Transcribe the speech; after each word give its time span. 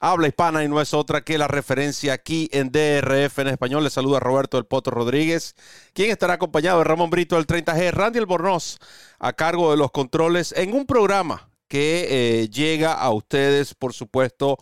habla 0.00 0.28
hispana 0.28 0.64
y 0.64 0.68
no 0.68 0.80
es 0.80 0.94
otra 0.94 1.20
que 1.20 1.38
la 1.38 1.46
referencia 1.46 2.14
aquí 2.14 2.48
en 2.52 2.72
DRF 2.72 3.38
en 3.38 3.48
español. 3.48 3.84
Les 3.84 3.92
saluda 3.92 4.18
Roberto 4.18 4.56
del 4.56 4.66
Poto 4.66 4.90
Rodríguez, 4.90 5.54
quien 5.92 6.10
estará 6.10 6.34
acompañado 6.34 6.78
de 6.78 6.84
Ramón 6.84 7.10
Brito 7.10 7.36
del 7.36 7.46
30G, 7.46 7.92
Randy 7.92 8.18
Albornoz 8.18 8.78
a 9.18 9.34
cargo 9.34 9.70
de 9.70 9.76
los 9.76 9.90
controles 9.90 10.52
en 10.56 10.74
un 10.74 10.86
programa 10.86 11.50
que 11.68 12.06
eh, 12.42 12.48
llega 12.48 12.94
a 12.94 13.10
ustedes, 13.10 13.74
por 13.74 13.92
supuesto, 13.92 14.58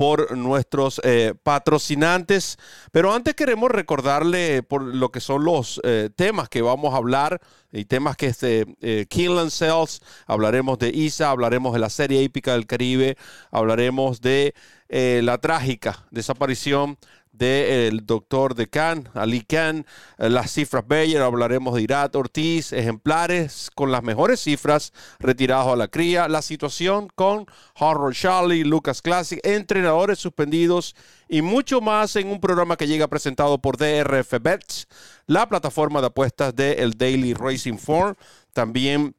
por 0.00 0.34
nuestros 0.34 0.98
eh, 1.04 1.34
patrocinantes. 1.42 2.56
Pero 2.90 3.12
antes 3.12 3.34
queremos 3.34 3.70
recordarle 3.70 4.62
por 4.62 4.82
lo 4.82 5.10
que 5.10 5.20
son 5.20 5.44
los 5.44 5.78
eh, 5.84 6.08
temas 6.16 6.48
que 6.48 6.62
vamos 6.62 6.94
a 6.94 6.96
hablar 6.96 7.38
y 7.70 7.84
temas 7.84 8.16
que 8.16 8.28
es 8.28 8.40
de 8.40 8.66
eh, 8.80 9.06
Cells, 9.50 10.00
hablaremos 10.26 10.78
de 10.78 10.88
ISA, 10.88 11.28
hablaremos 11.28 11.74
de 11.74 11.80
la 11.80 11.90
serie 11.90 12.24
épica 12.24 12.54
del 12.54 12.66
Caribe, 12.66 13.18
hablaremos 13.50 14.22
de 14.22 14.54
la 14.90 15.38
trágica 15.38 16.04
desaparición 16.10 16.98
del 17.40 18.04
doctor 18.04 18.54
de 18.54 18.68
Khan, 18.68 19.08
Ali 19.14 19.40
Khan, 19.40 19.86
eh, 20.18 20.28
las 20.28 20.50
cifras 20.50 20.86
Bayer, 20.86 21.22
hablaremos 21.22 21.74
de 21.74 21.82
Irat 21.82 22.14
Ortiz, 22.14 22.72
ejemplares 22.72 23.70
con 23.74 23.90
las 23.90 24.02
mejores 24.02 24.40
cifras 24.40 24.92
retirados 25.18 25.72
a 25.72 25.76
la 25.76 25.88
cría, 25.88 26.28
la 26.28 26.42
situación 26.42 27.08
con 27.14 27.46
Harold 27.76 28.14
Charlie, 28.14 28.64
Lucas 28.64 29.00
Classic, 29.00 29.40
entrenadores 29.42 30.18
suspendidos 30.18 30.94
y 31.28 31.40
mucho 31.40 31.80
más 31.80 32.14
en 32.16 32.28
un 32.28 32.40
programa 32.40 32.76
que 32.76 32.86
llega 32.86 33.08
presentado 33.08 33.58
por 33.58 33.78
DRF 33.78 34.34
Bets, 34.42 34.86
la 35.26 35.48
plataforma 35.48 36.02
de 36.02 36.08
apuestas 36.08 36.54
de 36.54 36.72
el 36.74 36.92
Daily 36.92 37.32
Racing 37.32 37.78
Form, 37.78 38.16
también 38.52 39.14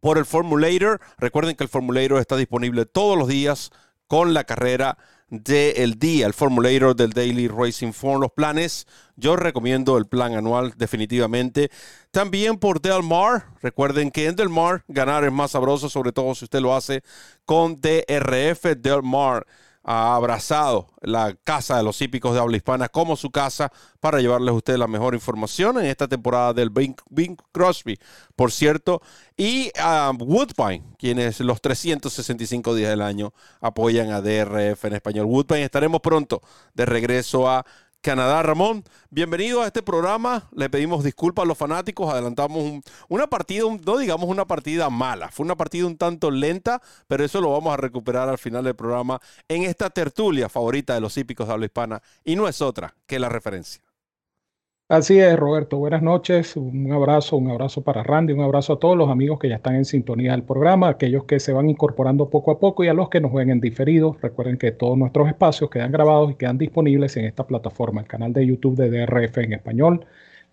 por 0.00 0.18
el 0.18 0.26
Formulator. 0.26 1.00
Recuerden 1.16 1.56
que 1.56 1.64
el 1.64 1.70
Formulator 1.70 2.20
está 2.20 2.36
disponible 2.36 2.84
todos 2.84 3.16
los 3.16 3.28
días 3.28 3.70
con 4.12 4.34
la 4.34 4.44
carrera 4.44 4.98
del 5.30 5.98
día, 5.98 6.26
el 6.26 6.34
formulator 6.34 6.94
del 6.94 7.14
Daily 7.14 7.48
Racing 7.48 7.92
Form. 7.92 8.20
Los 8.20 8.32
planes, 8.32 8.86
yo 9.16 9.36
recomiendo 9.36 9.96
el 9.96 10.04
plan 10.04 10.34
anual 10.34 10.74
definitivamente. 10.76 11.70
También 12.10 12.58
por 12.58 12.82
Del 12.82 13.02
Mar, 13.02 13.46
recuerden 13.62 14.10
que 14.10 14.26
en 14.26 14.36
Del 14.36 14.50
Mar 14.50 14.84
ganar 14.86 15.24
es 15.24 15.32
más 15.32 15.52
sabroso, 15.52 15.88
sobre 15.88 16.12
todo 16.12 16.34
si 16.34 16.44
usted 16.44 16.60
lo 16.60 16.76
hace 16.76 17.02
con 17.46 17.80
DRF 17.80 18.76
Del 18.76 19.02
Mar 19.02 19.46
ha 19.84 20.14
abrazado 20.14 20.88
la 21.00 21.34
casa 21.44 21.76
de 21.76 21.82
los 21.82 22.00
hípicos 22.00 22.34
de 22.34 22.40
habla 22.40 22.56
hispana 22.56 22.88
como 22.88 23.16
su 23.16 23.30
casa 23.30 23.72
para 24.00 24.20
llevarles 24.20 24.50
a 24.50 24.56
ustedes 24.56 24.78
la 24.78 24.86
mejor 24.86 25.14
información 25.14 25.78
en 25.78 25.86
esta 25.86 26.08
temporada 26.08 26.52
del 26.52 26.70
Bing, 26.70 26.94
Crosby, 27.52 27.98
por 28.36 28.52
cierto, 28.52 29.02
y 29.36 29.70
a 29.78 30.12
Woodbine, 30.16 30.94
quienes 30.98 31.40
los 31.40 31.60
365 31.60 32.74
días 32.74 32.90
del 32.90 33.02
año 33.02 33.32
apoyan 33.60 34.10
a 34.10 34.20
DRF 34.20 34.84
en 34.84 34.94
español. 34.94 35.26
Woodbine, 35.26 35.64
estaremos 35.64 36.00
pronto 36.00 36.42
de 36.74 36.86
regreso 36.86 37.48
a 37.48 37.64
Canadá. 38.02 38.42
Ramón, 38.42 38.82
bienvenido 39.10 39.62
a 39.62 39.68
este 39.68 39.80
programa. 39.80 40.48
Le 40.50 40.68
pedimos 40.68 41.04
disculpas 41.04 41.44
a 41.44 41.46
los 41.46 41.56
fanáticos. 41.56 42.12
Adelantamos 42.12 42.82
una 43.08 43.28
partida, 43.28 43.64
no 43.86 43.96
digamos 43.96 44.28
una 44.28 44.44
partida 44.44 44.90
mala. 44.90 45.28
Fue 45.28 45.44
una 45.46 45.54
partida 45.54 45.86
un 45.86 45.96
tanto 45.96 46.32
lenta, 46.32 46.82
pero 47.06 47.24
eso 47.24 47.40
lo 47.40 47.52
vamos 47.52 47.72
a 47.72 47.76
recuperar 47.76 48.28
al 48.28 48.38
final 48.38 48.64
del 48.64 48.74
programa 48.74 49.20
en 49.46 49.62
esta 49.62 49.88
tertulia 49.88 50.48
favorita 50.48 50.94
de 50.94 51.00
los 51.00 51.16
hípicos 51.16 51.46
de 51.46 51.52
habla 51.52 51.66
hispana. 51.66 52.02
Y 52.24 52.34
no 52.34 52.48
es 52.48 52.60
otra 52.60 52.92
que 53.06 53.20
la 53.20 53.28
referencia. 53.28 53.80
Así 54.92 55.18
es, 55.18 55.38
Roberto. 55.38 55.78
Buenas 55.78 56.02
noches. 56.02 56.54
Un 56.54 56.92
abrazo, 56.92 57.38
un 57.38 57.48
abrazo 57.48 57.80
para 57.80 58.02
Randy, 58.02 58.34
un 58.34 58.42
abrazo 58.42 58.74
a 58.74 58.78
todos 58.78 58.94
los 58.94 59.08
amigos 59.08 59.38
que 59.38 59.48
ya 59.48 59.54
están 59.54 59.76
en 59.76 59.86
sintonía 59.86 60.32
del 60.32 60.42
programa, 60.42 60.90
aquellos 60.90 61.24
que 61.24 61.40
se 61.40 61.54
van 61.54 61.70
incorporando 61.70 62.28
poco 62.28 62.50
a 62.50 62.58
poco 62.58 62.84
y 62.84 62.88
a 62.88 62.92
los 62.92 63.08
que 63.08 63.18
nos 63.18 63.32
ven 63.32 63.48
en 63.48 63.58
diferido. 63.58 64.18
Recuerden 64.20 64.58
que 64.58 64.70
todos 64.70 64.98
nuestros 64.98 65.28
espacios 65.28 65.70
quedan 65.70 65.92
grabados 65.92 66.30
y 66.32 66.34
quedan 66.34 66.58
disponibles 66.58 67.16
en 67.16 67.24
esta 67.24 67.46
plataforma, 67.46 68.02
el 68.02 68.06
canal 68.06 68.34
de 68.34 68.46
YouTube 68.46 68.76
de 68.76 68.90
DRF 68.90 69.38
en 69.38 69.54
español, 69.54 70.04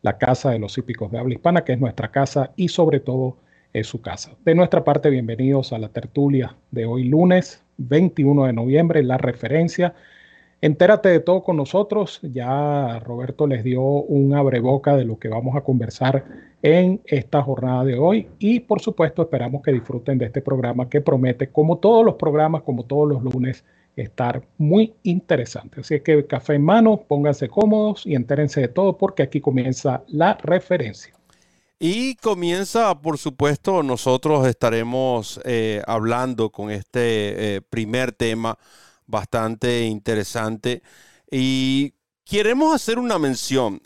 la 0.03 0.17
Casa 0.17 0.51
de 0.51 0.59
los 0.59 0.77
Hípicos 0.77 1.11
de 1.11 1.19
Habla 1.19 1.33
Hispana, 1.33 1.65
que 1.65 1.73
es 1.73 1.79
nuestra 1.81 2.09
casa 2.09 2.53
y 2.55 2.69
sobre 2.69 3.01
todo 3.01 3.35
es 3.73 3.87
su 3.87 3.99
casa. 3.99 4.37
De 4.45 4.55
nuestra 4.55 4.85
parte, 4.85 5.09
bienvenidos 5.09 5.73
a 5.73 5.79
la 5.79 5.89
tertulia 5.89 6.55
de 6.71 6.85
hoy 6.85 7.03
lunes 7.03 7.61
21 7.75 8.45
de 8.45 8.53
noviembre, 8.53 9.03
la 9.03 9.17
referencia 9.17 9.95
Entérate 10.61 11.07
de 11.09 11.19
todo 11.21 11.41
con 11.41 11.55
nosotros. 11.55 12.19
Ya 12.21 12.99
Roberto 12.99 13.47
les 13.47 13.63
dio 13.63 13.81
un 13.81 14.33
abreboca 14.35 14.95
de 14.97 15.05
lo 15.05 15.17
que 15.17 15.29
vamos 15.29 15.55
a 15.55 15.61
conversar 15.61 16.25
en 16.61 17.01
esta 17.05 17.41
jornada 17.41 17.85
de 17.85 17.97
hoy. 17.97 18.27
Y 18.39 18.59
por 18.59 18.81
supuesto 18.81 19.21
esperamos 19.21 19.61
que 19.61 19.71
disfruten 19.71 20.17
de 20.17 20.25
este 20.25 20.41
programa 20.41 20.89
que 20.89 20.99
promete, 20.99 21.49
como 21.49 21.77
todos 21.77 22.05
los 22.05 22.15
programas, 22.15 22.63
como 22.63 22.83
todos 22.83 23.07
los 23.07 23.23
lunes, 23.23 23.63
estar 23.95 24.43
muy 24.57 24.93
interesante. 25.03 25.79
Así 25.79 26.01
que 26.01 26.25
café 26.25 26.55
en 26.55 26.63
mano, 26.63 26.97
pónganse 27.07 27.47
cómodos 27.47 28.05
y 28.05 28.15
entérense 28.15 28.61
de 28.61 28.67
todo 28.67 28.97
porque 28.97 29.23
aquí 29.23 29.39
comienza 29.39 30.03
la 30.07 30.35
referencia. 30.35 31.13
Y 31.81 32.15
comienza, 32.15 32.93
por 32.99 33.17
supuesto, 33.17 33.83
nosotros 33.83 34.45
estaremos 34.45 35.39
eh, 35.45 35.81
hablando 35.87 36.49
con 36.49 36.71
este 36.71 37.55
eh, 37.55 37.61
primer 37.61 38.11
tema 38.11 38.57
bastante 39.09 39.83
interesante. 39.83 40.83
Y 41.31 41.93
queremos 42.25 42.73
hacer 42.73 42.99
una 42.99 43.19
mención. 43.19 43.81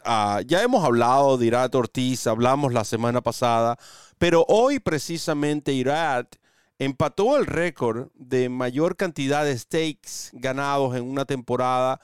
ya 0.46 0.62
hemos 0.62 0.84
hablado 0.84 1.38
de 1.38 1.48
Irat 1.48 1.74
Ortiz, 1.76 2.28
hablamos 2.28 2.74
la 2.74 2.84
semana 2.84 3.22
pasada, 3.22 3.78
pero 4.18 4.46
hoy 4.48 4.80
precisamente 4.80 5.74
Irat 5.74 6.36
empató 6.78 7.38
el 7.38 7.46
récord 7.46 8.10
de 8.16 8.50
mayor 8.50 8.98
cantidad 8.98 9.46
de 9.46 9.58
stakes 9.58 10.32
ganados 10.34 10.96
en 10.96 11.04
una 11.04 11.26
temporada 11.26 12.02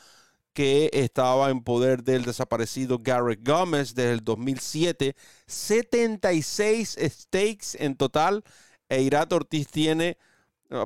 que 0.53 0.90
estaba 0.94 1.50
en 1.50 1.63
poder 1.63 2.03
del 2.03 2.25
desaparecido 2.25 3.00
Garrett 3.00 3.46
Gómez 3.46 3.96
desde 3.96 4.13
el 4.13 4.24
2007. 4.24 5.16
76 5.46 6.97
stakes 7.01 7.78
en 7.80 7.96
total. 7.96 8.44
E 8.90 9.01
Irat 9.01 9.31
Ortiz 9.34 9.68
tiene, 9.68 10.18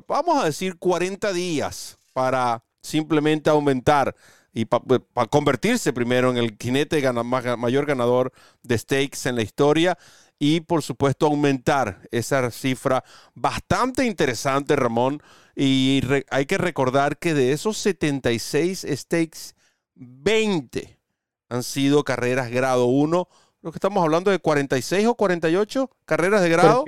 vamos 0.06 0.42
a 0.42 0.46
decir, 0.46 0.78
40 0.78 1.32
días 1.32 1.98
para 2.14 2.64
simplemente 2.80 3.50
aumentar 3.50 4.16
y 4.54 4.64
para 4.64 5.26
convertirse 5.28 5.92
primero 5.92 6.30
en 6.30 6.38
el 6.38 6.56
jinete 6.58 7.02
mayor 7.56 7.84
ganador 7.84 8.32
de 8.62 8.78
stakes 8.78 9.28
en 9.28 9.34
la 9.34 9.42
historia 9.42 9.98
y 10.38 10.60
por 10.60 10.82
supuesto 10.82 11.26
aumentar 11.26 12.00
esa 12.10 12.50
cifra 12.50 13.04
bastante 13.34 14.04
interesante, 14.04 14.76
Ramón. 14.76 15.22
Y 15.56 16.02
hay 16.30 16.46
que 16.46 16.58
recordar 16.58 17.18
que 17.18 17.34
de 17.34 17.52
esos 17.52 17.78
76 17.78 18.86
stakes, 18.90 19.54
20 19.94 20.98
han 21.48 21.62
sido 21.62 22.04
carreras 22.04 22.50
grado 22.50 22.86
1. 22.86 23.28
Lo 23.62 23.72
que 23.72 23.76
estamos 23.76 24.02
hablando 24.02 24.30
de 24.30 24.38
46 24.38 25.06
o 25.06 25.14
48 25.14 25.90
carreras 26.04 26.42
de 26.42 26.48
grado. 26.48 26.84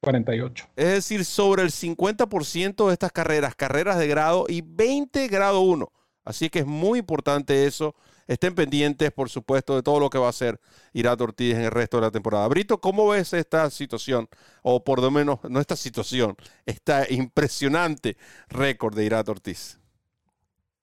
48. 0.00 0.68
Es 0.76 0.88
decir, 0.88 1.24
sobre 1.24 1.62
el 1.62 1.70
50% 1.70 2.86
de 2.86 2.92
estas 2.92 3.12
carreras, 3.12 3.54
carreras 3.54 3.98
de 3.98 4.08
grado 4.08 4.46
y 4.48 4.62
20 4.62 5.28
grado 5.28 5.60
1. 5.60 5.90
Así 6.24 6.50
que 6.50 6.60
es 6.60 6.66
muy 6.66 7.00
importante 7.00 7.66
eso. 7.66 7.94
Estén 8.26 8.54
pendientes, 8.54 9.10
por 9.10 9.28
supuesto, 9.28 9.74
de 9.74 9.82
todo 9.82 9.98
lo 9.98 10.08
que 10.08 10.18
va 10.18 10.26
a 10.26 10.30
hacer 10.30 10.60
Irat 10.92 11.20
Ortiz 11.20 11.54
en 11.56 11.62
el 11.62 11.70
resto 11.72 11.96
de 11.96 12.02
la 12.02 12.10
temporada. 12.12 12.46
Brito, 12.46 12.80
¿cómo 12.80 13.08
ves 13.08 13.32
esta 13.32 13.68
situación? 13.70 14.28
O 14.62 14.84
por 14.84 15.00
lo 15.00 15.10
menos, 15.10 15.40
no 15.48 15.58
esta 15.60 15.74
situación, 15.74 16.36
esta 16.64 17.10
impresionante 17.10 18.16
récord 18.48 18.94
de 18.94 19.04
Irat 19.06 19.28
Ortiz. 19.28 19.79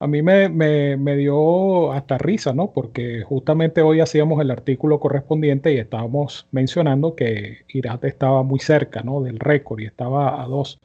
A 0.00 0.06
mí 0.06 0.22
me, 0.22 0.48
me, 0.48 1.16
dio 1.16 1.92
hasta 1.92 2.18
risa, 2.18 2.52
¿no? 2.52 2.72
Porque 2.72 3.22
justamente 3.22 3.82
hoy 3.82 4.00
hacíamos 4.00 4.40
el 4.40 4.52
artículo 4.52 5.00
correspondiente 5.00 5.72
y 5.72 5.78
estábamos 5.78 6.46
mencionando 6.52 7.16
que 7.16 7.64
Irat 7.68 8.04
estaba 8.04 8.44
muy 8.44 8.60
cerca, 8.60 9.02
¿no? 9.02 9.22
Del 9.22 9.40
récord 9.40 9.80
y 9.80 9.86
estaba 9.86 10.40
a 10.40 10.46
dos. 10.46 10.78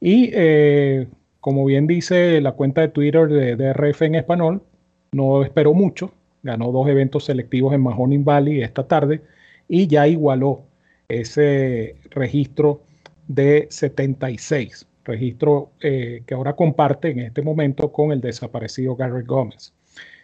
Y 0.00 0.30
eh, 0.34 1.08
como 1.40 1.64
bien 1.64 1.86
dice 1.86 2.40
la 2.40 2.52
cuenta 2.52 2.80
de 2.82 2.88
Twitter 2.88 3.28
de 3.28 3.56
DRF 3.56 4.02
en 4.02 4.16
español, 4.16 4.62
no 5.12 5.44
esperó 5.44 5.74
mucho, 5.74 6.12
ganó 6.42 6.72
dos 6.72 6.88
eventos 6.88 7.26
selectivos 7.26 7.74
en 7.74 7.82
Mahoning 7.82 8.24
Valley 8.24 8.62
esta 8.62 8.86
tarde 8.86 9.22
y 9.68 9.86
ya 9.86 10.08
igualó 10.08 10.62
ese 11.08 11.96
registro 12.10 12.82
de 13.28 13.68
76. 13.70 14.86
Registro 15.04 15.70
que 15.80 16.24
ahora 16.32 16.54
comparte 16.54 17.10
en 17.10 17.20
este 17.20 17.42
momento 17.42 17.92
con 17.92 18.12
el 18.12 18.20
desaparecido 18.20 18.96
Gary 18.96 19.24
Gómez. 19.24 19.72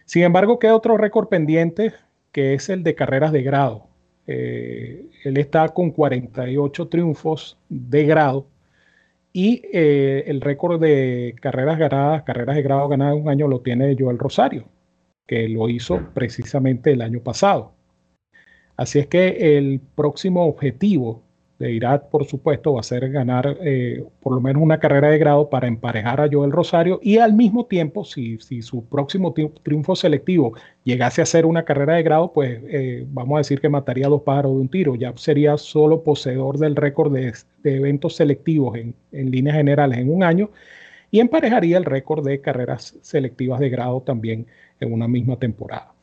Sin 0.04 0.22
embargo, 0.22 0.58
queda 0.58 0.76
otro 0.76 0.96
récord 0.96 1.28
pendiente 1.28 1.92
que 2.32 2.54
es 2.54 2.68
el 2.68 2.82
de 2.82 2.94
carreras 2.94 3.32
de 3.32 3.42
grado. 3.42 3.88
él 4.26 5.36
está 5.36 5.68
con 5.68 5.90
48 5.90 6.88
triunfos 6.88 7.56
de 7.68 8.04
grado 8.04 8.46
y 9.32 9.62
el 9.72 10.40
récord 10.40 10.80
de 10.80 11.34
carreras 11.40 11.78
ganadas, 11.78 12.22
carreras 12.22 12.56
de 12.56 12.62
grado 12.62 12.88
ganadas 12.88 13.16
un 13.16 13.28
año 13.28 13.48
lo 13.48 13.60
tiene 13.60 13.96
Joel 13.98 14.18
Rosario, 14.18 14.64
que 15.26 15.48
lo 15.48 15.68
hizo 15.68 16.00
precisamente 16.14 16.92
el 16.92 17.02
año 17.02 17.20
pasado. 17.20 17.72
Así 18.76 18.98
es 18.98 19.06
que 19.06 19.56
el 19.56 19.80
próximo 19.94 20.46
objetivo 20.46 21.22
de 21.58 21.72
Irak, 21.72 22.10
por 22.10 22.26
supuesto, 22.26 22.74
va 22.74 22.80
a 22.80 22.82
ser 22.82 23.08
ganar 23.10 23.56
eh, 23.62 24.04
por 24.20 24.34
lo 24.34 24.40
menos 24.40 24.62
una 24.62 24.78
carrera 24.78 25.08
de 25.08 25.18
grado 25.18 25.48
para 25.48 25.66
emparejar 25.66 26.20
a 26.20 26.28
Joel 26.30 26.52
Rosario 26.52 27.00
y 27.02 27.18
al 27.18 27.32
mismo 27.32 27.64
tiempo, 27.64 28.04
si, 28.04 28.38
si 28.40 28.60
su 28.60 28.84
próximo 28.84 29.34
triunfo 29.62 29.96
selectivo 29.96 30.52
llegase 30.84 31.22
a 31.22 31.26
ser 31.26 31.46
una 31.46 31.64
carrera 31.64 31.94
de 31.94 32.02
grado, 32.02 32.32
pues 32.32 32.60
eh, 32.68 33.06
vamos 33.08 33.36
a 33.36 33.38
decir 33.38 33.60
que 33.60 33.70
mataría 33.70 34.08
dos 34.08 34.22
pájaros 34.22 34.52
de 34.52 34.60
un 34.60 34.68
tiro. 34.68 34.94
Ya 34.96 35.12
sería 35.16 35.56
solo 35.56 36.02
poseedor 36.02 36.58
del 36.58 36.76
récord 36.76 37.12
de, 37.12 37.32
de, 37.62 37.76
eventos 37.76 38.16
selectivos 38.16 38.76
en, 38.76 38.94
en 39.12 39.30
líneas 39.30 39.56
generales 39.56 39.98
en 39.98 40.12
un 40.12 40.22
año 40.22 40.50
y 41.10 41.20
emparejaría 41.20 41.78
el 41.78 41.84
récord 41.84 42.26
de 42.26 42.40
carreras 42.40 42.98
selectivas 43.00 43.60
de 43.60 43.70
grado 43.70 44.02
también 44.02 44.46
en 44.80 44.92
una 44.92 45.08
misma 45.08 45.38
temporada. 45.38 45.95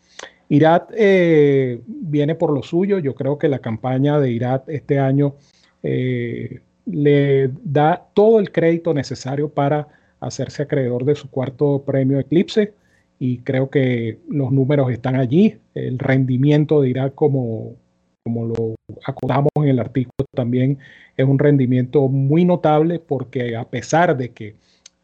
Irat 0.49 0.91
eh, 0.95 1.81
viene 1.87 2.35
por 2.35 2.51
lo 2.51 2.63
suyo. 2.63 2.99
Yo 2.99 3.15
creo 3.15 3.37
que 3.37 3.47
la 3.47 3.59
campaña 3.59 4.19
de 4.19 4.31
Irat 4.31 4.69
este 4.69 4.99
año 4.99 5.35
eh, 5.81 6.61
le 6.85 7.49
da 7.63 8.07
todo 8.13 8.39
el 8.39 8.51
crédito 8.51 8.93
necesario 8.93 9.49
para 9.49 9.87
hacerse 10.19 10.63
acreedor 10.63 11.05
de 11.05 11.15
su 11.15 11.29
cuarto 11.29 11.83
premio 11.85 12.19
Eclipse 12.19 12.73
y 13.19 13.39
creo 13.39 13.69
que 13.69 14.19
los 14.29 14.51
números 14.51 14.91
están 14.91 15.15
allí. 15.15 15.57
El 15.73 15.99
rendimiento 15.99 16.81
de 16.81 16.89
Irat, 16.89 17.15
como, 17.15 17.75
como 18.23 18.45
lo 18.45 18.75
acordamos 19.05 19.51
en 19.55 19.69
el 19.69 19.79
artículo, 19.79 20.25
también 20.33 20.77
es 21.15 21.25
un 21.25 21.39
rendimiento 21.39 22.07
muy 22.07 22.45
notable 22.45 22.99
porque 22.99 23.55
a 23.55 23.65
pesar 23.69 24.17
de 24.17 24.29
que 24.29 24.55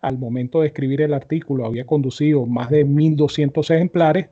al 0.02 0.18
momento 0.18 0.62
de 0.62 0.68
escribir 0.68 1.02
el 1.02 1.14
artículo 1.14 1.66
había 1.66 1.86
conducido 1.86 2.46
más 2.46 2.70
de 2.70 2.86
1.200 2.86 3.76
ejemplares, 3.76 4.30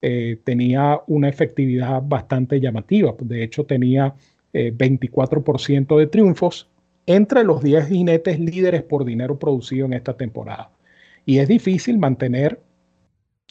eh, 0.00 0.38
tenía 0.44 1.00
una 1.06 1.28
efectividad 1.28 2.02
bastante 2.04 2.60
llamativa. 2.60 3.14
De 3.20 3.42
hecho, 3.42 3.64
tenía 3.64 4.14
24% 4.52 5.96
eh, 5.96 6.00
de 6.00 6.06
triunfos 6.06 6.68
entre 7.06 7.42
los 7.44 7.62
10 7.62 7.88
jinetes 7.88 8.38
líderes 8.38 8.82
por 8.82 9.04
dinero 9.04 9.38
producido 9.38 9.86
en 9.86 9.94
esta 9.94 10.16
temporada. 10.16 10.70
Y 11.24 11.38
es 11.38 11.48
difícil 11.48 11.98
mantener 11.98 12.60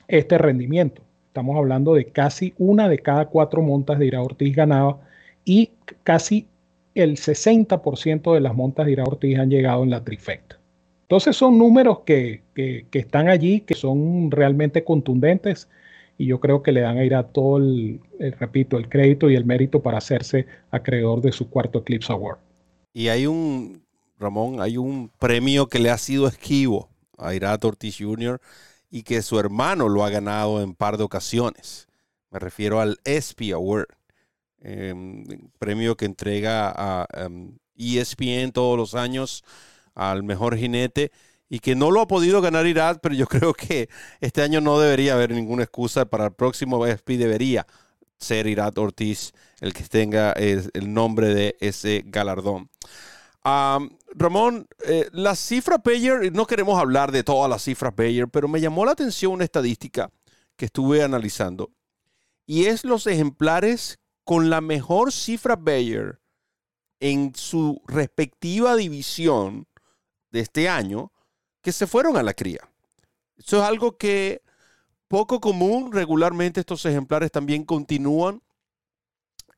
este 0.08 0.38
rendimiento. 0.38 1.02
Estamos 1.28 1.58
hablando 1.58 1.94
de 1.94 2.06
casi 2.06 2.54
una 2.58 2.90
de 2.90 3.00
cada 3.00 3.26
cuatro 3.28 3.62
montas 3.62 4.00
de 4.00 4.08
Ira 4.08 4.22
Ortiz 4.22 4.56
ganaba 4.56 5.00
y 5.46 5.72
casi 6.04 6.48
el 6.96 7.18
60% 7.18 8.34
de 8.34 8.40
las 8.40 8.56
montas 8.56 8.86
de 8.86 8.94
Ira 8.94 9.04
Ortiz 9.04 9.38
han 9.38 9.50
llegado 9.50 9.84
en 9.84 9.92
la 9.92 10.04
trifecta. 10.04 10.58
Entonces 11.04 11.36
son 11.36 11.58
números 11.58 12.00
que, 12.00 12.42
que, 12.54 12.86
están 12.92 13.30
allí, 13.30 13.62
que 13.62 13.76
son 13.76 14.30
realmente 14.30 14.84
contundentes 14.84 15.70
y 16.18 16.26
yo 16.28 16.40
creo 16.40 16.64
que 16.64 16.72
le 16.72 16.82
dan 16.82 16.98
a 16.98 17.06
ir 17.06 17.16
a 17.16 17.28
todo 17.28 17.58
el, 17.58 18.02
repito, 18.40 18.78
el 18.78 18.90
crédito 18.90 19.30
y 19.30 19.36
el 19.36 19.46
mérito 19.46 19.82
para 19.82 20.00
hacerse 20.00 20.48
acreedor 20.72 21.22
de 21.22 21.32
su 21.32 21.50
cuarto 21.50 21.80
Eclipse 21.80 22.12
Award. 22.12 22.40
Y 22.94 23.10
hay 23.10 23.28
un, 23.28 23.84
Ramón, 24.18 24.62
hay 24.62 24.78
un 24.78 25.12
premio 25.20 25.68
que 25.68 25.80
le 25.80 25.92
ha 25.92 25.98
sido 25.98 26.28
esquivo 26.28 26.90
a 27.18 27.36
Irat 27.36 27.64
Ortiz 27.64 27.98
Jr. 28.00 28.42
y 28.90 29.04
que 29.04 29.22
su 29.22 29.40
hermano 29.40 29.90
lo 29.90 30.04
ha 30.04 30.10
ganado 30.10 30.62
en 30.62 30.74
par 30.74 30.98
de 30.98 31.04
ocasiones. 31.04 31.88
Me 32.32 32.40
refiero 32.40 32.82
al 32.82 32.98
ESPY 33.06 33.52
Award, 33.52 33.88
em, 34.62 35.26
premio 35.60 35.96
que 35.96 36.06
entrega 36.06 36.74
a 36.76 37.08
ESPN 37.76 38.44
em, 38.44 38.52
todos 38.52 38.78
los 38.78 38.96
años 38.96 39.44
al 39.94 40.24
mejor 40.24 40.58
jinete 40.58 41.12
y 41.50 41.60
que 41.60 41.76
no 41.76 41.92
lo 41.92 42.02
ha 42.02 42.08
podido 42.08 42.42
ganar 42.42 42.66
Irat, 42.68 43.00
pero 43.02 43.16
yo 43.16 43.26
creo 43.28 43.54
que 43.54 43.90
este 44.20 44.42
año 44.42 44.62
no 44.62 44.80
debería 44.80 45.14
haber 45.14 45.32
ninguna 45.32 45.64
excusa 45.64 46.06
para 46.06 46.26
el 46.26 46.34
próximo 46.34 46.86
SP 46.86 47.18
debería 47.18 47.66
ser 48.18 48.48
Irat 48.48 48.78
Ortiz 48.78 49.34
el 49.60 49.74
que 49.74 49.84
tenga 49.84 50.32
el, 50.34 50.72
nombre 50.94 51.34
de 51.34 51.56
ese 51.60 52.04
galardón. 52.06 52.70
Ramón, 53.44 54.68
eh, 54.86 55.08
la 55.14 55.36
cifra 55.36 55.80
Payer, 55.80 56.34
no 56.34 56.46
queremos 56.46 56.80
hablar 56.80 57.12
de 57.12 57.24
todas 57.24 57.50
las 57.50 57.64
cifras 57.64 57.94
Payer, 57.94 58.28
pero 58.28 58.48
me 58.48 58.60
llamó 58.60 58.84
la 58.84 58.92
atención 58.92 59.32
una 59.32 59.46
estadística 59.46 60.10
que 60.58 60.66
estuve 60.66 61.02
analizando 61.02 61.72
y 62.46 62.66
es 62.66 62.84
los 62.84 63.08
ejemplares 63.08 64.00
con 64.24 64.50
la 64.50 64.62
mejor 64.62 65.12
cifra 65.12 65.56
Bayer 65.56 66.20
en 67.00 67.34
su 67.36 67.82
respectiva 67.86 68.76
división 68.76 69.68
de 70.32 70.40
este 70.40 70.68
año 70.68 71.12
que 71.68 71.74
se 71.74 71.86
fueron 71.86 72.16
a 72.16 72.24
la 72.24 72.34
cría. 72.34 72.62
Eso 73.36 73.58
es 73.58 73.64
algo 73.64 73.98
que 73.98 74.42
poco 75.10 75.42
común. 75.42 75.92
Regularmente 75.92 76.62
estos 76.62 76.86
ejemplares 76.86 77.30
también 77.30 77.66
continúan. 77.66 78.42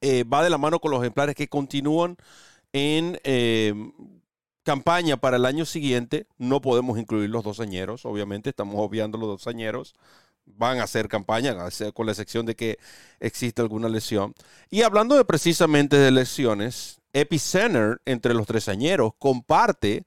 Eh, 0.01 0.23
va 0.23 0.43
de 0.43 0.49
la 0.49 0.57
mano 0.57 0.79
con 0.79 0.89
los 0.89 1.01
ejemplares 1.01 1.35
que 1.35 1.47
continúan 1.47 2.17
en 2.73 3.19
eh, 3.23 3.75
campaña 4.63 5.17
para 5.17 5.37
el 5.37 5.45
año 5.45 5.65
siguiente. 5.65 6.25
No 6.39 6.61
podemos 6.61 6.97
incluir 6.97 7.29
los 7.29 7.43
dosañeros, 7.43 8.07
obviamente, 8.07 8.49
estamos 8.49 8.77
obviando 8.79 9.19
los 9.19 9.29
dosañeros. 9.29 9.93
Van 10.47 10.79
a 10.79 10.85
hacer 10.85 11.09
campaña, 11.09 11.55
con 11.93 12.07
la 12.07 12.13
excepción 12.13 12.47
de 12.47 12.55
que 12.55 12.79
existe 13.19 13.61
alguna 13.61 13.87
lesión. 13.87 14.33
Y 14.71 14.81
hablando 14.81 15.13
de 15.13 15.25
precisamente 15.25 15.95
de 15.95 16.09
lesiones, 16.09 17.01
Epicenter 17.13 18.01
entre 18.05 18.33
los 18.33 18.47
tresañeros 18.47 19.11
comparte 19.19 20.05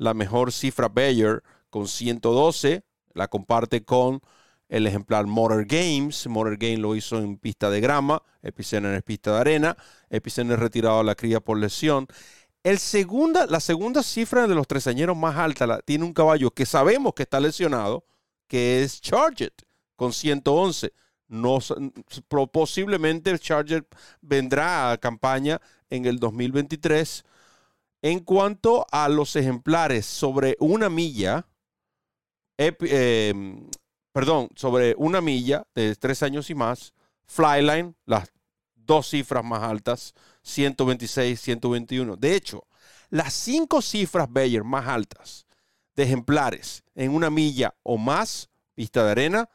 la 0.00 0.14
mejor 0.14 0.50
cifra 0.50 0.88
Bayer 0.88 1.42
con 1.68 1.86
112. 1.86 2.82
La 3.12 3.28
comparte 3.28 3.84
con 3.84 4.22
el 4.70 4.86
ejemplar 4.86 5.26
Motor 5.26 5.66
Games. 5.66 6.26
Motor 6.26 6.56
Games 6.56 6.78
lo 6.78 6.96
hizo 6.96 7.18
en 7.18 7.36
pista 7.36 7.68
de 7.68 7.82
grama, 7.82 8.22
Epicenter 8.42 8.94
en 8.94 9.02
pista 9.02 9.34
de 9.34 9.40
arena. 9.40 9.76
Epicenter 10.08 10.58
retirado 10.58 11.00
a 11.00 11.04
la 11.04 11.14
cría 11.14 11.40
por 11.40 11.58
lesión. 11.58 12.06
El 12.62 12.78
segunda, 12.78 13.46
la 13.46 13.60
segunda 13.60 14.02
cifra 14.02 14.46
de 14.46 14.54
los 14.54 14.66
tresañeros 14.66 15.18
más 15.18 15.36
alta 15.36 15.66
la, 15.66 15.80
tiene 15.80 16.04
un 16.04 16.14
caballo 16.14 16.50
que 16.50 16.64
sabemos 16.64 17.12
que 17.12 17.24
está 17.24 17.38
lesionado, 17.38 18.04
que 18.48 18.82
es 18.82 19.02
Charget, 19.02 19.52
con 19.96 20.14
111. 20.14 20.94
No, 21.28 21.58
posiblemente 22.50 23.30
el 23.30 23.38
Charger 23.38 23.86
vendrá 24.22 24.92
a 24.92 24.98
campaña 24.98 25.60
en 25.90 26.06
el 26.06 26.18
2023 26.18 27.24
en 28.02 28.20
cuanto 28.20 28.86
a 28.90 29.08
los 29.08 29.36
ejemplares 29.36 30.06
sobre 30.06 30.56
una 30.60 30.88
milla, 30.88 31.46
em, 32.56 33.68
perdón, 34.12 34.48
sobre 34.56 34.94
una 34.96 35.20
milla 35.20 35.66
de 35.74 35.94
tres 35.96 36.22
años 36.22 36.50
y 36.50 36.54
más, 36.54 36.92
Flyline, 37.26 37.94
las 38.06 38.30
dos 38.74 39.08
cifras 39.08 39.44
más 39.44 39.62
altas, 39.62 40.14
126, 40.42 41.40
121. 41.40 42.16
De 42.16 42.34
hecho, 42.34 42.66
las 43.10 43.34
cinco 43.34 43.82
cifras 43.82 44.26
Bayer 44.30 44.64
más 44.64 44.86
altas 44.88 45.46
de 45.94 46.04
ejemplares 46.04 46.82
en 46.94 47.14
una 47.14 47.30
milla 47.30 47.74
o 47.82 47.98
más, 47.98 48.48
pista 48.74 49.04
de 49.04 49.10
arena, 49.10 49.48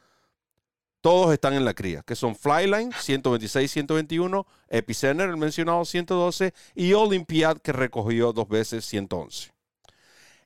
todos 1.05 1.31
están 1.31 1.53
en 1.53 1.65
la 1.65 1.75
cría, 1.75 2.01
que 2.01 2.15
son 2.15 2.35
Flyline 2.35 2.91
126, 2.91 3.71
121, 3.71 4.47
Epicenter, 4.69 5.29
el 5.29 5.37
mencionado 5.37 5.85
112, 5.85 6.51
y 6.73 6.93
Olympiad, 6.93 7.57
que 7.59 7.71
recogió 7.71 8.33
dos 8.33 8.49
veces 8.49 8.85
111. 8.85 9.53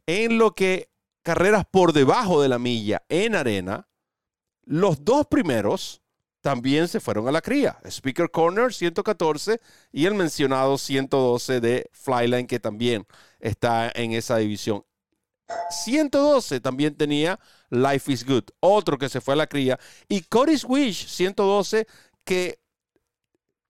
En 0.05 0.37
lo 0.37 0.53
que 0.55 0.89
carreras 1.23 1.63
por 1.71 1.93
debajo 1.93 2.41
de 2.41 2.49
la 2.49 2.59
milla 2.59 3.01
en 3.07 3.35
arena, 3.35 3.87
los 4.65 5.05
dos 5.05 5.27
primeros 5.27 6.01
también 6.41 6.89
se 6.89 6.99
fueron 6.99 7.29
a 7.29 7.31
la 7.31 7.39
cría. 7.39 7.77
Speaker 7.85 8.29
Corner 8.29 8.73
114 8.73 9.61
y 9.93 10.07
el 10.07 10.13
mencionado 10.13 10.77
112 10.77 11.61
de 11.61 11.89
Flyline, 11.93 12.47
que 12.47 12.59
también 12.59 13.07
está 13.39 13.89
en 13.95 14.11
esa 14.11 14.35
división. 14.35 14.83
112 15.69 16.59
también 16.59 16.95
tenía 16.95 17.39
Life 17.69 18.11
is 18.11 18.25
Good, 18.25 18.45
otro 18.59 18.97
que 18.97 19.09
se 19.09 19.21
fue 19.21 19.33
a 19.33 19.37
la 19.37 19.47
cría. 19.47 19.79
Y 20.07 20.21
Cody's 20.21 20.63
Wish 20.63 21.07
112 21.07 21.87
que 22.23 22.59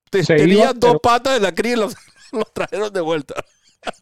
tenía 0.10 0.74
dos 0.74 0.98
patas 1.02 1.36
de 1.36 1.40
la 1.40 1.54
cría 1.54 1.74
y 1.74 1.76
los, 1.78 1.96
trajeron 2.54 2.92
de 2.92 3.02
vuelta. 3.02 3.36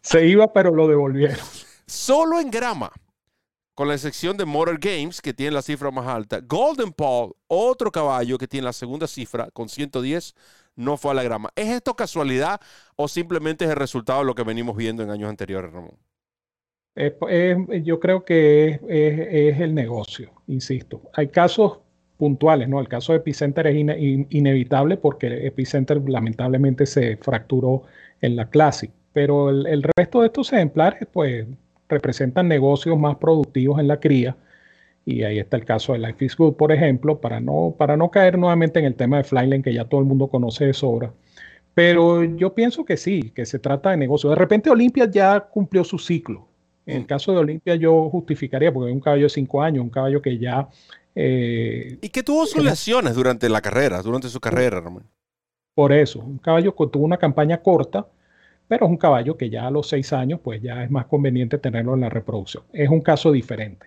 Se 0.02 0.26
iba, 0.26 0.52
pero 0.52 0.74
lo 0.74 0.88
devolvieron. 0.88 1.38
Solo 1.86 2.40
en 2.40 2.50
grama, 2.50 2.90
con 3.74 3.88
la 3.88 3.94
excepción 3.94 4.36
de 4.36 4.44
Motor 4.44 4.78
Games, 4.78 5.22
que 5.22 5.32
tiene 5.32 5.52
la 5.52 5.62
cifra 5.62 5.90
más 5.90 6.06
alta. 6.06 6.40
Golden 6.42 6.92
Paul, 6.92 7.34
otro 7.46 7.90
caballo 7.92 8.36
que 8.36 8.48
tiene 8.48 8.64
la 8.64 8.72
segunda 8.72 9.06
cifra, 9.06 9.50
con 9.52 9.68
110, 9.68 10.34
no 10.74 10.96
fue 10.96 11.12
a 11.12 11.14
la 11.14 11.22
grama. 11.22 11.50
¿Es 11.54 11.68
esto 11.68 11.94
casualidad 11.94 12.60
o 12.96 13.08
simplemente 13.08 13.64
es 13.64 13.70
el 13.70 13.76
resultado 13.76 14.20
de 14.20 14.26
lo 14.26 14.34
que 14.34 14.42
venimos 14.42 14.76
viendo 14.76 15.02
en 15.02 15.10
años 15.10 15.30
anteriores, 15.30 15.72
Ramón? 15.72 15.96
Yo 17.82 18.00
creo 18.00 18.24
que 18.24 18.80
es, 18.88 19.60
el 19.60 19.74
negocio, 19.74 20.30
insisto. 20.46 21.02
Hay 21.14 21.28
casos 21.28 21.78
puntuales, 22.16 22.68
¿no? 22.68 22.80
El 22.80 22.88
caso 22.88 23.12
de 23.12 23.18
Epicenter 23.18 23.68
es 23.68 23.76
inevitable 24.30 24.96
porque 24.96 25.46
Epicenter 25.46 26.02
lamentablemente 26.08 26.86
se 26.86 27.16
fracturó 27.16 27.84
en 28.20 28.34
la 28.34 28.50
Classic, 28.50 28.90
pero 29.12 29.50
el, 29.50 29.84
resto 29.96 30.20
de 30.20 30.26
estos 30.26 30.52
ejemplares, 30.52 31.06
pues, 31.12 31.46
representan 31.88 32.48
negocios 32.48 32.98
más 32.98 33.16
productivos 33.16 33.78
en 33.78 33.88
la 33.88 34.00
cría. 34.00 34.36
Y 35.04 35.22
ahí 35.22 35.38
está 35.38 35.56
el 35.56 35.64
caso 35.64 35.94
de 35.94 36.00
Life 36.00 36.24
is 36.24 36.36
Good, 36.36 36.54
por 36.54 36.70
ejemplo, 36.72 37.20
para 37.20 37.40
no, 37.40 37.74
para 37.78 37.96
no 37.96 38.10
caer 38.10 38.36
nuevamente 38.38 38.78
en 38.78 38.84
el 38.84 38.94
tema 38.94 39.18
de 39.18 39.24
Flyline, 39.24 39.62
que 39.62 39.72
ya 39.72 39.86
todo 39.86 40.00
el 40.00 40.06
mundo 40.06 40.28
conoce 40.28 40.66
de 40.66 40.74
sobra. 40.74 41.12
Pero 41.74 42.24
yo 42.24 42.54
pienso 42.54 42.84
que 42.84 42.96
sí, 42.96 43.30
que 43.34 43.46
se 43.46 43.58
trata 43.58 43.90
de 43.90 43.96
negocio. 43.96 44.30
De 44.30 44.36
repente 44.36 44.68
Olimpia 44.68 45.08
ya 45.10 45.40
cumplió 45.40 45.84
su 45.84 45.98
ciclo. 45.98 46.48
En 46.88 46.96
el 46.96 47.06
caso 47.06 47.32
de 47.32 47.38
Olimpia 47.38 47.74
yo 47.74 48.08
justificaría, 48.08 48.72
porque 48.72 48.90
es 48.90 48.94
un 48.94 49.00
caballo 49.00 49.24
de 49.24 49.28
cinco 49.28 49.62
años, 49.62 49.84
un 49.84 49.90
caballo 49.90 50.22
que 50.22 50.38
ya... 50.38 50.68
Eh, 51.14 51.98
y 52.00 52.08
que 52.08 52.22
tuvo 52.22 52.46
sus 52.46 52.64
lesiones 52.64 53.14
durante 53.14 53.48
la 53.50 53.60
carrera, 53.60 54.00
durante 54.00 54.28
su 54.28 54.40
carrera, 54.40 54.80
Ramón. 54.80 55.04
Por 55.74 55.92
eso, 55.92 56.20
un 56.20 56.38
caballo 56.38 56.74
que 56.74 56.86
tuvo 56.86 57.04
una 57.04 57.18
campaña 57.18 57.58
corta, 57.58 58.06
pero 58.66 58.86
es 58.86 58.90
un 58.90 58.96
caballo 58.96 59.36
que 59.36 59.50
ya 59.50 59.66
a 59.66 59.70
los 59.70 59.86
seis 59.88 60.14
años, 60.14 60.40
pues 60.42 60.62
ya 60.62 60.82
es 60.82 60.90
más 60.90 61.04
conveniente 61.06 61.58
tenerlo 61.58 61.92
en 61.92 62.00
la 62.00 62.08
reproducción. 62.08 62.62
Es 62.72 62.88
un 62.88 63.02
caso 63.02 63.32
diferente. 63.32 63.86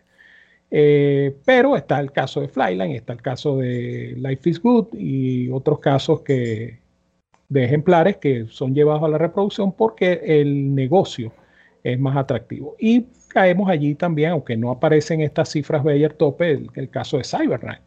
Eh, 0.70 1.36
pero 1.43 1.75
está 1.75 2.00
el 2.00 2.12
caso 2.12 2.39
de 2.41 2.50
Flyline, 2.50 2.96
está 2.96 3.13
el 3.13 3.22
caso 3.22 3.58
de 3.58 4.13
Life 4.17 4.48
is 4.48 4.62
Good 4.62 4.93
y 4.93 5.50
otros 5.50 5.79
casos 5.79 6.22
que, 6.22 6.79
de 7.50 7.63
ejemplares 7.63 8.17
que 8.17 8.46
son 8.48 8.75
llevados 8.75 9.03
a 9.03 9.10
la 9.10 9.17
reproducción 9.17 9.74
porque 9.74 10.22
el 10.24 10.74
negocio 10.75 11.34
es 11.83 12.00
más 12.00 12.17
atractivo. 12.17 12.75
Y 12.79 13.05
caemos 13.27 13.69
allí 13.69 13.95
también, 13.95 14.31
aunque 14.31 14.57
no 14.57 14.71
aparecen 14.71 15.21
estas 15.21 15.50
cifras 15.50 15.83
Bayer 15.83 16.13
tope, 16.13 16.51
el, 16.51 16.69
el 16.75 16.89
caso 16.89 17.17
de 17.17 17.23
Cyberknife. 17.23 17.81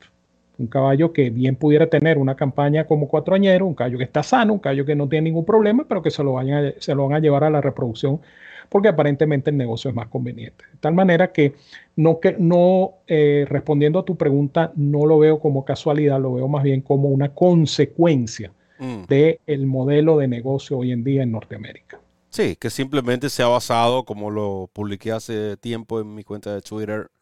Un 0.58 0.68
caballo 0.68 1.12
que 1.12 1.30
bien 1.30 1.56
pudiera 1.56 1.88
tener 1.88 2.16
una 2.16 2.36
campaña 2.36 2.86
como 2.86 3.08
cuatroañero, 3.08 3.66
un 3.66 3.74
caballo 3.74 3.98
que 3.98 4.04
está 4.04 4.22
sano, 4.22 4.52
un 4.52 4.60
caballo 4.60 4.84
que 4.86 4.94
no 4.94 5.08
tiene 5.08 5.24
ningún 5.24 5.44
problema, 5.44 5.84
pero 5.88 6.00
que 6.00 6.10
se 6.10 6.22
lo, 6.22 6.34
vayan 6.34 6.74
se 6.78 6.94
lo 6.94 7.08
van 7.08 7.16
a 7.16 7.20
llevar 7.20 7.44
a 7.44 7.50
la 7.50 7.60
reproducción 7.60 8.20
porque 8.68 8.88
aparentemente 8.88 9.50
el 9.50 9.56
negocio 9.56 9.90
es 9.90 9.96
más 9.96 10.08
conveniente. 10.08 10.64
De 10.72 10.78
tal 10.80 10.94
manera 10.94 11.32
que 11.32 11.54
no, 11.96 12.18
que, 12.18 12.34
no 12.38 12.94
eh, 13.06 13.46
respondiendo 13.48 13.98
a 13.98 14.04
tu 14.04 14.16
pregunta, 14.16 14.72
no 14.74 15.04
lo 15.06 15.18
veo 15.18 15.38
como 15.38 15.64
casualidad, 15.64 16.18
lo 16.18 16.34
veo 16.34 16.48
más 16.48 16.62
bien 16.62 16.80
como 16.80 17.08
una 17.08 17.28
consecuencia 17.34 18.52
Mm. 18.78 19.04
del 19.08 19.38
el 19.46 19.66
modelo 19.66 20.18
de 20.18 20.28
negocio 20.28 20.78
hoy 20.78 20.92
en 20.92 21.04
día 21.04 21.22
en 21.22 21.32
Norteamérica. 21.32 22.00
Sí, 22.34 22.56
que 22.56 22.68
simplemente 22.68 23.30
se 23.30 23.44
ha 23.44 23.46
basado, 23.46 24.04
como 24.04 24.28
lo 24.28 24.68
publiqué 24.72 25.12
hace 25.12 25.56
tiempo 25.56 26.00
en 26.00 26.16
mi 26.16 26.24
cuenta 26.24 26.52
de 26.52 26.62
Twitter, 26.62 27.12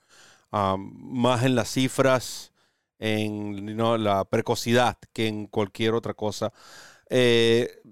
más 0.50 1.44
en 1.44 1.54
las 1.54 1.70
cifras, 1.70 2.52
en 2.98 3.76
la 4.04 4.24
precocidad 4.24 4.96
que 5.12 5.26
en 5.28 5.48
cualquier 5.48 5.92
otra 5.92 6.14
cosa. 6.14 6.50
Eh, 7.10 7.82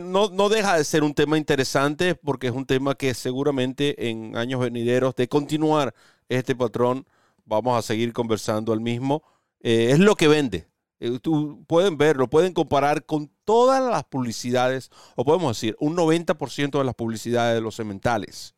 no, 0.00 0.30
no, 0.30 0.48
deja 0.48 0.78
de 0.78 0.84
ser 0.84 1.02
un 1.04 1.12
tema 1.14 1.36
interesante 1.36 2.14
porque 2.14 2.46
es 2.46 2.54
un 2.54 2.64
tema 2.66 2.94
que 2.94 3.12
seguramente 3.12 4.08
en 4.08 4.36
años 4.36 4.60
venideros 4.60 5.14
de 5.16 5.28
continuar 5.28 5.94
este 6.30 6.56
patrón 6.56 7.06
vamos 7.44 7.78
a 7.78 7.82
seguir 7.82 8.14
conversando 8.14 8.72
al 8.72 8.80
mismo. 8.80 9.22
Eh, 9.60 9.90
es 9.92 9.98
lo 9.98 10.16
que 10.16 10.28
vende, 10.28 10.66
eh, 11.00 11.18
tú, 11.18 11.64
pueden 11.66 11.96
verlo, 11.96 12.28
pueden 12.28 12.52
comparar 12.52 13.04
con 13.04 13.30
todas 13.44 13.82
las 13.82 14.04
publicidades, 14.04 14.90
o 15.16 15.24
podemos 15.24 15.56
decir, 15.56 15.74
un 15.80 15.96
90% 15.96 16.78
de 16.78 16.84
las 16.84 16.94
publicidades 16.94 17.54
de 17.54 17.62
los 17.62 17.74
sementales. 17.74 18.54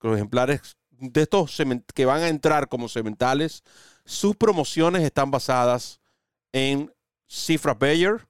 Los 0.00 0.16
ejemplares 0.16 0.76
de 0.90 1.22
estos 1.22 1.56
que 1.94 2.04
van 2.04 2.22
a 2.22 2.28
entrar 2.28 2.68
como 2.68 2.88
sementales, 2.88 3.64
sus 4.04 4.36
promociones 4.36 5.02
están 5.02 5.30
basadas 5.30 6.00
en 6.52 6.92
cifras 7.26 7.78
Bayer 7.78 8.28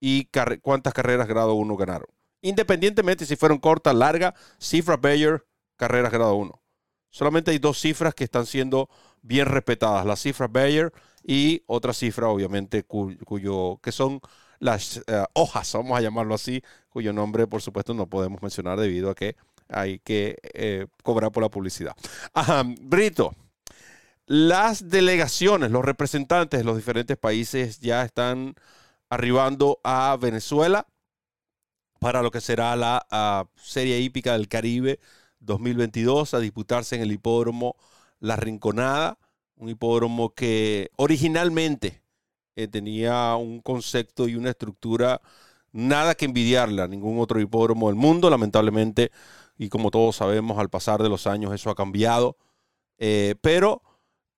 y 0.00 0.28
cuántas 0.62 0.94
carreras 0.94 1.28
grado 1.28 1.54
1 1.54 1.76
ganaron. 1.76 2.08
Independientemente 2.40 3.26
si 3.26 3.36
fueron 3.36 3.58
cortas, 3.58 3.94
largas, 3.94 4.34
cifras 4.58 5.00
Bayer, 5.00 5.46
carreras 5.76 6.12
grado 6.12 6.34
1. 6.36 6.62
Solamente 7.10 7.50
hay 7.50 7.58
dos 7.58 7.78
cifras 7.78 8.14
que 8.14 8.24
están 8.24 8.46
siendo 8.46 8.88
bien 9.22 9.46
respetadas. 9.46 10.06
Las 10.06 10.20
cifras 10.20 10.50
Bayer 10.50 10.92
y 11.28 11.62
otra 11.66 11.92
cifra, 11.92 12.28
obviamente, 12.28 12.84
cuyo, 12.84 13.78
que 13.82 13.92
son 13.92 14.18
las 14.60 14.96
eh, 15.06 15.24
hojas, 15.34 15.70
vamos 15.74 15.98
a 15.98 16.00
llamarlo 16.00 16.34
así, 16.34 16.62
cuyo 16.88 17.12
nombre, 17.12 17.46
por 17.46 17.60
supuesto, 17.60 17.92
no 17.92 18.06
podemos 18.06 18.40
mencionar 18.40 18.80
debido 18.80 19.10
a 19.10 19.14
que 19.14 19.36
hay 19.68 19.98
que 19.98 20.38
eh, 20.54 20.86
cobrar 21.02 21.30
por 21.30 21.42
la 21.42 21.50
publicidad. 21.50 21.94
Brito, 22.80 23.34
las 24.24 24.88
delegaciones, 24.88 25.70
los 25.70 25.84
representantes 25.84 26.60
de 26.60 26.64
los 26.64 26.76
diferentes 26.76 27.18
países 27.18 27.78
ya 27.78 28.02
están 28.04 28.54
arribando 29.10 29.80
a 29.84 30.16
Venezuela 30.18 30.86
para 32.00 32.22
lo 32.22 32.30
que 32.30 32.40
será 32.40 32.74
la 32.74 33.06
ah, 33.10 33.44
Serie 33.54 34.00
Hípica 34.00 34.32
del 34.32 34.48
Caribe 34.48 34.98
2022 35.40 36.32
a 36.32 36.38
disputarse 36.38 36.96
en 36.96 37.02
el 37.02 37.12
hipódromo 37.12 37.76
La 38.18 38.36
Rinconada 38.36 39.18
un 39.58 39.68
hipódromo 39.68 40.34
que 40.34 40.90
originalmente 40.96 42.02
eh, 42.56 42.68
tenía 42.68 43.36
un 43.36 43.60
concepto 43.60 44.28
y 44.28 44.34
una 44.34 44.50
estructura 44.50 45.20
nada 45.72 46.14
que 46.14 46.24
envidiarle 46.24 46.82
a 46.82 46.88
ningún 46.88 47.20
otro 47.20 47.40
hipódromo 47.40 47.88
del 47.88 47.96
mundo, 47.96 48.30
lamentablemente, 48.30 49.12
y 49.56 49.68
como 49.68 49.90
todos 49.90 50.16
sabemos, 50.16 50.58
al 50.58 50.70
pasar 50.70 51.02
de 51.02 51.08
los 51.08 51.26
años 51.26 51.52
eso 51.52 51.70
ha 51.70 51.74
cambiado. 51.74 52.36
Eh, 52.98 53.34
pero 53.40 53.82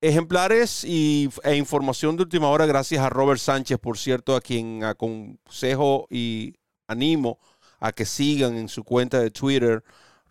ejemplares 0.01 0.85
y, 0.85 1.29
e 1.45 1.57
información 1.57 2.17
de 2.17 2.25
última 2.25 2.49
hora, 2.49 2.67
gracias 2.67 3.03
a 3.03 3.11
Robert 3.11 3.41
Sánchez, 3.41 3.79
por 3.79 3.99
cierto, 3.99 4.37
a 4.37 4.41
quien 4.41 4.85
aconsejo 4.85 6.07
y 6.11 6.55
animo 6.89 7.39
a 7.79 7.93
que 7.93 8.05
sigan 8.05 8.57
en 8.57 8.69
su 8.69 8.85
cuenta 8.85 9.21
de 9.21 9.31
Twitter, 9.31 9.83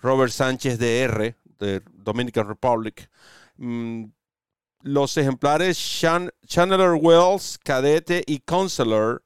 Robert 0.02 0.32
Sánchez 0.32 0.78
DR, 0.80 1.36
de 1.60 1.82
Dominican 1.94 2.48
Republic. 2.48 3.10
Mm, 3.58 4.06
los 4.82 5.18
ejemplares 5.18 5.78
Chandler 6.48 6.92
Wells, 7.00 7.60
Cadete 7.64 8.24
y 8.26 8.40
Counselor 8.40 9.24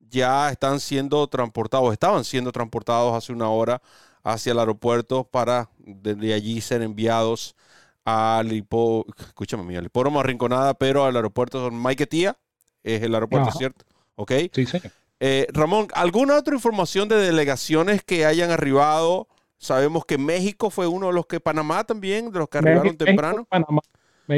ya 0.00 0.50
están 0.50 0.80
siendo 0.80 1.26
transportados, 1.28 1.92
estaban 1.92 2.24
siendo 2.24 2.52
transportados 2.52 3.14
hace 3.14 3.32
una 3.32 3.48
hora 3.48 3.80
hacia 4.22 4.52
el 4.52 4.58
aeropuerto 4.58 5.24
para 5.24 5.70
desde 5.78 6.34
allí 6.34 6.60
ser 6.60 6.82
enviados 6.82 7.56
al 8.04 8.50
escúchame, 8.52 9.76
al 9.76 9.86
hipódromo 9.86 10.20
Arrinconada, 10.20 10.74
pero 10.74 11.04
al 11.04 11.16
aeropuerto 11.16 11.64
son 11.64 11.74
Maiquetía, 11.74 12.36
es 12.82 13.02
el 13.02 13.14
aeropuerto, 13.14 13.50
¿cierto? 13.52 13.84
¿Ok? 14.16 14.32
Sí, 14.52 14.66
sí. 14.66 14.78
Eh, 15.20 15.46
Ramón, 15.52 15.88
¿alguna 15.94 16.36
otra 16.36 16.54
información 16.54 17.08
de 17.08 17.16
delegaciones 17.16 18.02
que 18.02 18.26
hayan 18.26 18.50
arribado? 18.50 19.28
Sabemos 19.58 20.06
que 20.06 20.18
México 20.18 20.70
fue 20.70 20.86
uno 20.86 21.08
de 21.08 21.12
los 21.12 21.26
que, 21.26 21.40
Panamá 21.40 21.84
también, 21.84 22.32
de 22.32 22.38
los 22.38 22.48
que 22.48 22.58
arribaron 22.58 22.96
temprano. 22.96 23.46
México 23.50 23.82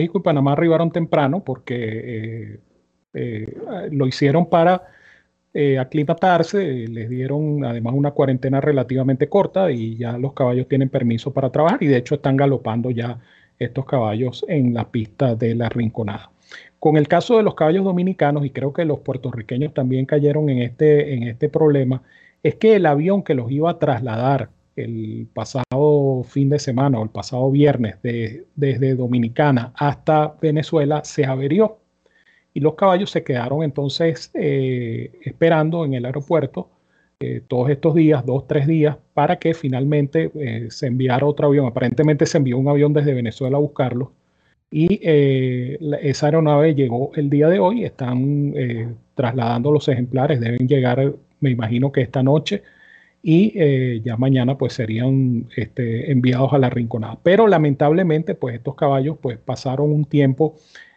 y 0.00 0.08
Panamá 0.08 0.52
arribaron 0.52 0.90
temprano 0.90 1.42
porque 1.44 1.74
eh, 1.76 2.60
eh, 3.14 3.54
lo 3.90 4.06
hicieron 4.06 4.46
para 4.46 4.82
eh, 5.54 5.78
aclimatarse, 5.78 6.88
les 6.88 7.10
dieron 7.10 7.64
además 7.64 7.94
una 7.94 8.12
cuarentena 8.12 8.60
relativamente 8.60 9.28
corta 9.28 9.70
y 9.70 9.96
ya 9.96 10.16
los 10.16 10.32
caballos 10.32 10.66
tienen 10.66 10.88
permiso 10.88 11.32
para 11.32 11.50
trabajar 11.50 11.82
y 11.82 11.88
de 11.88 11.98
hecho 11.98 12.14
están 12.14 12.36
galopando 12.36 12.90
ya 12.90 13.18
estos 13.58 13.84
caballos 13.84 14.44
en 14.48 14.72
la 14.72 14.90
pista 14.90 15.34
de 15.34 15.54
la 15.54 15.68
Rinconada. 15.68 16.30
Con 16.78 16.96
el 16.96 17.06
caso 17.06 17.36
de 17.36 17.42
los 17.42 17.54
caballos 17.54 17.84
dominicanos, 17.84 18.44
y 18.44 18.50
creo 18.50 18.72
que 18.72 18.84
los 18.84 19.00
puertorriqueños 19.00 19.72
también 19.72 20.06
cayeron 20.06 20.48
en 20.48 20.62
este, 20.62 21.14
en 21.14 21.24
este 21.24 21.48
problema, 21.48 22.02
es 22.42 22.56
que 22.56 22.76
el 22.76 22.86
avión 22.86 23.22
que 23.22 23.34
los 23.34 23.50
iba 23.50 23.70
a 23.70 23.78
trasladar 23.78 24.48
el 24.76 25.28
pasado 25.34 26.22
fin 26.24 26.48
de 26.48 26.58
semana 26.58 26.98
o 26.98 27.04
el 27.04 27.10
pasado 27.10 27.50
viernes 27.50 27.96
desde 28.02 28.94
Dominicana 28.94 29.72
hasta 29.76 30.34
Venezuela 30.40 31.02
se 31.04 31.24
averió 31.24 31.78
y 32.54 32.60
los 32.60 32.74
caballos 32.74 33.10
se 33.10 33.24
quedaron 33.24 33.62
entonces 33.62 34.30
eh, 34.34 35.10
esperando 35.22 35.84
en 35.84 35.94
el 35.94 36.04
aeropuerto 36.04 36.68
eh, 37.20 37.40
todos 37.46 37.70
estos 37.70 37.94
días, 37.94 38.26
dos, 38.26 38.48
tres 38.48 38.66
días, 38.66 38.96
para 39.14 39.38
que 39.38 39.54
finalmente 39.54 40.30
eh, 40.34 40.66
se 40.70 40.88
enviara 40.88 41.24
otro 41.24 41.46
avión. 41.46 41.66
Aparentemente 41.66 42.26
se 42.26 42.38
envió 42.38 42.58
un 42.58 42.68
avión 42.68 42.92
desde 42.92 43.14
Venezuela 43.14 43.58
a 43.58 43.60
buscarlos 43.60 44.08
y 44.70 45.00
esa 45.02 46.26
aeronave 46.26 46.74
llegó 46.74 47.12
el 47.14 47.28
día 47.28 47.48
de 47.48 47.58
hoy, 47.58 47.84
están 47.84 48.54
trasladando 49.14 49.70
los 49.70 49.86
ejemplares, 49.86 50.40
deben 50.40 50.66
llegar, 50.66 51.12
me 51.40 51.50
imagino 51.50 51.92
que 51.92 52.00
esta 52.00 52.22
noche 52.22 52.62
y 53.22 53.52
eh, 53.54 54.00
ya 54.04 54.16
mañana 54.16 54.58
pues 54.58 54.72
serían 54.72 55.48
este, 55.56 56.10
enviados 56.10 56.52
a 56.52 56.58
la 56.58 56.70
rinconada. 56.70 57.18
Pero 57.22 57.46
lamentablemente 57.46 58.34
pues 58.34 58.56
estos 58.56 58.74
caballos 58.74 59.16
pues 59.20 59.38
pasaron 59.38 59.92
un 59.92 60.04
tiempo 60.04 60.56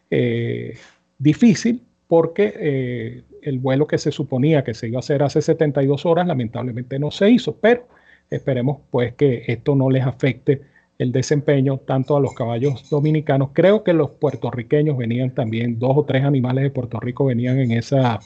eh, 0.09 0.75
difícil 1.19 1.83
porque 2.07 2.53
eh, 2.57 3.23
el 3.43 3.59
vuelo 3.59 3.87
que 3.87 3.99
se 3.99 4.11
suponía 4.11 4.63
que 4.63 4.73
se 4.73 4.87
iba 4.87 4.97
a 4.97 4.99
hacer 4.99 5.21
hace 5.21 5.41
72 5.41 6.05
horas 6.05 6.27
lamentablemente 6.27 6.97
no 6.97 7.11
se 7.11 7.29
hizo, 7.29 7.57
pero 7.57 7.87
esperemos 8.29 8.79
pues 8.89 9.13
que 9.13 9.43
esto 9.47 9.75
no 9.75 9.89
les 9.89 10.03
afecte 10.03 10.61
el 10.97 11.11
desempeño 11.11 11.77
tanto 11.79 12.15
a 12.15 12.19
los 12.21 12.33
caballos 12.33 12.89
dominicanos. 12.89 13.49
Creo 13.53 13.83
que 13.83 13.93
los 13.93 14.11
puertorriqueños 14.11 14.97
venían 14.97 15.31
también, 15.31 15.77
dos 15.77 15.97
o 15.97 16.05
tres 16.05 16.23
animales 16.23 16.63
de 16.63 16.69
Puerto 16.69 16.99
Rico 16.99 17.25
venían 17.25 17.59
en, 17.59 17.71
esa, 17.71 18.19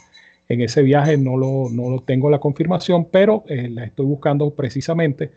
en 0.50 0.62
ese 0.62 0.82
viaje, 0.84 1.18
no 1.18 1.38
lo, 1.38 1.70
no 1.72 1.90
lo 1.90 2.02
tengo 2.02 2.30
la 2.30 2.40
confirmación, 2.40 3.06
pero 3.12 3.44
eh, 3.48 3.70
la 3.70 3.86
estoy 3.86 4.06
buscando 4.08 4.54
precisamente. 4.56 5.32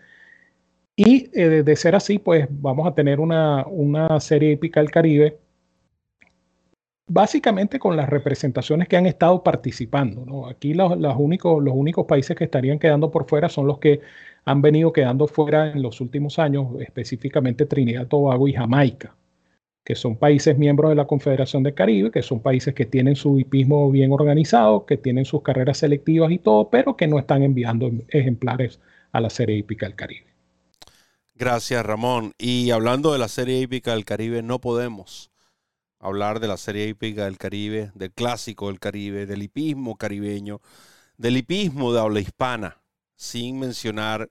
Y 0.97 1.31
eh, 1.39 1.63
de 1.63 1.77
ser 1.77 1.95
así, 1.95 2.19
pues 2.19 2.47
vamos 2.51 2.87
a 2.87 2.95
tener 2.95 3.21
una, 3.21 3.67
una 3.67 4.21
serie 4.21 4.53
épica 4.53 4.81
del 4.81 4.91
Caribe, 4.91 5.39
básicamente 7.07 7.79
con 7.79 7.97
las 7.97 8.09
representaciones 8.09 8.89
que 8.89 8.97
han 8.97 9.07
estado 9.07 9.43
participando. 9.43 10.49
Aquí 10.49 10.75
los, 10.75 10.99
los, 10.99 11.15
únicos, 11.19 11.63
los 11.63 11.75
únicos 11.75 12.07
países 12.07 12.37
que 12.37 12.45
estarían 12.45 12.79
quedando 12.79 13.11
por 13.11 13.29
fuera 13.29 13.49
son 13.49 13.67
los 13.67 13.79
que 13.79 14.01
han 14.45 14.63
venido 14.63 14.93
quedando 14.93 15.27
fuera 15.27 15.71
en 15.73 15.83
los 15.83 16.01
últimos 16.01 16.39
años, 16.39 16.69
específicamente 16.81 17.67
Trinidad, 17.67 18.07
Tobago 18.09 18.49
y 18.49 18.55
Jamaica, 18.55 19.15
que 19.85 19.95
son 19.95 20.17
países 20.17 20.57
miembros 20.59 20.91
de 20.91 20.95
la 20.97 21.07
Confederación 21.07 21.63
del 21.63 21.75
Caribe, 21.75 22.11
que 22.11 22.23
son 22.23 22.41
países 22.41 22.75
que 22.75 22.87
tienen 22.87 23.17
su 23.17 23.39
hipismo 23.39 23.91
bien 23.91 24.13
organizado, 24.13 24.87
que 24.87 24.97
tienen 24.97 25.25
sus 25.25 25.43
carreras 25.43 25.79
selectivas 25.79 26.31
y 26.31 26.39
todo, 26.39 26.71
pero 26.71 26.97
que 26.97 27.09
no 27.09 27.19
están 27.19 27.43
enviando 27.43 27.91
ejemplares 28.09 28.81
a 29.11 29.21
la 29.21 29.31
Serie 29.31 29.57
Hípica 29.57 29.87
del 29.87 29.97
Caribe. 29.97 30.27
Gracias, 31.35 31.85
Ramón. 31.85 32.33
Y 32.39 32.71
hablando 32.71 33.13
de 33.13 33.19
la 33.19 33.29
Serie 33.29 33.59
Hípica 33.61 33.93
del 33.93 34.05
Caribe, 34.05 34.43
no 34.43 34.61
podemos 34.61 35.33
hablar 35.99 36.41
de 36.41 36.49
la 36.49 36.57
Serie 36.57 36.87
Hípica 36.89 37.25
del 37.25 37.39
Caribe, 37.39 37.91
del 37.95 38.13
clásico 38.13 38.69
del 38.69 38.79
Caribe, 38.79 39.27
del 39.27 39.43
hipismo 39.43 39.97
caribeño, 39.97 40.61
del 41.17 41.37
hipismo 41.37 41.93
de 41.93 42.01
habla 42.01 42.21
hispana 42.21 42.83
sin 43.17 43.61
mencionar 43.61 44.31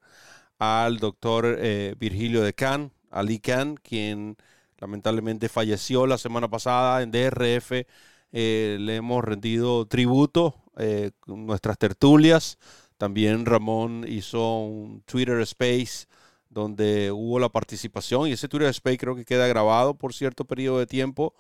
al 0.60 0.98
doctor 1.00 1.58
eh, 1.60 1.96
Virgilio 1.98 2.44
de 2.44 2.54
Can, 2.54 2.92
Ali 3.10 3.40
Can, 3.40 3.76
quien 3.78 4.38
lamentablemente 4.82 5.48
falleció 5.48 6.08
la 6.08 6.18
semana 6.18 6.50
pasada 6.50 7.02
en 7.02 7.12
DRF. 7.12 7.86
Eh, 8.34 8.78
le 8.80 8.96
hemos 8.98 9.24
rendido 9.24 9.86
tributo 9.86 10.56
eh, 10.78 11.12
con 11.20 11.46
nuestras 11.46 11.78
tertulias. 11.78 12.58
También 12.98 13.46
Ramón 13.46 14.06
hizo 14.08 14.60
un 14.60 15.02
Twitter 15.04 15.40
Space 15.42 16.08
donde 16.50 17.12
hubo 17.12 17.40
la 17.40 17.50
participación 17.50 18.28
y 18.28 18.34
ese 18.34 18.50
Twitter 18.50 18.68
Space 18.70 18.98
creo 18.98 19.16
que 19.16 19.26
queda 19.26 19.48
grabado 19.48 19.94
por 19.94 20.14
cierto 20.14 20.46
periodo 20.46 20.80
de 20.80 20.88
tiempo. 20.88 21.34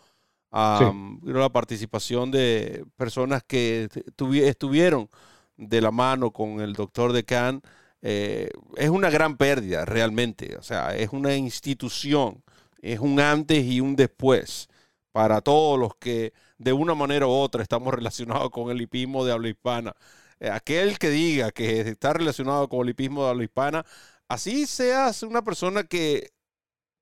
La 0.52 1.50
participación 1.52 2.30
de 2.30 2.86
personas 2.98 3.42
que 3.44 3.90
estuvieron 4.18 5.10
de 5.58 5.82
la 5.82 5.92
mano 5.92 6.32
con 6.32 6.60
el 6.60 6.74
doctor 6.74 7.14
de 7.14 7.24
Can, 7.24 7.62
eh, 8.02 8.50
es 8.78 8.90
una 8.90 9.10
gran 9.10 9.38
pérdida 9.38 9.86
realmente. 9.86 10.56
O 10.58 10.64
sea, 10.64 10.96
es 10.96 11.10
una 11.12 11.36
institución, 11.36 12.44
es 12.82 13.00
un 13.00 13.20
antes 13.20 13.64
y 13.66 13.82
un 13.82 13.96
después 13.96 14.70
para 15.12 15.42
todos 15.42 15.80
los 15.80 15.96
que 15.96 16.34
de 16.58 16.74
una 16.74 16.96
manera 16.96 17.28
u 17.28 17.32
otra 17.32 17.64
estamos 17.64 17.94
relacionados 17.94 18.50
con 18.52 18.72
el 18.72 18.82
hipismo 18.82 19.26
de 19.26 19.32
habla 19.34 19.50
hispana. 19.50 19.96
Eh, 20.40 20.50
aquel 20.50 20.98
que 21.00 21.10
diga 21.10 21.52
que 21.52 21.82
está 21.82 22.14
relacionado 22.14 22.68
con 22.70 22.82
el 22.82 22.90
hipismo 22.90 23.24
de 23.24 23.30
habla 23.30 23.44
hispana, 23.44 23.86
así 24.28 24.66
seas 24.66 25.24
una 25.24 25.44
persona 25.44 25.84
que 25.84 26.32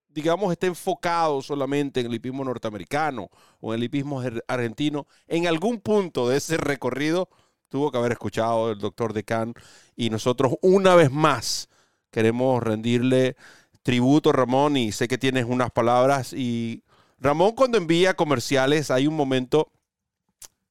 digamos, 0.10 0.52
esté 0.52 0.68
enfocado 0.68 1.42
solamente 1.42 2.00
en 2.00 2.08
el 2.08 2.16
hipismo 2.16 2.44
norteamericano 2.44 3.30
o 3.62 3.74
en 3.74 3.80
el 3.80 3.86
hipismo 3.86 4.22
argentino, 4.48 5.08
en 5.28 5.48
algún 5.48 5.80
punto 5.80 6.28
de 6.28 6.38
ese 6.38 6.58
recorrido 6.58 7.30
tuvo 7.70 7.92
que 7.92 8.00
haber 8.00 8.14
escuchado 8.14 8.72
el 8.72 8.80
doctor 8.80 9.14
Decan 9.14 9.54
y 9.96 10.10
nosotros 10.10 10.54
una 10.62 10.96
vez 10.96 11.12
más 11.12 11.70
queremos 12.12 12.62
rendirle 12.64 13.36
tributo, 13.90 14.32
Ramón, 14.32 14.78
y 14.78 14.92
sé 14.92 15.08
que 15.08 15.18
tienes 15.18 15.46
unas 15.46 15.72
palabras. 15.72 16.32
Y 16.34 16.84
Ramón 17.20 17.54
cuando 17.56 17.80
envía 17.80 18.14
comerciales 18.14 18.92
hay 18.92 19.08
un 19.08 19.16
momento 19.16 19.72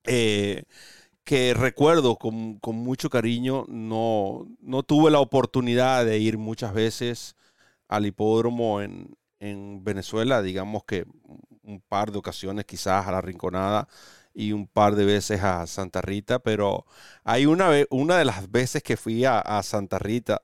eh, 0.05 0.63
que 1.25 1.53
recuerdo 1.53 2.15
con, 2.15 2.61
mucho 2.63 3.11
cariño, 3.11 3.65
no, 3.67 4.47
no, 4.61 4.85
tuve 4.85 5.11
la 5.11 5.19
oportunidad 5.19 6.05
de 6.05 6.19
ir 6.19 6.39
muchas 6.39 6.73
veces 6.73 7.35
al 7.89 8.07
hipódromo 8.07 8.83
en, 8.83 9.17
en 9.41 9.83
Venezuela, 9.83 10.41
digamos 10.41 10.85
que 10.85 11.05
un 11.65 11.81
par 11.89 12.13
de 12.13 12.19
ocasiones 12.19 12.67
quizás 12.67 13.09
a 13.09 13.11
la 13.11 13.21
Rinconada 13.21 13.89
y 14.33 14.53
un 14.53 14.69
par 14.69 14.95
de 14.95 15.05
veces 15.05 15.43
a 15.43 15.67
Santa 15.67 16.03
Rita, 16.03 16.39
pero 16.39 16.87
hay 17.25 17.47
una, 17.47 17.71
una 17.91 18.17
de 18.17 18.25
las 18.25 18.49
veces 18.53 18.85
que 18.85 18.97
fui 18.97 19.25
a, 19.25 19.43
Santa 19.65 19.99
Rita, 19.99 20.41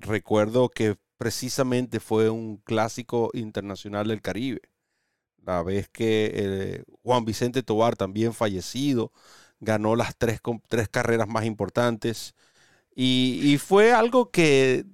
recuerdo 0.00 0.68
que 0.68 0.96
precisamente 1.22 2.00
fue 2.00 2.30
un 2.30 2.56
clásico 2.56 3.30
internacional 3.32 4.08
del 4.08 4.20
Caribe. 4.20 4.60
La 5.44 5.62
vez 5.62 5.88
que 5.88 6.32
eh, 6.34 6.84
Juan 7.04 7.24
Vicente 7.24 7.62
Tobar, 7.62 7.94
también 7.94 8.34
fallecido, 8.34 9.12
ganó 9.60 9.94
las 9.94 10.16
tres, 10.16 10.40
tres 10.66 10.88
carreras 10.88 11.28
más 11.28 11.44
importantes. 11.44 12.34
Y, 12.96 13.56
fue 13.58 13.92
algo 13.92 14.32
que 14.32 14.84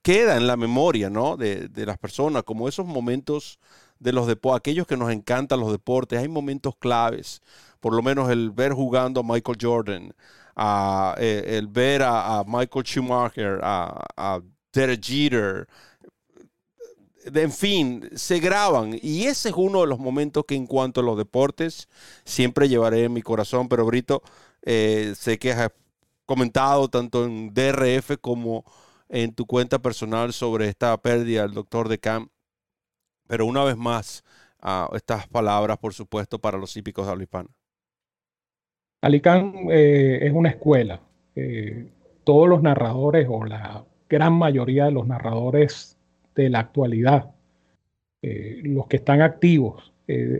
queda 0.00 0.38
en 0.38 0.46
la 0.46 0.56
memoria 0.56 1.10
¿no? 1.10 1.36
de, 1.36 1.68
de 1.68 1.84
las 1.84 1.98
personas, 1.98 2.44
como 2.44 2.66
esos 2.66 2.86
momentos 2.86 3.58
de 3.98 4.12
los 4.12 4.26
deportes, 4.26 4.60
aquellos 4.60 4.86
que 4.86 4.96
nos 4.96 5.12
encantan 5.12 5.60
los 5.60 5.70
deportes, 5.70 6.18
hay 6.18 6.28
momentos 6.28 6.76
claves, 6.78 7.42
por 7.78 7.92
lo 7.94 8.02
menos 8.02 8.30
el 8.30 8.52
ver 8.52 8.72
jugando 8.72 9.20
a 9.20 9.22
Michael 9.22 9.58
Jordan, 9.60 10.14
eh, 11.18 11.44
el 11.58 11.66
ver 11.66 12.02
a, 12.04 12.42
Michael 12.46 12.86
Schumacher, 12.86 13.60
a, 13.62 14.02
a 14.16 14.40
Derek 14.72 15.02
Jeter, 15.02 15.68
en 17.24 17.52
fin, 17.52 18.08
se 18.14 18.40
graban 18.40 18.98
y 19.00 19.24
ese 19.24 19.50
es 19.50 19.54
uno 19.56 19.82
de 19.82 19.86
los 19.86 19.98
momentos 19.98 20.44
que 20.46 20.54
en 20.54 20.66
cuanto 20.66 21.00
a 21.00 21.04
los 21.04 21.16
deportes 21.16 21.88
siempre 22.24 22.68
llevaré 22.68 23.04
en 23.04 23.12
mi 23.12 23.22
corazón, 23.22 23.68
pero 23.68 23.86
Brito, 23.86 24.22
eh, 24.62 25.14
sé 25.16 25.38
que 25.38 25.52
has 25.52 25.70
comentado 26.26 26.88
tanto 26.88 27.24
en 27.24 27.52
DRF 27.54 28.18
como 28.20 28.64
en 29.08 29.34
tu 29.34 29.46
cuenta 29.46 29.80
personal 29.80 30.32
sobre 30.32 30.68
esta 30.68 30.96
pérdida 30.96 31.42
del 31.42 31.54
doctor 31.54 31.88
de 31.88 31.98
Camp 31.98 32.32
pero 33.32 33.46
una 33.46 33.64
vez 33.64 33.78
más, 33.78 34.22
uh, 34.62 34.94
estas 34.94 35.26
palabras, 35.26 35.78
por 35.78 35.94
supuesto, 35.94 36.38
para 36.38 36.58
los 36.58 36.76
hípicos 36.76 37.06
de 37.06 37.12
habla. 37.12 37.26
Alicán 39.00 39.54
eh, 39.70 40.18
es 40.20 40.32
una 40.34 40.50
escuela. 40.50 41.00
Eh, 41.34 41.88
todos 42.24 42.46
los 42.46 42.62
narradores 42.62 43.26
o 43.30 43.44
la 43.44 43.86
gran 44.12 44.34
mayoría 44.34 44.84
de 44.84 44.92
los 44.92 45.06
narradores 45.06 45.96
de 46.36 46.50
la 46.50 46.60
actualidad, 46.60 47.30
eh, 48.22 48.60
los 48.62 48.86
que 48.86 48.96
están 48.98 49.22
activos, 49.22 49.92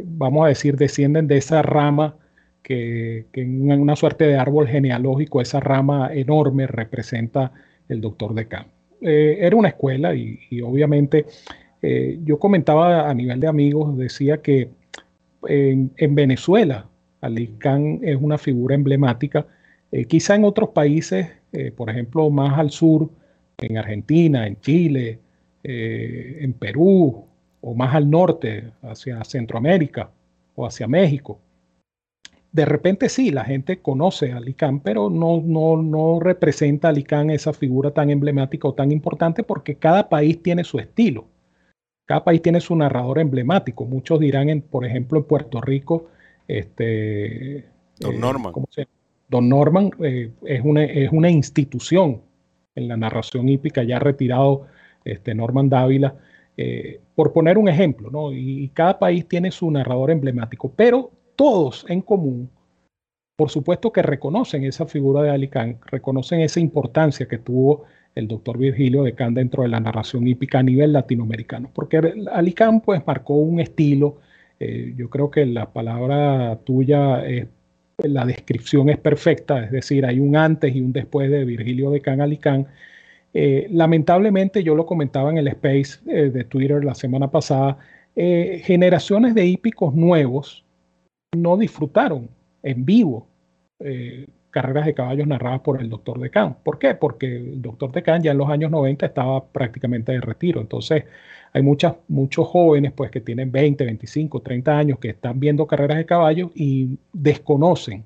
vamos 0.04 0.44
a 0.44 0.48
decir, 0.48 0.76
descienden 0.76 1.26
de 1.26 1.38
esa 1.38 1.62
rama 1.62 2.14
que, 2.62 3.24
en 3.32 3.80
una 3.80 3.96
suerte 3.96 4.26
de 4.26 4.36
árbol 4.36 4.68
genealógico, 4.68 5.40
esa 5.40 5.60
rama 5.60 6.10
enorme 6.12 6.66
representa 6.66 7.52
el 7.88 8.02
doctor 8.02 8.34
de 8.34 8.48
Camp. 8.48 8.68
era 9.00 9.56
una 9.56 9.68
escuela 9.68 10.14
y, 10.14 10.60
obviamente 10.60 11.24
eh, 11.80 12.18
yo 12.22 12.38
comentaba 12.38 13.08
a 13.08 13.14
nivel 13.14 13.40
de 13.40 13.48
amigos, 13.48 13.96
decía 13.96 14.42
que 14.42 14.68
en, 15.48 16.14
Venezuela 16.14 16.86
Ali 17.20 17.48
Khan 17.58 18.00
es 18.02 18.16
una 18.20 18.38
figura 18.38 18.74
emblemática. 18.74 19.46
Eh, 19.90 20.04
quizá 20.06 20.34
en 20.34 20.44
otros 20.44 20.70
países, 20.70 21.28
eh, 21.52 21.72
por 21.72 21.90
ejemplo, 21.90 22.28
más 22.30 22.58
al 22.58 22.70
sur, 22.70 23.10
en 23.58 23.78
Argentina, 23.78 24.46
en 24.46 24.60
Chile, 24.60 25.20
en 25.62 26.52
Perú, 26.54 27.24
o 27.60 27.74
más 27.74 27.94
al 27.94 28.10
norte, 28.10 28.72
hacia 28.82 29.22
Centroamérica 29.24 30.10
o 30.54 30.66
hacia 30.66 30.88
México. 30.88 31.38
De 32.50 32.66
repente 32.66 33.08
sí, 33.08 33.30
la 33.30 33.44
gente 33.44 33.80
conoce 33.80 34.32
a 34.32 34.40
Khan, 34.54 34.80
pero 34.80 35.08
no, 35.08 35.40
no, 35.40 35.80
no 35.80 36.20
representa 36.20 36.90
a 36.90 36.94
Khan 36.94 37.30
esa 37.30 37.54
figura 37.54 37.92
tan 37.92 38.10
emblemática 38.10 38.68
o 38.68 38.74
tan 38.74 38.92
importante 38.92 39.42
porque 39.42 39.76
cada 39.76 40.10
país 40.10 40.42
tiene 40.42 40.62
su 40.64 40.78
estilo. 40.78 41.26
Cada 42.04 42.24
país 42.24 42.42
tiene 42.42 42.60
su 42.60 42.76
narrador 42.76 43.20
emblemático. 43.20 43.86
Muchos 43.86 44.20
dirán, 44.20 44.50
en, 44.50 44.60
por 44.60 44.84
ejemplo, 44.84 45.18
en 45.18 45.24
Puerto 45.24 45.62
Rico, 45.62 46.08
este, 46.46 47.64
Don 47.98 48.16
eh, 48.16 48.18
Norman. 48.18 48.52
Don 49.28 49.48
Norman 49.48 49.90
eh, 50.00 50.30
es, 50.44 50.60
una, 50.62 50.84
es 50.84 51.10
una 51.10 51.30
institución 51.30 52.20
en 52.74 52.88
la 52.88 52.96
narración 52.96 53.48
hípica, 53.48 53.82
ya 53.82 53.98
retirado 53.98 54.66
este, 55.04 55.34
Norman 55.34 55.68
Dávila, 55.68 56.14
eh, 56.56 57.00
por 57.14 57.32
poner 57.32 57.58
un 57.58 57.68
ejemplo, 57.68 58.10
¿no? 58.10 58.32
Y, 58.32 58.68
cada 58.74 58.98
país 58.98 59.26
tiene 59.26 59.50
su 59.50 59.70
narrador 59.70 60.10
emblemático, 60.10 60.72
pero 60.74 61.10
todos 61.36 61.86
en 61.88 62.02
común, 62.02 62.50
por 63.36 63.50
supuesto 63.50 63.92
que 63.92 64.02
reconocen 64.02 64.64
esa 64.64 64.86
figura 64.86 65.22
de 65.22 65.30
Alicán, 65.30 65.78
reconocen 65.86 66.40
esa 66.40 66.60
importancia 66.60 67.26
que 67.26 67.38
tuvo 67.38 67.84
el 68.14 68.28
doctor 68.28 68.58
Virgilio 68.58 69.02
de 69.02 69.14
Can 69.14 69.34
dentro 69.34 69.62
de 69.62 69.70
la 69.70 69.80
narración 69.80 70.26
hípica 70.26 70.58
a 70.58 70.62
nivel 70.62 70.92
latinoamericano, 70.92 71.70
porque 71.74 72.14
Alicán 72.32 72.82
pues 72.82 73.06
marcó 73.06 73.34
un 73.34 73.60
estilo, 73.60 74.18
eh, 74.60 74.92
yo 74.96 75.08
creo 75.08 75.30
que 75.30 75.46
la 75.46 75.72
palabra 75.72 76.58
tuya, 76.64 77.26
es, 77.26 77.48
la 78.08 78.24
descripción 78.26 78.88
es 78.90 78.98
perfecta, 78.98 79.64
es 79.64 79.70
decir, 79.70 80.04
hay 80.06 80.20
un 80.20 80.36
antes 80.36 80.74
y 80.74 80.80
un 80.80 80.92
después 80.92 81.30
de 81.30 81.44
Virgilio 81.44 81.90
de 81.90 82.00
Can 82.00 82.20
Alicán, 82.20 82.66
Eh, 83.34 83.66
lamentablemente, 83.70 84.62
yo 84.62 84.74
lo 84.74 84.84
comentaba 84.86 85.30
en 85.30 85.38
el 85.38 85.48
space 85.48 86.00
eh, 86.06 86.30
de 86.30 86.44
Twitter 86.44 86.84
la 86.84 86.94
semana 86.94 87.30
pasada, 87.30 87.78
generaciones 88.14 89.34
de 89.34 89.46
hípicos 89.46 89.94
nuevos 89.94 90.64
no 91.34 91.56
disfrutaron 91.56 92.28
en 92.62 92.84
vivo 92.84 93.26
carreras 94.52 94.86
de 94.86 94.94
caballos 94.94 95.26
narradas 95.26 95.60
por 95.62 95.80
el 95.80 95.88
doctor 95.88 96.20
Decán. 96.20 96.56
¿Por 96.62 96.78
qué? 96.78 96.94
Porque 96.94 97.36
el 97.36 97.62
doctor 97.62 97.90
Decán 97.90 98.22
ya 98.22 98.30
en 98.32 98.38
los 98.38 98.48
años 98.50 98.70
90 98.70 99.06
estaba 99.06 99.44
prácticamente 99.46 100.12
de 100.12 100.20
retiro. 100.20 100.60
Entonces, 100.60 101.04
hay 101.52 101.62
muchas, 101.62 101.94
muchos 102.08 102.48
jóvenes 102.48 102.92
pues, 102.92 103.10
que 103.10 103.20
tienen 103.20 103.52
20, 103.52 103.84
25, 103.84 104.40
30 104.40 104.78
años 104.78 104.98
que 104.98 105.10
están 105.10 105.38
viendo 105.38 105.66
carreras 105.66 105.98
de 105.98 106.06
caballos 106.06 106.50
y 106.54 106.98
desconocen 107.12 108.04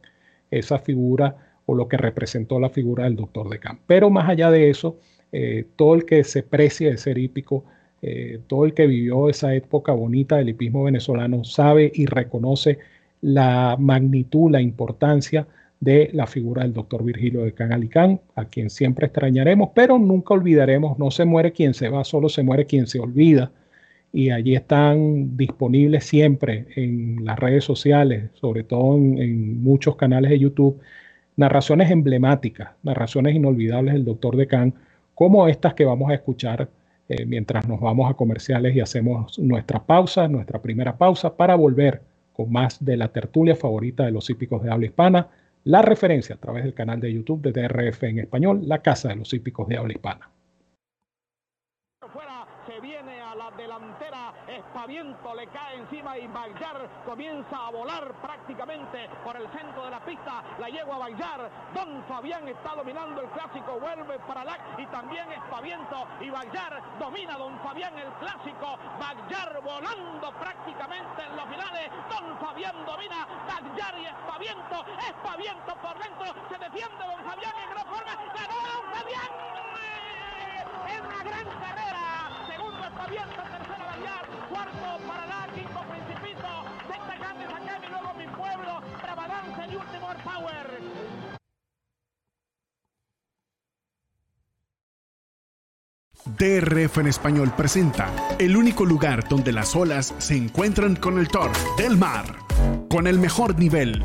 esa 0.50 0.78
figura 0.78 1.36
o 1.66 1.74
lo 1.74 1.88
que 1.88 1.96
representó 1.96 2.58
la 2.58 2.70
figura 2.70 3.04
del 3.04 3.16
doctor 3.16 3.48
Decán. 3.48 3.78
Pero 3.86 4.10
más 4.10 4.28
allá 4.28 4.50
de 4.50 4.70
eso, 4.70 4.98
eh, 5.32 5.64
todo 5.76 5.94
el 5.94 6.04
que 6.04 6.24
se 6.24 6.42
precie 6.42 6.90
de 6.90 6.98
ser 6.98 7.18
hípico, 7.18 7.64
eh, 8.02 8.40
todo 8.46 8.64
el 8.64 8.74
que 8.74 8.86
vivió 8.86 9.28
esa 9.28 9.54
época 9.54 9.92
bonita 9.92 10.36
del 10.36 10.50
hipismo 10.50 10.84
venezolano, 10.84 11.44
sabe 11.44 11.90
y 11.94 12.06
reconoce 12.06 12.78
la 13.20 13.76
magnitud, 13.78 14.50
la 14.50 14.60
importancia 14.60 15.46
de 15.80 16.10
la 16.12 16.26
figura 16.26 16.62
del 16.62 16.72
doctor 16.72 17.04
Virgilio 17.04 17.44
de 17.44 17.52
Can 17.52 18.20
a 18.34 18.44
quien 18.46 18.70
siempre 18.70 19.06
extrañaremos, 19.06 19.70
pero 19.74 19.98
nunca 19.98 20.34
olvidaremos, 20.34 20.98
no 20.98 21.10
se 21.10 21.24
muere 21.24 21.52
quien 21.52 21.74
se 21.74 21.88
va, 21.88 22.04
solo 22.04 22.28
se 22.28 22.42
muere 22.42 22.66
quien 22.66 22.86
se 22.86 22.98
olvida. 22.98 23.52
Y 24.12 24.30
allí 24.30 24.54
están 24.54 25.36
disponibles 25.36 26.04
siempre 26.04 26.66
en 26.76 27.24
las 27.24 27.38
redes 27.38 27.64
sociales, 27.64 28.30
sobre 28.34 28.64
todo 28.64 28.94
en, 28.96 29.62
muchos 29.62 29.96
canales 29.96 30.30
de 30.30 30.38
YouTube, 30.38 30.80
narraciones 31.36 31.90
emblemáticas, 31.90 32.70
narraciones 32.82 33.34
inolvidables 33.34 33.94
del 33.94 34.04
doctor 34.04 34.46
Can, 34.46 34.74
como 35.14 35.48
estas 35.48 35.74
que 35.74 35.84
vamos 35.84 36.10
a 36.10 36.14
escuchar 36.14 36.68
eh, 37.08 37.26
mientras 37.26 37.68
nos 37.68 37.80
vamos 37.80 38.10
a 38.10 38.14
comerciales 38.14 38.74
y 38.74 38.80
hacemos 38.80 39.38
nuestra 39.38 39.84
pausa, 39.84 40.28
nuestra 40.28 40.60
primera 40.60 40.96
pausa, 40.96 41.36
para 41.36 41.54
volver 41.54 42.02
con 42.32 42.50
más 42.50 42.84
de 42.84 42.96
la 42.96 43.08
tertulia 43.08 43.54
favorita 43.54 44.04
de 44.04 44.10
los 44.10 44.28
hípicos 44.28 44.62
de 44.62 44.70
habla 44.70 44.86
hispana, 44.86 45.28
la 45.66 45.82
referencia 45.82 46.36
a 46.36 46.38
través 46.38 46.62
del 46.62 46.74
canal 46.74 47.00
de 47.00 47.12
YouTube 47.12 47.42
de 47.42 47.50
DRF 47.50 48.04
en 48.04 48.20
español, 48.20 48.60
la 48.68 48.82
Casa 48.82 49.08
de 49.08 49.16
los 49.16 49.32
Hípicos 49.34 49.66
de 49.66 49.76
Habla 49.76 49.94
Hispana. 49.94 50.30
Espaviento 54.76 55.34
le 55.34 55.46
cae 55.46 55.76
encima 55.76 56.18
y 56.18 56.26
Bayar 56.26 56.86
comienza 57.06 57.56
a 57.56 57.70
volar 57.70 58.12
prácticamente 58.20 59.08
por 59.24 59.34
el 59.34 59.48
centro 59.48 59.86
de 59.86 59.90
la 59.90 60.00
pista. 60.00 60.44
La 60.58 60.68
yegua 60.68 60.98
Bayar. 60.98 61.50
Don 61.72 62.04
Fabián 62.04 62.46
está 62.46 62.74
dominando 62.74 63.22
el 63.22 63.28
clásico. 63.30 63.80
Vuelve 63.80 64.18
para 64.28 64.44
LAC 64.44 64.60
y 64.76 64.84
también 64.88 65.32
Espaviento. 65.32 66.06
Y 66.20 66.28
Bayar 66.28 66.82
domina 66.98 67.38
Don 67.38 67.58
Fabián 67.60 67.96
el 67.96 68.12
clásico. 68.20 68.76
Bayar 69.00 69.62
volando 69.64 70.30
prácticamente 70.32 71.24
en 71.24 71.36
los 71.36 71.46
finales. 71.48 71.90
Don 72.10 72.36
Fabián 72.36 72.76
domina 72.84 73.26
Bayar 73.48 73.98
y 73.98 74.04
Espaviento. 74.04 74.84
Espaviento 75.08 75.74
por 75.76 75.96
dentro. 75.96 76.34
Se 76.50 76.58
defiende 76.58 77.00
Don 77.00 77.24
Fabián 77.24 77.54
en 77.64 77.70
gran 77.70 77.86
forma. 77.86 78.12
Ganó 78.12 78.56
Don 78.60 78.84
Fabián. 78.92 79.32
Es 80.86 81.00
una 81.00 81.24
gran 81.24 81.48
carrera. 81.64 82.46
Segundo 82.46 82.84
Espaviento, 82.84 83.55
cuarto 84.56 85.06
para 85.06 85.26
la 85.26 85.48
quinto 85.54 85.80
Principito, 85.90 86.48
sexta 86.88 87.14
Candes 87.20 87.48
Academy, 87.48 87.86
luego 87.90 88.14
mi 88.14 88.26
pueblo, 88.26 88.80
Bravadanza 89.02 89.66
y 89.66 89.76
último 89.76 90.08
Power. 90.24 90.66
DRF 96.38 96.98
en 96.98 97.06
español 97.06 97.52
presenta 97.56 98.10
el 98.38 98.56
único 98.56 98.84
lugar 98.84 99.28
donde 99.28 99.52
las 99.52 99.76
olas 99.76 100.14
se 100.18 100.36
encuentran 100.36 100.96
con 100.96 101.18
el 101.18 101.28
Thor 101.28 101.50
del 101.76 101.96
mar, 101.96 102.24
con 102.88 103.06
el 103.06 103.18
mejor 103.18 103.58
nivel, 103.58 104.02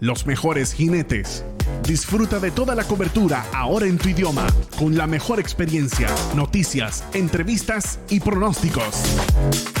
los 0.00 0.26
mejores 0.26 0.72
jinetes 0.72 1.44
Disfruta 1.86 2.38
de 2.38 2.50
toda 2.50 2.74
la 2.74 2.84
cobertura 2.84 3.44
ahora 3.52 3.86
en 3.86 3.98
tu 3.98 4.08
idioma, 4.08 4.46
con 4.78 4.96
la 4.96 5.06
mejor 5.06 5.40
experiencia, 5.40 6.08
noticias, 6.34 7.04
entrevistas 7.12 7.98
y 8.08 8.20
pronósticos. 8.20 9.02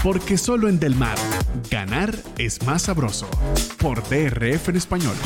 Porque 0.02 0.36
solo 0.38 0.68
en 0.68 0.78
Del 0.78 0.94
Mar, 0.94 1.16
ganar 1.70 2.16
es 2.38 2.62
más 2.64 2.82
sabroso. 2.82 3.28
Por 3.78 4.02
DRF 4.08 4.68
en 4.68 4.76
español. 4.76 5.16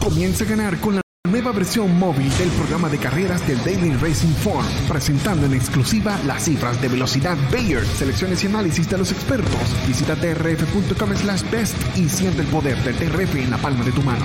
Comienza 0.00 0.44
a 0.44 0.48
ganar 0.48 0.80
con 0.80 0.96
la 0.96 1.02
nueva 1.28 1.52
versión 1.52 1.96
móvil 1.98 2.30
del 2.38 2.48
programa 2.50 2.88
de 2.88 2.98
carreras 2.98 3.46
del 3.46 3.58
Daily 3.64 3.92
Racing 3.96 4.34
Form, 4.42 4.66
presentando 4.88 5.46
en 5.46 5.54
exclusiva 5.54 6.18
las 6.26 6.44
cifras 6.44 6.80
de 6.80 6.88
velocidad 6.88 7.36
Bayer, 7.52 7.84
selecciones 7.84 8.42
y 8.44 8.46
análisis 8.46 8.88
de 8.88 8.98
los 8.98 9.12
expertos. 9.12 9.86
Visita 9.86 10.14
drf.com 10.14 11.14
slash 11.14 11.42
best 11.50 11.76
y 11.96 12.08
siente 12.08 12.42
el 12.42 12.48
poder 12.48 12.78
del 12.82 12.96
DRF 12.96 13.36
en 13.36 13.50
la 13.50 13.58
palma 13.58 13.84
de 13.84 13.92
tu 13.92 14.02
mano. 14.02 14.24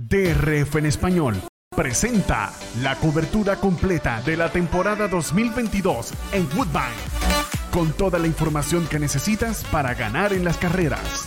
DRF 0.00 0.76
en 0.76 0.86
español 0.86 1.40
presenta 1.74 2.52
la 2.82 2.96
cobertura 2.96 3.56
completa 3.56 4.20
de 4.22 4.36
la 4.36 4.50
temporada 4.50 5.08
2022 5.08 6.12
en 6.32 6.46
Woodbine, 6.56 7.00
con 7.70 7.92
toda 7.92 8.18
la 8.18 8.26
información 8.26 8.86
que 8.88 8.98
necesitas 8.98 9.64
para 9.70 9.94
ganar 9.94 10.34
en 10.34 10.44
las 10.44 10.58
carreras. 10.58 11.24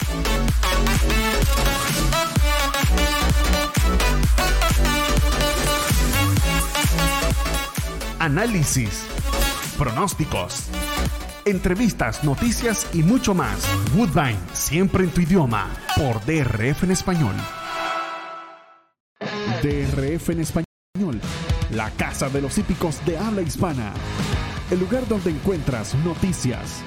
Análisis, 8.25 9.05
pronósticos, 9.77 10.63
entrevistas, 11.45 12.23
noticias 12.23 12.87
y 12.91 13.03
mucho 13.03 13.35
más. 13.35 13.69
Woodbine, 13.95 14.39
siempre 14.51 15.03
en 15.03 15.11
tu 15.11 15.21
idioma, 15.21 15.69
por 15.95 16.25
DRF 16.25 16.85
en 16.85 16.91
español. 16.91 17.35
DRF 19.61 20.31
en 20.31 20.39
español, 20.39 21.21
la 21.69 21.91
casa 21.91 22.27
de 22.29 22.41
los 22.41 22.57
hípicos 22.57 22.99
de 23.05 23.15
habla 23.15 23.43
hispana. 23.43 23.93
El 24.71 24.79
lugar 24.79 25.07
donde 25.07 25.29
encuentras 25.29 25.93
noticias, 26.03 26.81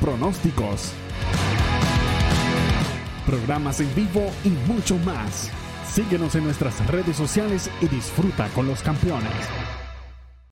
pronósticos, 0.00 0.92
programas 3.26 3.80
en 3.80 3.92
vivo 3.96 4.30
y 4.44 4.50
mucho 4.72 4.96
más. 4.98 5.50
Síguenos 5.92 6.36
en 6.36 6.44
nuestras 6.44 6.86
redes 6.86 7.16
sociales 7.16 7.68
y 7.80 7.88
disfruta 7.88 8.46
con 8.54 8.68
los 8.68 8.80
campeones 8.80 9.34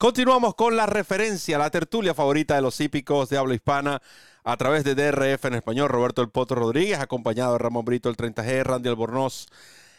Continuamos 0.00 0.54
con 0.54 0.76
la 0.76 0.86
referencia, 0.86 1.58
la 1.58 1.68
tertulia 1.68 2.14
favorita 2.14 2.54
de 2.54 2.62
los 2.62 2.80
hípicos 2.80 3.28
de 3.28 3.36
habla 3.36 3.54
hispana 3.54 4.00
a 4.44 4.56
través 4.56 4.82
de 4.82 4.94
DRF 4.94 5.44
en 5.44 5.56
español. 5.56 5.90
Roberto 5.90 6.22
El 6.22 6.30
Potro 6.30 6.58
Rodríguez, 6.58 6.98
acompañado 7.00 7.52
de 7.52 7.58
Ramón 7.58 7.84
Brito, 7.84 8.08
el 8.08 8.16
30G, 8.16 8.62
Randy 8.62 8.88
Albornoz 8.88 9.48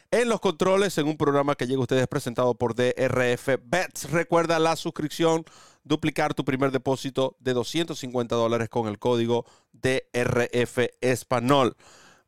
en 0.09 0.27
los 0.27 0.39
controles 0.39 0.97
en 0.97 1.07
un 1.07 1.17
programa 1.17 1.53
que 1.53 1.67
llega 1.67 1.77
a 1.77 1.83
ustedes 1.83 2.07
presentado 2.07 2.55
por 2.55 2.73
DRF 2.73 3.59
Bets. 3.63 4.09
Recuerda 4.09 4.57
la 4.57 4.75
suscripción, 4.75 5.45
duplicar 5.83 6.33
tu 6.33 6.43
primer 6.43 6.71
depósito 6.71 7.35
de 7.39 7.53
250 7.53 8.35
dólares 8.35 8.69
con 8.69 8.87
el 8.87 8.97
código 8.97 9.45
DRF 9.71 10.79
Español. 10.99 11.77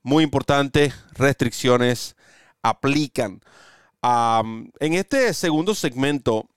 Muy 0.03 0.23
importante, 0.23 0.93
restricciones 1.13 2.15
aplican. 2.61 3.41
en 4.03 4.93
este 4.93 5.33
segundo 5.33 5.73
segmento 5.73 6.47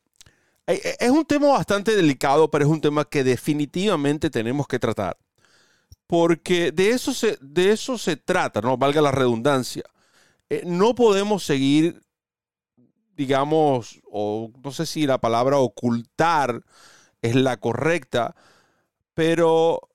es 0.66 1.10
un 1.10 1.24
tema 1.24 1.48
bastante 1.48 1.94
delicado, 1.94 2.50
pero 2.50 2.64
es 2.64 2.70
un 2.70 2.80
tema 2.80 3.04
que 3.04 3.24
definitivamente 3.24 4.30
tenemos 4.30 4.66
que 4.66 4.78
tratar. 4.78 5.16
Porque 6.06 6.72
de 6.72 6.90
eso 6.90 7.12
se, 7.12 7.38
de 7.40 7.72
eso 7.72 7.98
se 7.98 8.16
trata, 8.16 8.60
no 8.60 8.76
valga 8.76 9.00
la 9.00 9.10
redundancia. 9.12 9.84
Eh, 10.48 10.62
no 10.64 10.94
podemos 10.94 11.44
seguir, 11.44 12.02
digamos, 13.16 14.00
o 14.10 14.50
no 14.62 14.72
sé 14.72 14.86
si 14.86 15.06
la 15.06 15.18
palabra 15.18 15.58
ocultar 15.58 16.62
es 17.22 17.34
la 17.34 17.56
correcta, 17.56 18.36
pero 19.14 19.88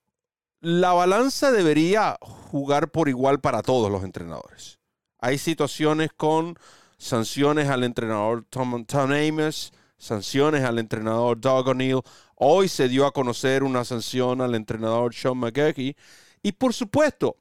la 0.59 0.93
balanza 0.93 1.51
debería 1.51 2.17
jugar 2.21 2.91
por 2.91 3.07
igual 3.07 3.39
para 3.39 3.61
todos 3.61 3.91
los 3.91 4.03
entrenadores. 4.03 4.79
Hay 5.19 5.37
situaciones 5.37 6.11
con 6.11 6.57
sanciones 6.97 7.69
al 7.69 7.83
entrenador 7.83 8.45
Tom, 8.49 8.85
Tom 8.85 9.11
Amos, 9.11 9.71
sanciones 10.01 10.63
al 10.63 10.79
entrenador 10.79 11.39
Doug 11.39 11.67
O'Neill. 11.69 12.01
Hoy 12.35 12.67
se 12.67 12.89
dio 12.89 13.05
a 13.05 13.13
conocer 13.13 13.63
una 13.63 13.85
sanción 13.85 14.41
al 14.41 14.55
entrenador 14.55 15.13
Sean 15.13 15.37
McGahee. 15.37 15.95
Y 16.41 16.51
por 16.53 16.73
supuesto, 16.73 17.37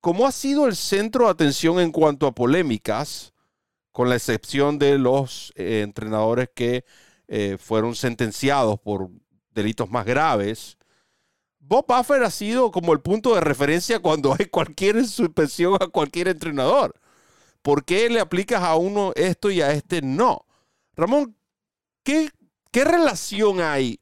como 0.00 0.26
ha 0.26 0.32
sido 0.32 0.66
el 0.66 0.76
centro 0.76 1.24
de 1.24 1.32
atención 1.32 1.80
en 1.80 1.90
cuanto 1.90 2.28
a 2.28 2.34
polémicas, 2.34 3.34
con 3.90 4.08
la 4.08 4.14
excepción 4.14 4.78
de 4.78 4.98
los 4.98 5.52
eh, 5.56 5.80
entrenadores 5.82 6.48
que 6.54 6.84
eh, 7.28 7.56
fueron 7.58 7.96
sentenciados 7.96 8.78
por 8.78 9.10
delitos 9.50 9.90
más 9.90 10.04
graves, 10.06 10.76
Bob 11.58 11.86
Buffer 11.88 12.22
ha 12.22 12.30
sido 12.30 12.70
como 12.70 12.92
el 12.92 13.00
punto 13.00 13.34
de 13.34 13.40
referencia 13.40 13.98
cuando 13.98 14.36
hay 14.38 14.46
cualquier 14.46 15.04
suspensión 15.06 15.74
a 15.80 15.88
cualquier 15.88 16.28
entrenador. 16.28 16.94
¿Por 17.62 17.84
qué 17.84 18.08
le 18.08 18.20
aplicas 18.20 18.62
a 18.62 18.76
uno 18.76 19.12
esto 19.16 19.50
y 19.50 19.60
a 19.60 19.72
este 19.72 20.02
no? 20.02 20.46
Ramón, 20.94 21.34
¿qué, 22.06 22.84
relación 22.84 23.60
hay? 23.60 23.98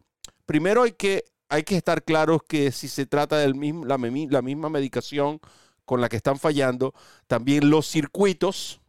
Primero 0.46 0.82
hay 0.82 0.92
que, 0.92 1.24
hay 1.48 1.62
que 1.62 1.76
estar 1.76 2.02
claros 2.02 2.42
que 2.46 2.70
si 2.70 2.88
se 2.88 3.06
trata 3.06 3.38
de 3.38 3.48
la, 3.48 3.98
la 4.30 4.42
misma 4.42 4.68
medicación 4.68 5.40
con 5.84 6.00
la 6.00 6.08
que 6.08 6.16
están 6.16 6.38
fallando, 6.38 6.94
también 7.26 7.70
los 7.70 7.86
circuitos, 7.86 8.80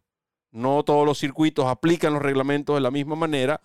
no 0.51 0.83
todos 0.83 1.05
los 1.05 1.17
circuitos 1.17 1.65
aplican 1.65 2.13
los 2.13 2.21
reglamentos 2.21 2.75
de 2.75 2.81
la 2.81 2.91
misma 2.91 3.15
manera. 3.15 3.61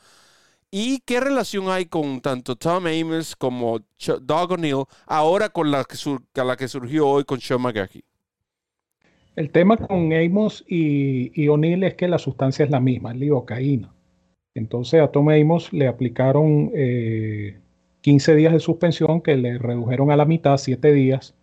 ¿Y 0.73 1.01
qué 1.01 1.21
relación 1.21 1.69
hay 1.69 1.87
con 1.87 2.21
tanto 2.21 2.55
Tom 2.55 2.87
Amos 2.87 3.35
como 3.35 3.81
Doug 4.23 4.53
O'Neill 4.53 4.85
ahora 5.07 5.49
con 5.49 5.71
la 5.71 5.85
que, 5.85 6.69
surgió 6.69 7.09
hoy 7.09 7.25
con 7.25 7.41
Sean 7.41 7.61
McGahee? 7.61 8.05
El 9.35 9.51
tema 9.51 9.77
con 9.77 10.13
Amos 10.13 10.65
y, 10.69 11.49
O'Neill 11.49 11.83
es 11.85 11.95
que 11.95 12.07
la 12.07 12.19
sustancia 12.19 12.65
es 12.65 12.71
la 12.71 12.79
misma, 12.79 13.15
lidocaína. 13.15 13.93
Entonces 14.61 15.01
a 15.01 15.09
Tom 15.09 15.31
Amos 15.31 15.73
le 15.73 15.89
aplicaron 15.89 16.71
15 16.71 18.33
eh, 18.33 18.37
días 18.37 18.53
de 18.53 18.61
suspensión 18.61 19.21
que 19.21 19.37
le 19.37 19.59
redujeron 19.59 20.11
a 20.11 20.17
la 20.17 20.27
mitad, 20.27 20.57
7 20.59 20.93
días, 20.93 21.35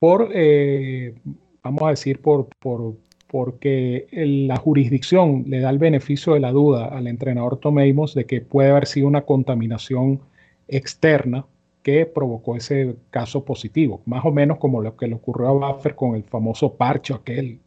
por, 0.00 0.30
eh, 0.34 1.14
vamos 1.62 1.82
a 1.84 1.90
decir, 1.90 2.20
por, 2.20 2.48
por, 2.58 2.96
porque 3.28 4.08
la 4.12 4.56
jurisdicción 4.56 5.44
le 5.46 5.60
da 5.60 5.70
el 5.70 5.78
beneficio 5.78 6.34
de 6.34 6.40
la 6.40 6.50
duda 6.50 6.86
al 6.86 7.06
entrenador 7.06 7.58
Tom 7.58 7.78
Amos 7.78 8.14
de 8.14 8.24
que 8.26 8.40
puede 8.40 8.70
haber 8.70 8.86
sido 8.86 9.06
una 9.06 9.22
contaminación 9.22 10.20
externa 10.66 11.46
que 11.82 12.06
provocó 12.06 12.56
ese 12.56 12.96
caso 13.10 13.44
positivo, 13.44 14.02
más 14.04 14.24
o 14.24 14.32
menos 14.32 14.58
como 14.58 14.82
lo 14.82 14.96
que 14.96 15.06
le 15.06 15.14
ocurrió 15.14 15.48
a 15.48 15.72
Buffer 15.72 15.94
con 15.94 16.14
el 16.14 16.24
famoso 16.24 16.74
parcho 16.74 17.14
aquel. 17.14 17.60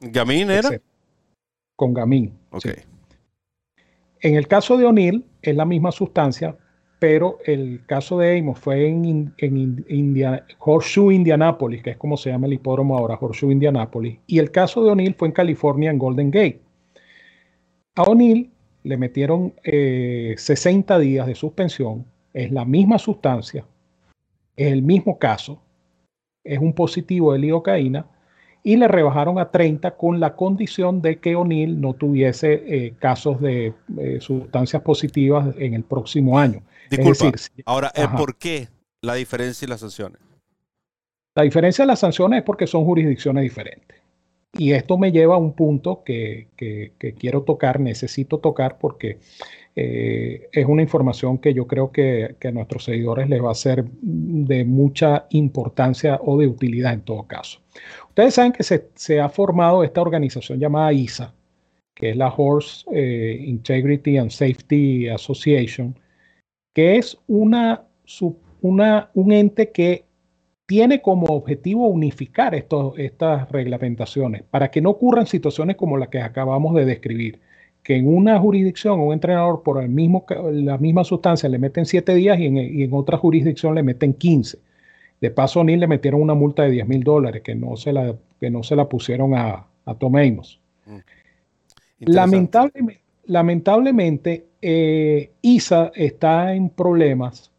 ¿Gamín 0.00 0.50
era? 0.50 0.70
Con 1.74 1.94
gamín. 1.94 2.32
En 4.20 4.34
el 4.34 4.48
caso 4.48 4.76
de 4.76 4.86
O'Neill 4.86 5.24
es 5.42 5.54
la 5.54 5.64
misma 5.64 5.92
sustancia, 5.92 6.56
pero 6.98 7.38
el 7.44 7.82
caso 7.86 8.18
de 8.18 8.38
Amos 8.38 8.58
fue 8.58 8.88
en, 8.88 9.32
en 9.38 10.44
Horseshoe, 10.58 11.14
Indianapolis, 11.14 11.82
que 11.82 11.90
es 11.90 11.96
como 11.96 12.16
se 12.16 12.30
llama 12.30 12.46
el 12.48 12.54
hipódromo 12.54 12.98
ahora, 12.98 13.18
Horseshoe, 13.20 13.52
Indianapolis, 13.52 14.18
y 14.26 14.38
el 14.38 14.50
caso 14.50 14.82
de 14.82 14.90
O'Neill 14.90 15.14
fue 15.14 15.28
en 15.28 15.32
California, 15.32 15.90
en 15.90 15.98
Golden 15.98 16.30
Gate. 16.30 16.60
A 17.94 18.02
O'Neill 18.02 18.50
le 18.82 18.96
metieron 18.96 19.54
60 19.62 20.96
eh, 20.96 21.00
días 21.00 21.26
de 21.26 21.34
suspensión 21.34 22.04
es 22.32 22.52
la 22.52 22.64
misma 22.64 22.98
sustancia, 22.98 23.64
es 24.56 24.72
el 24.72 24.82
mismo 24.82 25.18
caso, 25.18 25.60
es 26.44 26.58
un 26.58 26.72
positivo 26.72 27.32
de 27.32 27.38
lidocaína 27.40 28.06
y 28.62 28.76
le 28.76 28.88
rebajaron 28.88 29.38
a 29.38 29.50
30 29.50 29.96
con 29.96 30.20
la 30.20 30.34
condición 30.34 31.00
de 31.00 31.18
que 31.18 31.36
O'Neill 31.36 31.80
no 31.80 31.94
tuviese 31.94 32.62
eh, 32.66 32.94
casos 32.98 33.40
de 33.40 33.72
eh, 33.98 34.18
sustancias 34.20 34.82
positivas 34.82 35.54
en 35.58 35.74
el 35.74 35.84
próximo 35.84 36.38
año. 36.38 36.62
Disculpa, 36.90 37.32
ahora, 37.66 37.92
eh, 37.94 38.06
¿por 38.16 38.36
qué 38.36 38.68
la 39.02 39.14
diferencia 39.14 39.66
y 39.66 39.68
las 39.68 39.80
sanciones? 39.80 40.20
La 41.34 41.44
diferencia 41.44 41.84
de 41.84 41.86
las 41.86 42.00
sanciones 42.00 42.38
es 42.38 42.44
porque 42.44 42.66
son 42.66 42.84
jurisdicciones 42.84 43.42
diferentes. 43.42 43.98
Y 44.56 44.72
esto 44.72 44.98
me 44.98 45.12
lleva 45.12 45.34
a 45.34 45.38
un 45.38 45.52
punto 45.52 46.02
que, 46.02 46.48
que 46.56 47.14
quiero 47.14 47.42
tocar, 47.42 47.78
necesito 47.78 48.38
tocar, 48.38 48.78
porque 48.78 49.18
eh, 49.80 50.48
es 50.50 50.66
una 50.66 50.82
información 50.82 51.38
que 51.38 51.54
yo 51.54 51.68
creo 51.68 51.92
que, 51.92 52.34
a 52.42 52.50
nuestros 52.50 52.82
seguidores 52.82 53.28
les 53.28 53.40
va 53.40 53.52
a 53.52 53.54
ser 53.54 53.84
de 54.02 54.64
mucha 54.64 55.26
importancia 55.30 56.18
o 56.20 56.36
de 56.36 56.48
utilidad 56.48 56.94
en 56.94 57.02
todo 57.02 57.28
caso. 57.28 57.60
Ustedes 58.18 58.34
saben 58.34 58.50
que 58.50 58.64
se, 58.64 59.20
ha 59.20 59.28
formado 59.28 59.84
esta 59.84 60.02
organización 60.02 60.58
llamada 60.58 60.92
ISA, 60.92 61.32
que 61.94 62.10
es 62.10 62.16
la 62.16 62.34
Horse 62.36 62.84
eh, 62.92 63.44
Integrity 63.46 64.18
and 64.18 64.30
Safety 64.30 65.08
Association, 65.08 65.96
que 66.74 66.96
es 66.96 67.16
una, 67.28 67.84
un 68.64 69.32
ente 69.32 69.70
que 69.70 70.04
tiene 70.66 71.00
como 71.00 71.28
objetivo 71.28 71.86
unificar 71.86 72.56
estas 72.56 73.48
reglamentaciones 73.52 74.42
para 74.42 74.68
que 74.68 74.80
no 74.80 74.90
ocurran 74.90 75.28
situaciones 75.28 75.76
como 75.76 75.96
las 75.96 76.08
que 76.08 76.20
acabamos 76.20 76.74
de 76.74 76.86
describir 76.86 77.38
que 77.84 77.94
en 77.94 78.08
una 78.08 78.36
jurisdicción 78.40 78.98
un 78.98 79.12
entrenador 79.12 79.62
por 79.62 79.80
el 79.80 79.90
mismo, 79.90 80.26
la 80.50 80.76
misma 80.76 81.04
sustancia 81.04 81.48
le 81.48 81.60
meten 81.60 81.86
7 81.86 82.16
días 82.16 82.36
y 82.40 82.82
en, 82.82 82.92
otra 82.92 83.16
jurisdicción 83.16 83.76
le 83.76 83.84
meten 83.84 84.12
15. 84.12 84.58
De 85.20 85.30
paso, 85.30 85.64
ni 85.64 85.76
le 85.76 85.86
metieron 85.86 86.22
una 86.22 86.34
multa 86.34 86.62
de 86.62 86.70
10 86.70 86.86
mil 86.86 87.02
dólares 87.02 87.42
que 87.42 87.54
no 87.54 87.76
se 87.76 87.92
la, 87.92 88.14
que 88.40 88.50
no 88.50 88.62
se 88.62 88.76
la 88.76 88.88
pusieron 88.88 89.34
a, 89.34 89.66
a. 89.84 89.94
Mm. 89.94 90.98
Lamentablemente, 92.00 93.02
lamentablemente 93.28 94.46
eh, 94.60 95.30
ISA 95.42 95.92
está 95.94 96.54
en 96.54 96.70
problemas 96.70 97.52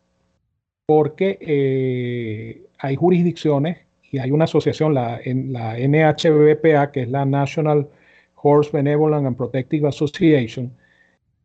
porque 0.85 1.37
eh, 1.41 2.65
hay 2.79 2.95
jurisdicciones 2.95 3.77
y 4.11 4.17
hay 4.17 4.31
una 4.31 4.45
asociación, 4.45 4.93
la, 4.93 5.19
en, 5.23 5.53
la 5.53 5.77
NHBPA, 5.77 6.91
que 6.91 7.03
es 7.03 7.09
la 7.09 7.25
National 7.25 7.87
Horse 8.35 8.71
Benevolent 8.73 9.27
and 9.27 9.37
Protective 9.37 9.87
Association, 9.87 10.71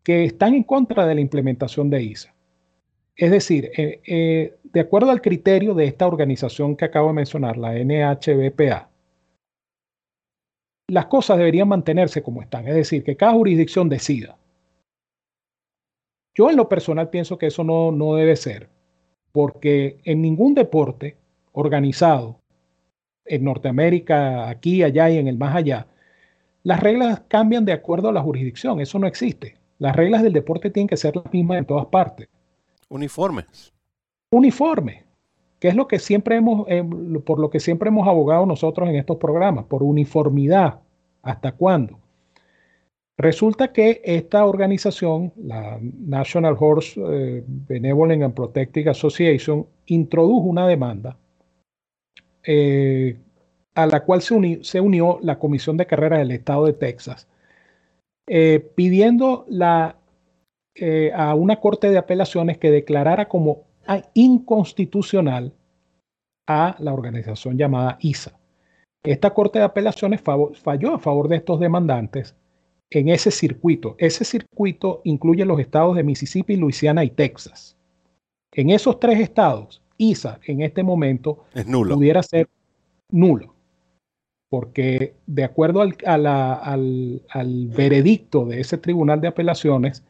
que 0.02 0.24
están 0.24 0.54
en 0.54 0.62
contra 0.62 1.06
de 1.06 1.14
la 1.14 1.20
implementación 1.20 1.90
de 1.90 2.02
ISA. 2.02 2.33
Es 3.16 3.30
decir, 3.30 3.70
eh, 3.76 4.00
eh, 4.06 4.56
de 4.64 4.80
acuerdo 4.80 5.10
al 5.10 5.22
criterio 5.22 5.74
de 5.74 5.84
esta 5.84 6.06
organización 6.06 6.76
que 6.76 6.84
acabo 6.84 7.08
de 7.08 7.14
mencionar, 7.14 7.56
la 7.56 7.74
NHBPA, 7.74 8.90
las 10.88 11.06
cosas 11.06 11.38
deberían 11.38 11.68
mantenerse 11.68 12.22
como 12.22 12.42
están, 12.42 12.66
es 12.66 12.74
decir, 12.74 13.04
que 13.04 13.16
cada 13.16 13.32
jurisdicción 13.32 13.88
decida. 13.88 14.36
Yo 16.34 16.50
en 16.50 16.56
lo 16.56 16.68
personal 16.68 17.10
pienso 17.10 17.38
que 17.38 17.46
eso 17.46 17.62
no, 17.62 17.92
no 17.92 18.16
debe 18.16 18.34
ser, 18.34 18.68
porque 19.30 19.98
en 20.04 20.20
ningún 20.20 20.54
deporte 20.54 21.16
organizado, 21.52 22.40
en 23.24 23.44
Norteamérica, 23.44 24.48
aquí, 24.48 24.82
allá 24.82 25.08
y 25.08 25.18
en 25.18 25.28
el 25.28 25.38
más 25.38 25.54
allá, 25.54 25.86
las 26.64 26.80
reglas 26.80 27.22
cambian 27.28 27.64
de 27.64 27.72
acuerdo 27.72 28.08
a 28.08 28.12
la 28.12 28.22
jurisdicción, 28.22 28.80
eso 28.80 28.98
no 28.98 29.06
existe. 29.06 29.56
Las 29.78 29.94
reglas 29.94 30.22
del 30.22 30.32
deporte 30.32 30.70
tienen 30.70 30.88
que 30.88 30.96
ser 30.96 31.14
las 31.14 31.32
mismas 31.32 31.58
en 31.58 31.66
todas 31.66 31.86
partes. 31.86 32.28
Uniformes. 32.88 33.72
Uniforme, 34.30 35.04
que 35.60 35.68
es 35.68 35.74
lo 35.74 35.88
que 35.88 35.98
siempre 35.98 36.36
hemos, 36.36 36.66
eh, 36.68 36.84
por 37.24 37.38
lo 37.38 37.50
que 37.50 37.60
siempre 37.60 37.88
hemos 37.88 38.06
abogado 38.06 38.44
nosotros 38.46 38.88
en 38.88 38.96
estos 38.96 39.16
programas, 39.16 39.64
por 39.66 39.82
uniformidad. 39.82 40.80
¿Hasta 41.22 41.52
cuándo? 41.52 41.98
Resulta 43.16 43.72
que 43.72 44.02
esta 44.04 44.44
organización, 44.44 45.32
la 45.36 45.78
National 45.80 46.56
Horse 46.58 47.00
eh, 47.00 47.44
Benevolent 47.46 48.24
and 48.24 48.34
Protecting 48.34 48.88
Association, 48.88 49.66
introdujo 49.86 50.46
una 50.48 50.66
demanda 50.66 51.16
eh, 52.42 53.16
a 53.74 53.86
la 53.86 54.04
cual 54.04 54.20
se, 54.20 54.80
unió 54.80 55.18
la 55.22 55.38
Comisión 55.38 55.76
de 55.76 55.86
Carreras 55.86 56.18
del 56.18 56.32
Estado 56.32 56.66
de 56.66 56.74
Texas, 56.74 57.26
pidiendo 58.74 59.46
la, 59.48 59.96
eh, 60.74 61.12
a 61.14 61.34
una 61.34 61.56
Corte 61.60 61.90
de 61.90 61.98
Apelaciones 61.98 62.58
que 62.58 62.70
declarara 62.70 63.28
como 63.28 63.64
inconstitucional 64.14 65.52
a 66.46 66.76
la 66.78 66.92
organización 66.92 67.58
llamada 67.58 67.98
ISA. 68.00 68.38
Esta 69.02 69.30
Corte 69.34 69.58
de 69.58 69.66
Apelaciones 69.66 70.20
falló 70.20 70.94
a 70.94 70.98
favor 70.98 71.28
de 71.28 71.36
estos 71.36 71.60
demandantes 71.60 72.34
en 72.90 73.08
ese 73.08 73.30
circuito. 73.30 73.94
Ese 73.98 74.24
circuito 74.24 75.00
incluye 75.04 75.44
los 75.44 75.60
estados 75.60 75.96
de 75.96 76.02
Mississippi, 76.02 76.56
Luisiana 76.56 77.04
y 77.04 77.10
Texas. 77.10 77.76
En 78.52 78.70
esos 78.70 78.98
tres 78.98 79.20
estados, 79.20 79.82
ISA 79.98 80.40
en 80.46 80.62
este 80.62 80.82
momento 80.82 81.44
pudiera 81.92 82.22
ser 82.22 82.48
nulo 83.10 83.54
porque 84.54 85.16
de 85.26 85.42
acuerdo 85.42 85.80
al, 85.80 87.22
veredicto 87.76 88.44
de 88.44 88.60
ese 88.60 88.78
tribunal 88.78 89.20
de 89.20 89.26
apelaciones, 89.26 90.04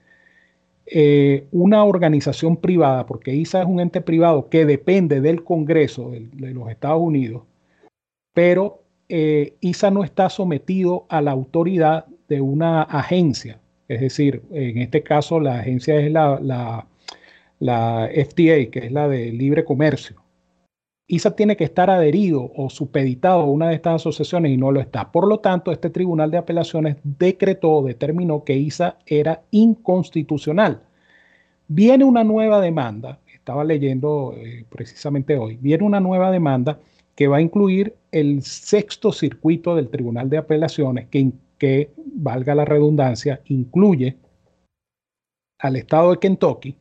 eh, 0.86 1.46
una 1.50 1.84
organización 1.84 2.56
privada, 2.56 3.06
porque 3.06 3.34
ISA 3.34 3.62
es 3.62 3.66
un 3.66 3.80
ente 3.80 4.00
privado 4.00 4.48
que 4.48 4.66
depende 4.66 5.20
del 5.20 5.42
Congreso 5.42 6.10
de, 6.10 6.52
los 6.52 6.70
Estados 6.70 7.00
Unidos, 7.00 7.44
pero 8.32 8.82
eh, 9.08 9.54
ISA 9.60 9.90
no 9.90 10.04
está 10.04 10.28
sometido 10.28 11.06
a 11.08 11.22
la 11.22 11.30
autoridad 11.30 12.06
de 12.28 12.40
una 12.40 12.82
agencia. 12.82 13.60
Es 13.88 14.00
decir, 14.00 14.42
en 14.50 14.78
este 14.78 15.02
caso 15.02 15.40
la 15.40 15.60
agencia 15.60 15.96
es 15.96 16.10
la, 16.10 16.38
la, 16.40 16.86
la 17.60 18.08
FDA, 18.12 18.70
que 18.70 18.80
es 18.84 18.92
la 18.92 19.08
de 19.08 19.30
libre 19.32 19.64
comercio. 19.64 20.23
ISA 21.06 21.36
tiene 21.36 21.56
que 21.56 21.64
estar 21.64 21.90
adherido 21.90 22.50
o 22.56 22.70
supeditado 22.70 23.42
a 23.42 23.50
una 23.50 23.68
de 23.68 23.74
estas 23.74 23.96
asociaciones 23.96 24.52
y 24.52 24.56
no 24.56 24.72
lo 24.72 24.80
está. 24.80 25.12
Por 25.12 25.26
lo 25.26 25.40
tanto, 25.40 25.70
este 25.70 25.90
Tribunal 25.90 26.30
de 26.30 26.38
Apelaciones 26.38 26.96
decretó 27.02 27.82
determinó 27.82 28.44
que 28.44 28.56
ISA 28.56 28.96
era 29.06 29.42
inconstitucional. 29.50 30.80
Viene 31.68 32.04
una 32.04 32.24
nueva 32.24 32.60
demanda, 32.60 33.18
estaba 33.32 33.64
leyendo 33.64 34.34
eh, 34.36 34.64
precisamente 34.70 35.36
hoy, 35.36 35.58
viene 35.60 35.84
una 35.84 36.00
nueva 36.00 36.30
demanda 36.30 36.78
que 37.14 37.28
va 37.28 37.36
a 37.36 37.42
incluir 37.42 37.94
el 38.10 38.42
sexto 38.42 39.12
circuito 39.12 39.76
del 39.76 39.88
Tribunal 39.88 40.30
de 40.30 40.38
Apelaciones, 40.38 41.08
que, 41.08 41.32
que 41.58 41.90
valga 41.96 42.54
la 42.54 42.64
redundancia, 42.64 43.40
incluye 43.46 44.16
al 45.58 45.76
estado 45.76 46.12
de 46.12 46.18
Kentucky, 46.18 46.76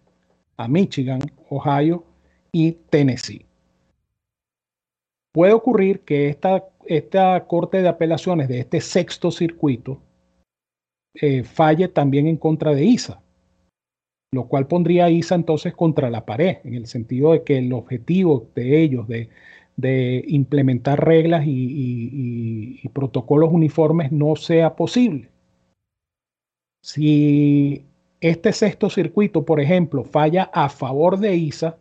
a 0.57 0.67
Michigan, 0.67 1.21
Ohio 1.49 2.03
y 2.51 2.71
Tennessee. 2.89 3.45
Puede 5.33 5.53
ocurrir 5.53 6.01
que 6.01 6.29
esta, 6.29 6.63
esta 6.85 7.47
Corte 7.47 7.81
de 7.81 7.87
Apelaciones 7.87 8.47
de 8.47 8.59
este 8.59 8.79
sexto 8.81 9.31
circuito 9.31 9.99
eh, 11.15 11.43
falle 11.43 11.87
también 11.87 12.27
en 12.27 12.37
contra 12.37 12.75
de 12.75 12.85
ISA, 12.85 13.19
lo 14.31 14.47
cual 14.47 14.67
pondría 14.67 15.05
a 15.05 15.09
ISA 15.09 15.33
entonces 15.33 15.73
contra 15.73 16.11
la 16.11 16.25
pared, 16.25 16.57
en 16.63 16.75
el 16.75 16.85
sentido 16.85 17.31
de 17.31 17.43
que 17.43 17.57
el 17.57 17.73
objetivo 17.73 18.47
de 18.55 18.81
ellos 18.81 19.07
de, 19.07 19.29
implementar 20.27 21.03
reglas 21.03 21.47
y, 21.47 22.79
y, 22.83 22.89
protocolos 22.89 23.51
uniformes 23.51 24.11
no 24.11 24.35
sea 24.35 24.75
posible. 24.75 25.29
Si 26.83 27.85
este 28.21 28.53
sexto 28.53 28.91
circuito, 28.91 29.45
por 29.45 29.59
ejemplo, 29.59 30.03
falla 30.03 30.43
a 30.53 30.69
favor 30.69 31.17
de 31.17 31.35
ISA, 31.35 31.77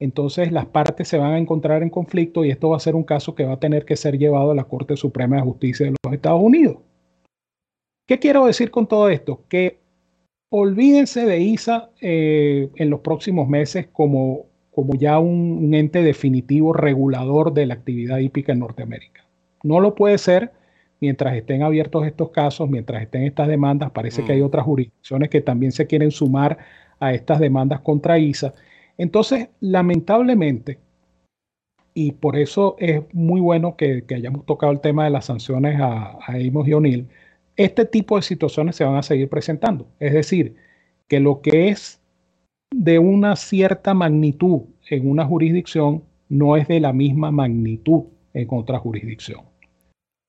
entonces 0.00 0.50
las 0.50 0.64
partes 0.64 1.06
se 1.08 1.18
van 1.18 1.34
a 1.34 1.38
encontrar 1.38 1.82
en 1.82 1.90
conflicto 1.90 2.42
y 2.42 2.50
esto 2.50 2.70
va 2.70 2.78
a 2.78 2.80
ser 2.80 2.96
un 2.96 3.04
caso 3.04 3.34
que 3.34 3.44
va 3.44 3.52
a 3.52 3.60
tener 3.60 3.84
que 3.84 3.96
ser 3.96 4.18
llevado 4.18 4.50
a 4.50 4.54
la 4.54 4.64
Corte 4.64 4.96
Suprema 4.96 5.36
de 5.36 5.42
Justicia 5.42 5.86
de 5.86 5.94
los 6.02 6.14
Estados 6.14 6.40
Unidos. 6.42 6.78
¿Qué 8.08 8.18
quiero 8.18 8.46
decir 8.46 8.70
con 8.70 8.88
todo 8.88 9.10
esto? 9.10 9.44
Que 9.48 9.78
olvídense 10.48 11.26
de 11.26 11.40
ISA 11.40 11.90
eh, 12.00 12.70
en 12.76 12.88
los 12.88 13.00
próximos 13.00 13.46
meses 13.46 13.88
como, 13.92 14.46
como 14.70 14.94
ya 14.94 15.18
un, 15.18 15.72
ente 15.74 16.02
definitivo 16.02 16.72
regulador 16.72 17.52
de 17.52 17.66
la 17.66 17.74
actividad 17.74 18.18
hípica 18.18 18.52
en 18.52 18.60
Norteamérica. 18.60 19.26
No 19.62 19.80
lo 19.80 19.94
puede 19.94 20.16
ser 20.16 20.50
mientras 20.98 21.36
estén 21.36 21.62
abiertos 21.62 22.06
estos 22.06 22.30
casos, 22.30 22.70
mientras 22.70 23.02
estén 23.02 23.24
estas 23.24 23.48
demandas. 23.48 23.90
Parece 23.90 24.24
que 24.24 24.32
hay 24.32 24.40
mm. 24.40 24.46
otras 24.46 24.64
jurisdicciones 24.64 25.28
que 25.28 25.42
también 25.42 25.72
se 25.72 25.86
quieren 25.86 26.10
sumar 26.10 26.56
a 26.98 27.12
estas 27.12 27.38
demandas 27.38 27.80
contra 27.80 28.18
ISA 28.18 28.54
entonces, 29.00 29.48
lamentablemente, 29.60 30.78
y 31.94 32.12
por 32.12 32.36
eso 32.36 32.76
es 32.78 33.02
muy 33.14 33.40
bueno 33.40 33.74
que, 33.74 34.04
hayamos 34.14 34.44
tocado 34.44 34.72
el 34.72 34.80
tema 34.80 35.04
de 35.04 35.10
las 35.10 35.24
sanciones 35.24 35.80
a, 35.80 36.18
a 36.20 36.34
Amos 36.34 36.68
y 36.68 36.74
O'Neill, 36.74 37.08
este 37.56 37.86
tipo 37.86 38.16
de 38.16 38.22
situaciones 38.22 38.76
se 38.76 38.84
van 38.84 38.96
a 38.96 39.02
seguir 39.02 39.30
presentando. 39.30 39.86
Es 40.00 40.12
decir, 40.12 40.54
que 41.08 41.18
lo 41.18 41.40
que 41.40 41.68
es 41.68 42.02
de 42.70 42.98
una 42.98 43.36
cierta 43.36 43.94
magnitud 43.94 44.64
en 44.90 45.08
una 45.08 45.24
jurisdicción 45.24 46.04
no 46.28 46.58
es 46.58 46.68
de 46.68 46.80
la 46.80 46.92
misma 46.92 47.30
magnitud 47.30 48.02
en 48.34 48.48
otra 48.50 48.78
jurisdicción. 48.80 49.40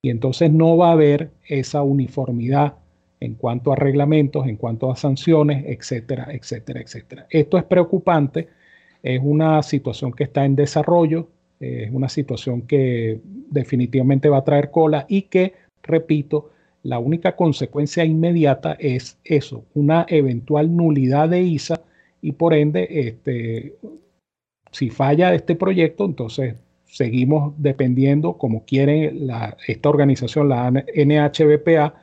Y 0.01 0.11
entonces 0.11 0.49
no 0.49 0.77
va 0.77 0.91
a 0.91 0.93
haber 0.93 1.31
esa 1.45 1.83
uniformidad 1.83 2.75
en 3.19 3.35
cuanto 3.35 3.73
a 3.73 3.75
reglamentos, 3.75 4.47
en 4.47 4.55
cuanto 4.55 4.89
a 4.89 4.95
sanciones, 4.95 5.65
etcétera, 5.67 6.29
etcétera, 6.31 6.79
etcétera. 6.79 7.27
Esto 7.29 7.57
es 7.57 7.65
preocupante 7.65 8.60
es 9.03 9.19
una 9.23 9.61
situación 9.63 10.11
que 10.11 10.25
está 10.25 10.45
en 10.45 10.55
desarrollo, 10.55 11.27
es 11.59 11.91
una 11.91 12.09
situación 12.09 12.63
que 12.63 13.19
definitivamente 13.23 14.29
va 14.29 14.37
a 14.37 14.43
traer 14.43 14.71
cola 14.71 15.05
y 15.07 15.23
que, 15.23 15.53
repito, 15.83 16.51
la 16.83 16.97
única 16.97 17.35
consecuencia 17.35 18.03
inmediata 18.03 18.75
es 18.79 19.19
eso, 19.23 19.65
una 19.75 20.05
eventual 20.09 20.75
nulidad 20.75 21.29
de 21.29 21.41
ISA 21.43 21.81
y 22.21 22.31
por 22.31 22.53
ende, 22.53 22.87
este, 22.89 23.75
si 24.71 24.89
falla 24.89 25.33
este 25.33 25.55
proyecto, 25.55 26.05
entonces 26.05 26.55
seguimos 26.85 27.53
dependiendo, 27.57 28.37
como 28.37 28.65
quiere 28.65 29.13
esta 29.67 29.89
organización, 29.89 30.49
la 30.49 30.71
NHBPA, 30.71 31.95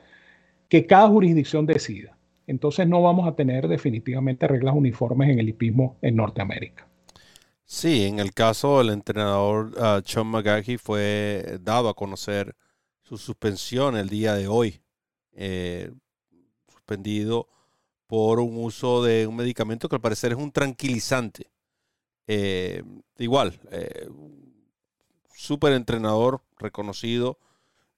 que 0.67 0.85
cada 0.85 1.09
jurisdicción 1.09 1.65
decida. 1.65 2.17
Entonces 2.47 2.87
no 2.87 3.01
vamos 3.01 3.27
a 3.27 3.35
tener 3.35 3.67
definitivamente 3.67 4.47
reglas 4.47 4.75
uniformes 4.75 5.29
en 5.29 5.39
el 5.39 5.49
hipismo 5.49 5.97
en 6.01 6.15
Norteamérica. 6.15 6.88
Sí, 7.71 8.05
en 8.05 8.17
el 8.17 8.33
caso 8.33 8.79
del 8.79 8.89
entrenador 8.89 9.67
uh, 9.77 10.01
Sean 10.03 10.33
fue 10.79 11.59
dado 11.61 11.87
a 11.87 11.93
conocer 11.93 12.55
su 13.03 13.15
suspensión 13.15 13.95
el 13.95 14.09
día 14.09 14.33
de 14.33 14.47
hoy, 14.47 14.81
eh, 15.33 15.91
suspendido 16.67 17.47
por 18.07 18.39
un 18.39 18.57
uso 18.57 19.03
de 19.03 19.27
un 19.27 19.35
medicamento 19.35 19.87
que 19.87 19.97
al 19.97 20.01
parecer 20.01 20.31
es 20.31 20.39
un 20.39 20.51
tranquilizante. 20.51 21.51
Eh, 22.25 22.81
igual, 23.19 23.59
eh, 23.69 24.09
súper 25.35 25.73
entrenador 25.73 26.41
reconocido, 26.57 27.37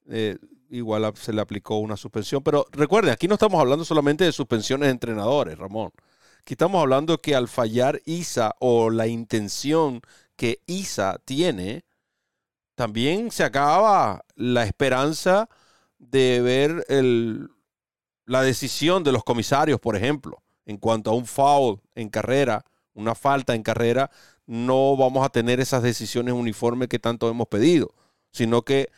eh, 0.09 0.37
igual 0.69 1.13
se 1.15 1.31
le 1.31 1.39
aplicó 1.39 1.77
una 1.77 1.95
suspensión, 1.95 2.43
pero 2.43 2.67
recuerden, 2.73 3.13
aquí 3.13 3.29
no 3.29 3.35
estamos 3.35 3.61
hablando 3.61 3.85
solamente 3.85 4.25
de 4.25 4.33
suspensiones 4.33 4.87
de 4.87 4.91
entrenadores, 4.91 5.57
Ramón. 5.57 5.93
Aquí 6.41 6.55
estamos 6.55 6.81
hablando 6.81 7.19
que 7.19 7.35
al 7.35 7.47
fallar 7.47 8.01
ISA 8.03 8.55
o 8.59 8.89
la 8.89 9.05
intención 9.05 10.01
que 10.35 10.59
ISA 10.65 11.21
tiene, 11.23 11.85
también 12.73 13.29
se 13.29 13.43
acaba 13.43 14.25
la 14.35 14.63
esperanza 14.63 15.49
de 15.99 16.41
ver 16.41 16.83
la 18.25 18.41
decisión 18.41 19.03
de 19.03 19.11
los 19.11 19.23
comisarios, 19.23 19.79
por 19.79 19.95
ejemplo, 19.95 20.41
en 20.65 20.77
cuanto 20.77 21.11
a 21.11 21.13
un 21.13 21.27
foul 21.27 21.79
en 21.93 22.09
carrera, 22.09 22.65
una 22.95 23.13
falta 23.13 23.53
en 23.53 23.61
carrera, 23.61 24.09
no 24.47 24.97
vamos 24.97 25.23
a 25.23 25.29
tener 25.29 25.59
esas 25.59 25.83
decisiones 25.83 26.33
uniformes 26.33 26.87
que 26.87 26.97
tanto 26.97 27.29
hemos 27.29 27.49
pedido, 27.49 27.93
sino 28.31 28.63
que 28.63 28.89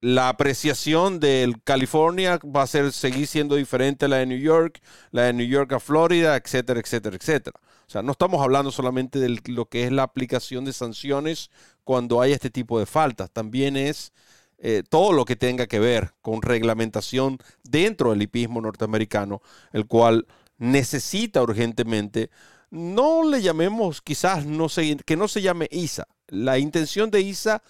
la 0.00 0.30
apreciación 0.30 1.20
del 1.20 1.62
California 1.62 2.38
va 2.44 2.62
a 2.62 2.66
ser, 2.66 2.92
seguir 2.92 3.26
siendo 3.26 3.56
diferente 3.56 4.06
a 4.06 4.08
la 4.08 4.16
de 4.16 4.26
New 4.26 4.38
York, 4.38 4.80
la 5.10 5.24
de 5.24 5.32
New 5.34 5.46
York 5.46 5.72
a 5.72 5.80
Florida, 5.80 6.36
etcétera, 6.36 6.80
etcétera, 6.80 7.16
etcétera. 7.16 7.60
O 7.86 7.90
sea, 7.90 8.02
no 8.02 8.12
estamos 8.12 8.40
hablando 8.40 8.70
solamente 8.70 9.18
de 9.18 9.40
lo 9.46 9.66
que 9.66 9.84
es 9.84 9.92
la 9.92 10.04
aplicación 10.04 10.64
de 10.64 10.72
sanciones 10.72 11.50
cuando 11.84 12.20
hay 12.22 12.32
este 12.32 12.50
tipo 12.50 12.78
de 12.78 12.86
faltas, 12.86 13.30
también 13.30 13.76
es 13.76 14.12
eh, 14.58 14.82
todo 14.88 15.12
lo 15.12 15.24
que 15.24 15.36
tenga 15.36 15.66
que 15.66 15.80
ver 15.80 16.12
con 16.22 16.42
reglamentación 16.42 17.38
dentro 17.64 18.10
del 18.10 18.22
hipismo 18.22 18.60
norteamericano, 18.60 19.42
el 19.72 19.86
cual 19.86 20.26
necesita 20.58 21.42
urgentemente, 21.42 22.30
no 22.70 23.24
le 23.28 23.42
llamemos 23.42 24.00
quizás, 24.02 24.46
no 24.46 24.68
que 25.04 25.16
no 25.16 25.28
se 25.28 25.42
llame 25.42 25.66
ISA. 25.70 26.06
La 26.28 26.58
intención 26.58 27.10
de 27.10 27.22
ISA 27.22 27.62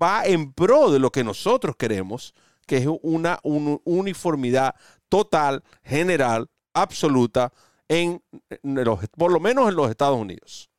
va 0.00 0.24
en 0.24 0.52
pro 0.52 0.90
de 0.90 0.98
lo 0.98 1.10
que 1.10 1.24
nosotros 1.24 1.76
queremos, 1.76 2.34
que 2.66 2.78
es 2.78 2.86
una, 3.02 3.40
uniformidad 3.42 4.74
total, 5.08 5.64
general, 5.82 6.48
absoluta, 6.72 7.52
en, 7.88 8.22
los, 8.62 9.00
por 9.16 9.32
lo 9.32 9.40
menos 9.40 9.68
en 9.68 9.76
los 9.76 9.90
Estados 9.90 10.18
Unidos. 10.18 10.70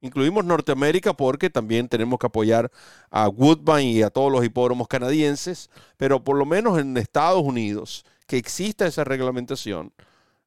Incluimos 0.00 0.44
Norteamérica 0.44 1.14
porque 1.14 1.50
también 1.50 1.88
tenemos 1.88 2.18
que 2.18 2.26
apoyar 2.26 2.70
a 3.10 3.28
Woodbine 3.28 3.92
y 3.92 4.02
a 4.02 4.10
todos 4.10 4.30
los 4.30 4.44
hipódromos 4.44 4.88
canadienses, 4.88 5.70
pero 5.96 6.22
por 6.22 6.36
lo 6.36 6.44
menos 6.44 6.78
en 6.78 6.96
Estados 6.96 7.42
Unidos 7.42 8.04
que 8.26 8.36
exista 8.36 8.86
esa 8.86 9.04
reglamentación, 9.04 9.92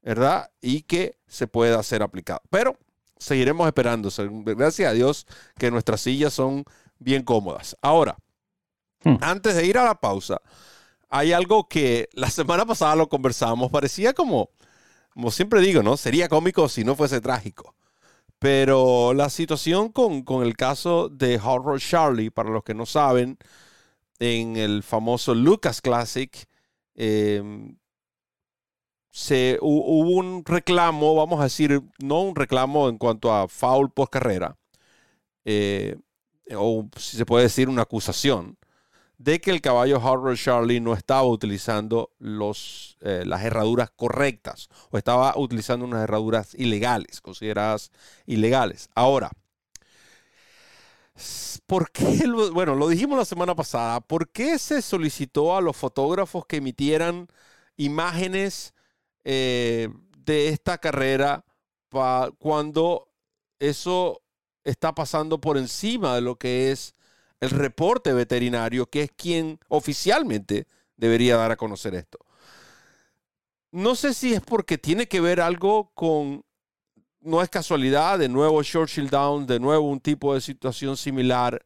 ¿verdad? 0.01 0.51
Y 0.61 0.83
que 0.83 1.17
se 1.27 1.47
pueda 1.47 1.81
ser 1.83 2.03
aplicado. 2.03 2.41
Pero 2.49 2.77
seguiremos 3.17 3.67
esperando. 3.67 4.09
Gracias 4.55 4.89
a 4.89 4.93
Dios 4.93 5.27
que 5.57 5.71
nuestras 5.71 6.01
sillas 6.01 6.33
son 6.33 6.63
bien 6.99 7.23
cómodas. 7.23 7.75
Ahora, 7.81 8.17
hmm. 9.03 9.15
antes 9.21 9.55
de 9.55 9.65
ir 9.65 9.77
a 9.77 9.85
la 9.85 9.95
pausa, 9.95 10.41
hay 11.09 11.33
algo 11.33 11.67
que 11.67 12.09
la 12.13 12.29
semana 12.31 12.65
pasada 12.65 12.95
lo 12.95 13.09
conversamos, 13.09 13.71
parecía 13.71 14.13
como, 14.13 14.51
como 15.09 15.31
siempre 15.31 15.61
digo, 15.61 15.83
¿no? 15.83 15.97
Sería 15.97 16.29
cómico 16.29 16.69
si 16.69 16.83
no 16.83 16.95
fuese 16.95 17.21
trágico. 17.21 17.75
Pero 18.39 19.13
la 19.13 19.29
situación 19.29 19.91
con, 19.91 20.23
el 20.43 20.55
caso 20.55 21.09
de 21.09 21.37
Horror 21.43 21.79
Charlie, 21.81 22.31
para 22.31 22.49
los 22.49 22.63
que 22.63 22.73
no 22.73 22.85
saben, 22.85 23.37
en 24.19 24.55
el 24.57 24.83
famoso 24.83 25.35
Lucas 25.35 25.81
Classic, 25.81 26.47
em, 26.95 27.77
se, 29.11 29.57
hubo 29.61 30.17
un 30.19 30.43
reclamo, 30.45 31.15
vamos 31.15 31.39
a 31.41 31.43
decir, 31.45 31.81
no 31.99 32.21
un 32.21 32.35
reclamo 32.35 32.89
en 32.89 32.97
cuanto 32.97 33.33
a 33.33 33.47
foul 33.47 33.91
post 33.91 34.11
carrera, 34.13 34.57
eh, 35.45 35.97
o 36.55 36.87
si 36.97 37.17
se 37.17 37.25
puede 37.25 37.43
decir 37.43 37.69
una 37.69 37.83
acusación, 37.83 38.57
de 39.19 39.41
que 39.41 39.51
el 39.51 39.61
caballo 39.61 39.97
Harvard 40.01 40.37
Charlie 40.37 40.79
no 40.79 40.93
estaba 40.93 41.23
utilizando 41.23 42.11
los, 42.19 42.97
eh, 43.01 43.23
las 43.25 43.43
herraduras 43.43 43.91
correctas 43.91 44.69
o 44.91 44.97
estaba 44.97 45.33
utilizando 45.37 45.85
unas 45.85 46.03
herraduras 46.03 46.55
ilegales, 46.55 47.19
consideradas 47.19 47.91
ilegales. 48.25 48.89
Ahora, 48.95 49.29
¿por 51.65 51.91
qué? 51.91 52.25
bueno, 52.53 52.75
lo 52.75 52.87
dijimos 52.87 53.17
la 53.17 53.25
semana 53.25 53.55
pasada, 53.55 53.99
¿por 53.99 54.29
qué 54.29 54.57
se 54.57 54.81
solicitó 54.81 55.55
a 55.55 55.61
los 55.61 55.75
fotógrafos 55.75 56.45
que 56.45 56.57
emitieran 56.57 57.27
imágenes 57.75 58.73
eh, 59.25 59.89
de 60.17 60.47
esta 60.47 60.77
carrera 60.77 61.43
cuando 62.37 63.09
eso 63.59 64.21
está 64.69 64.93
pasando 64.93 65.39
por 65.39 65.57
encima 65.57 66.15
de 66.15 66.21
lo 66.21 66.37
que 66.37 66.71
es 66.71 66.93
el 67.39 67.51
reporte 67.51 68.13
veterinario, 68.13 68.85
que 68.87 69.03
es 69.03 69.11
quien 69.11 69.59
oficialmente 69.67 70.67
debería 70.97 71.37
dar 71.37 71.51
a 71.51 71.57
conocer 71.57 71.95
esto. 71.95 72.19
No 73.71 73.95
sé 73.95 74.13
si 74.13 74.33
es 74.33 74.41
porque 74.41 74.77
tiene 74.77 75.07
que 75.07 75.21
ver 75.21 75.39
algo 75.39 75.91
con, 75.93 76.43
no 77.21 77.41
es 77.41 77.49
casualidad, 77.49 78.19
de 78.19 78.29
nuevo 78.29 78.63
Churchill 78.63 79.09
Down, 79.09 79.45
de 79.45 79.59
nuevo 79.59 79.87
un 79.87 79.99
tipo 79.99 80.33
de 80.33 80.41
situación 80.41 80.97
similar. 80.97 81.63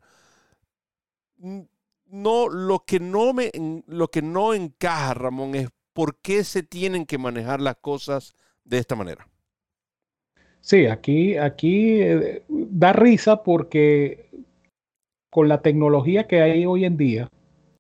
No, 2.06 2.50
lo 2.50 2.86
que 2.86 3.00
no 3.00 3.34
me, 3.34 3.52
lo 3.88 4.10
que 4.10 4.22
no 4.22 4.54
encaja, 4.54 5.14
Ramón, 5.14 5.56
es 5.56 5.70
por 5.94 6.18
qué 6.18 6.44
se 6.44 6.64
tienen 6.64 7.06
que 7.06 7.18
manejar 7.18 7.62
las 7.62 7.78
cosas 7.78 8.36
de 8.64 8.78
esta 8.80 8.96
manera. 8.96 9.28
Sí, 10.64 10.86
aquí, 10.86 11.36
aquí 11.36 12.02
eh, 12.02 12.44
da 12.48 12.94
risa 12.94 13.44
porque 13.44 14.30
con 15.30 15.50
la 15.50 15.62
tecnología 15.62 16.26
que 16.26 16.42
hay 16.42 16.66
hoy 16.66 16.86
en 16.86 16.96
día, 16.96 17.28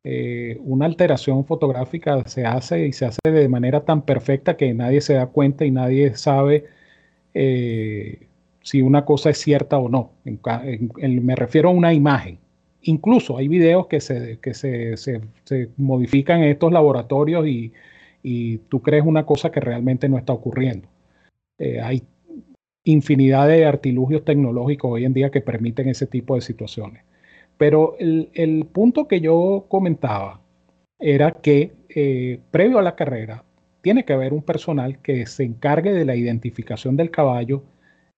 eh, 0.03 0.57
una 0.61 0.86
alteración 0.86 1.45
fotográfica 1.45 2.23
se 2.25 2.45
hace 2.45 2.88
y 2.88 2.91
se 2.93 3.05
hace 3.05 3.19
de 3.23 3.47
manera 3.47 3.86
tan 3.86 4.01
perfecta 4.01 4.57
que 4.57 4.73
nadie 4.73 4.99
se 4.99 5.13
da 5.13 5.27
cuenta 5.27 5.63
y 5.65 5.71
nadie 5.71 6.15
sabe 6.17 6.65
eh, 7.34 8.27
si 8.61 8.81
una 8.81 9.05
cosa 9.05 9.29
es 9.29 9.38
cierta 9.38 9.77
o 9.77 9.88
no. 9.88 10.11
me 10.25 11.36
refiero 11.38 11.69
a 11.69 11.71
una 11.71 11.93
imagen. 11.93 12.39
Incluso 12.81 13.38
hay 13.38 13.47
videos 13.47 13.88
que 13.88 14.01
se, 14.01 14.39
que 14.39 14.53
se, 14.53 15.21
modifican 15.77 16.43
en 16.43 16.49
estos 16.49 16.71
laboratorios 16.73 17.47
y, 17.47 17.71
tú 18.69 18.81
crees 18.81 19.05
una 19.05 19.25
cosa 19.25 19.51
que 19.51 19.59
realmente 19.61 20.09
no 20.09 20.17
está 20.17 20.34
ocurriendo. 20.34 20.88
Eh, 21.59 21.81
hay 21.81 22.03
infinidad 22.84 23.47
de 23.47 23.65
artilugios 23.65 24.25
tecnológicos 24.25 24.91
hoy 24.91 25.05
en 25.05 25.13
día 25.13 25.31
que 25.31 25.41
permiten 25.41 25.89
ese 25.89 26.07
tipo 26.07 26.36
de 26.36 26.41
situaciones. 26.41 27.03
Pero 27.57 27.95
el, 27.99 28.67
punto 28.71 29.07
que 29.07 29.21
yo 29.21 29.65
comentaba 29.69 30.41
era 30.99 31.31
que 31.31 31.73
eh, 31.89 32.39
previo 32.51 32.79
a 32.79 32.81
la 32.81 32.95
carrera 32.95 33.43
tiene 33.81 34.05
que 34.05 34.13
haber 34.13 34.34
un 34.34 34.43
personal 34.43 35.01
que 35.01 35.25
se 35.25 35.43
encargue 35.43 35.93
de 35.93 36.05
la 36.05 36.15
identificación 36.15 36.97
del 36.97 37.11
caballo, 37.11 37.63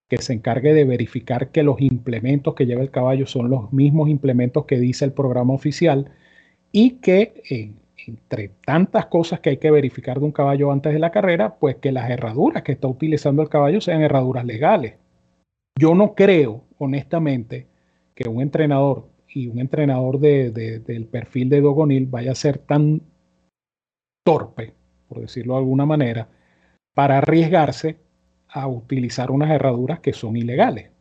que 0.07 0.17
se 0.17 0.33
encargue 0.33 0.73
de 0.73 0.85
verificar 0.85 1.49
que 1.49 1.63
los 1.63 1.81
implementos 1.81 2.53
que 2.55 2.65
lleva 2.65 2.81
el 2.81 2.91
caballo 2.91 3.25
son 3.25 3.49
los 3.49 3.73
mismos 3.73 4.09
implementos 4.09 4.65
que 4.65 4.79
dice 4.79 5.05
el 5.05 5.13
programa 5.13 5.53
oficial 5.53 6.11
y 6.71 6.91
que 7.01 7.73
entre 8.07 8.49
tantas 8.65 9.07
cosas 9.07 9.39
que 9.39 9.51
hay 9.51 9.57
que 9.57 9.71
verificar 9.71 10.19
de 10.19 10.25
un 10.25 10.31
caballo 10.31 10.71
antes 10.71 10.93
de 10.93 10.99
la 10.99 11.11
carrera, 11.11 11.55
pues 11.55 11.77
que 11.77 11.91
las 11.91 12.09
herraduras 12.09 12.63
que 12.63 12.73
está 12.73 12.87
utilizando 12.87 13.41
el 13.41 13.49
caballo 13.49 13.81
sean 13.81 14.01
herraduras 14.01 14.45
legales. 14.45 14.95
Yo 15.77 15.95
no 15.95 16.15
creo, 16.15 16.63
honestamente, 16.77 17.67
que 18.13 18.29
un 18.29 18.41
entrenador 18.41 19.07
y 19.27 19.47
un 19.47 19.59
entrenador 19.59 20.19
del 20.19 21.07
perfil 21.11 21.49
de 21.49 21.61
Dogonil 21.61 22.05
vaya 22.05 22.31
a 22.31 22.35
ser 22.35 22.59
tan 22.59 23.01
torpe, 24.23 24.73
por 25.09 25.19
decirlo 25.19 25.53
de 25.53 25.59
alguna 25.59 25.85
manera, 25.85 26.29
para 26.93 27.17
arriesgarse 27.17 27.97
a 28.47 28.67
utilizar 28.67 29.31
unas 29.31 29.51
herraduras 29.51 29.99
que 29.99 30.13
son 30.13 30.37
ilegales. 30.37 30.91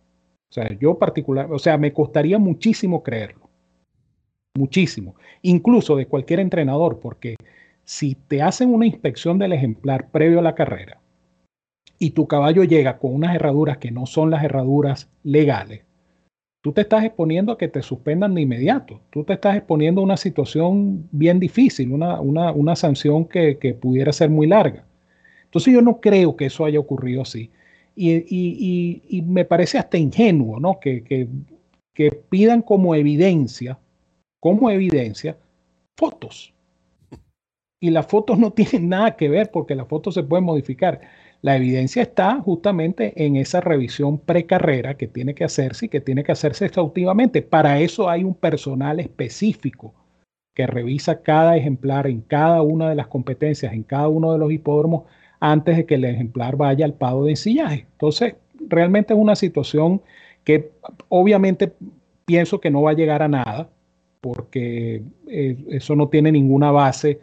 O 0.50 0.55
sea, 0.55 0.72
yo 0.78 0.98
particular, 0.98 1.52
o 1.52 1.59
sea, 1.59 1.78
me 1.78 1.92
costaría 1.92 2.38
muchísimo 2.38 3.02
creerlo. 3.02 3.43
Muchísimo. 4.57 5.16
Incluso 5.42 5.96
de 5.96 6.07
cualquier 6.07 6.40
entrenador, 6.40 7.00
porque 7.00 7.36
si 7.84 8.14
te 8.14 8.40
hacen 8.40 8.72
una 8.72 8.86
inspección 8.86 9.38
del 9.38 9.52
ejemplar 9.52 10.11
previo 10.11 10.38
a 10.38 10.42
la 10.42 10.55
carrera 10.55 11.00
y 11.98 12.11
tu 12.11 12.26
caballo 12.26 12.64
llega 12.64 12.98
con 12.98 13.14
unas 13.14 13.34
herraduras 13.34 13.78
que 13.78 13.90
no 13.90 14.07
son 14.07 14.30
las 14.30 14.44
herraduras 14.44 15.11
legales, 15.22 15.82
tú 16.64 16.72
te 16.72 16.80
estás 16.80 17.05
exponiendo 17.05 17.52
a 17.52 17.59
que 17.59 17.68
te 17.68 17.82
suspendan 17.82 18.34
de 18.34 18.40
inmediato. 18.40 19.00
Tú 19.11 19.22
te 19.22 19.34
estás 19.34 19.57
exponiendo 19.57 20.00
a 20.00 20.05
una 20.05 20.16
situación 20.16 21.07
bien 21.12 21.38
difícil, 21.38 21.92
una, 21.92 22.20
una, 22.20 22.74
sanción 22.74 23.26
que, 23.26 23.76
pudiera 23.80 24.12
ser 24.12 24.30
muy 24.30 24.46
larga. 24.46 24.86
Entonces 25.44 25.74
yo 25.74 25.82
no 25.82 26.00
creo 26.00 26.36
que 26.36 26.46
eso 26.46 26.64
haya 26.64 26.80
ocurrido 26.80 27.20
así. 27.22 27.50
Y, 27.94 29.22
me 29.26 29.44
parece 29.44 29.78
hasta 29.78 29.98
ingenuo, 29.98 30.59
¿no? 30.59 30.80
Que, 30.80 31.05
que, 31.92 32.11
pidan 32.30 32.62
como 32.62 32.94
evidencia, 32.94 33.78
como 34.45 34.70
evidencia, 34.70 35.38
fotos. 35.97 36.53
Y 37.80 37.88
las 37.88 38.07
fotos 38.07 38.38
no 38.38 38.53
tienen 38.59 38.90
nada 38.90 39.16
que 39.16 39.30
ver 39.30 39.51
porque 39.51 39.74
las 39.74 39.88
fotos 39.88 40.12
se 40.12 40.22
pueden 40.22 40.45
modificar. 40.45 41.01
La 41.40 41.57
evidencia 41.57 42.03
está 42.03 42.38
justamente 42.42 43.24
en 43.24 43.36
esa 43.36 43.62
revisión 43.62 44.18
precarrera 44.18 44.99
que 44.99 45.09
tiene 45.09 45.34
que 45.34 45.45
hacerse 45.45 45.86
y 45.86 45.88
que 45.88 46.03
tiene 46.03 46.24
que 46.24 46.32
hacerse 46.32 46.66
exhaustivamente. 46.66 47.40
Para 47.40 47.80
eso 47.80 48.11
hay 48.11 48.22
un 48.22 48.34
personal 48.34 49.01
específico 49.01 49.95
que 50.55 50.66
revisa 50.66 51.22
cada 51.22 51.57
ejemplar 51.57 52.07
en 52.07 52.20
cada 52.20 52.61
una 52.61 52.90
de 52.90 52.97
las 52.97 53.07
competencias, 53.07 53.72
en 53.72 53.82
cada 53.82 54.09
uno 54.09 54.34
de 54.34 54.38
los 54.38 54.53
hipódromos, 54.53 55.05
antes 55.40 55.78
de 55.78 55.86
que 55.86 55.95
el 55.95 56.05
ejemplar 56.05 56.57
vaya 56.59 56.84
al 56.84 56.92
pago 56.92 57.24
de 57.24 57.30
ensillaje. 57.30 57.86
Entonces, 57.92 58.34
realmente 58.68 59.14
es 59.14 59.18
una 59.18 59.36
situación 59.36 60.03
que 60.45 60.70
obviamente 61.09 61.72
pienso 62.26 62.61
que 62.61 62.70
no 62.70 62.82
va 62.82 62.90
a 62.90 62.95
llegar 62.95 63.22
a 63.22 63.28
nada, 63.28 63.70
porque 64.24 65.02
eh, 65.28 65.56
eso 65.68 65.94
no 65.94 66.08
tiene 66.08 66.32
ninguna 66.32 66.70
base, 66.70 67.20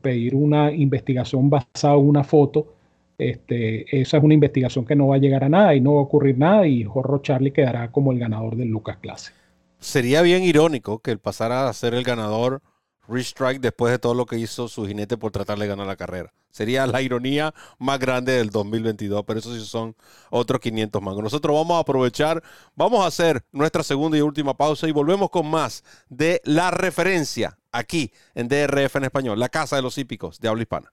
pedir 0.00 0.34
una 0.34 0.72
investigación 0.72 1.50
basada 1.50 1.94
en 1.94 2.08
una 2.08 2.22
foto 2.22 2.74
este, 3.18 4.00
esa 4.00 4.16
es 4.16 4.24
una 4.24 4.34
investigación 4.34 4.84
que 4.84 4.96
no 4.96 5.08
va 5.08 5.16
a 5.16 5.18
llegar 5.18 5.44
a 5.44 5.48
nada 5.48 5.74
y 5.74 5.80
no 5.80 5.94
va 5.94 6.00
a 6.00 6.04
ocurrir 6.04 6.36
nada 6.36 6.66
y 6.66 6.82
Jorro 6.84 7.22
Charlie 7.22 7.52
quedará 7.52 7.90
como 7.92 8.12
el 8.12 8.18
ganador 8.18 8.56
del 8.56 8.68
Lucas 8.68 8.96
Clase. 8.98 9.32
Sería 9.78 10.22
bien 10.22 10.42
irónico 10.42 10.98
que 10.98 11.10
él 11.10 11.18
pasara 11.18 11.68
a 11.68 11.72
ser 11.72 11.94
el 11.94 12.04
ganador 12.04 12.60
Strike 13.08 13.60
después 13.60 13.92
de 13.92 13.98
todo 13.98 14.14
lo 14.14 14.26
que 14.26 14.38
hizo 14.38 14.68
su 14.68 14.86
jinete 14.86 15.16
por 15.16 15.32
tratar 15.32 15.58
de 15.58 15.66
ganar 15.66 15.86
la 15.86 15.96
carrera. 15.96 16.32
Sería 16.50 16.86
la 16.86 17.02
ironía 17.02 17.52
más 17.78 17.98
grande 17.98 18.32
del 18.32 18.50
2022, 18.50 19.24
pero 19.26 19.40
eso 19.40 19.54
sí 19.54 19.64
son 19.64 19.96
otros 20.30 20.60
500 20.60 21.02
más. 21.02 21.16
Nosotros 21.16 21.54
vamos 21.54 21.76
a 21.76 21.80
aprovechar, 21.80 22.42
vamos 22.76 23.04
a 23.04 23.08
hacer 23.08 23.44
nuestra 23.50 23.82
segunda 23.82 24.16
y 24.16 24.20
última 24.20 24.56
pausa 24.56 24.86
y 24.86 24.92
volvemos 24.92 25.30
con 25.30 25.50
más 25.50 25.82
de 26.08 26.40
la 26.44 26.70
referencia 26.70 27.58
aquí 27.72 28.12
en 28.34 28.48
DRF 28.48 28.96
en 28.96 29.04
español, 29.04 29.40
la 29.40 29.48
Casa 29.48 29.76
de 29.76 29.82
los 29.82 29.98
Hípicos 29.98 30.38
de 30.38 30.48
habla 30.48 30.62
hispana. 30.62 30.92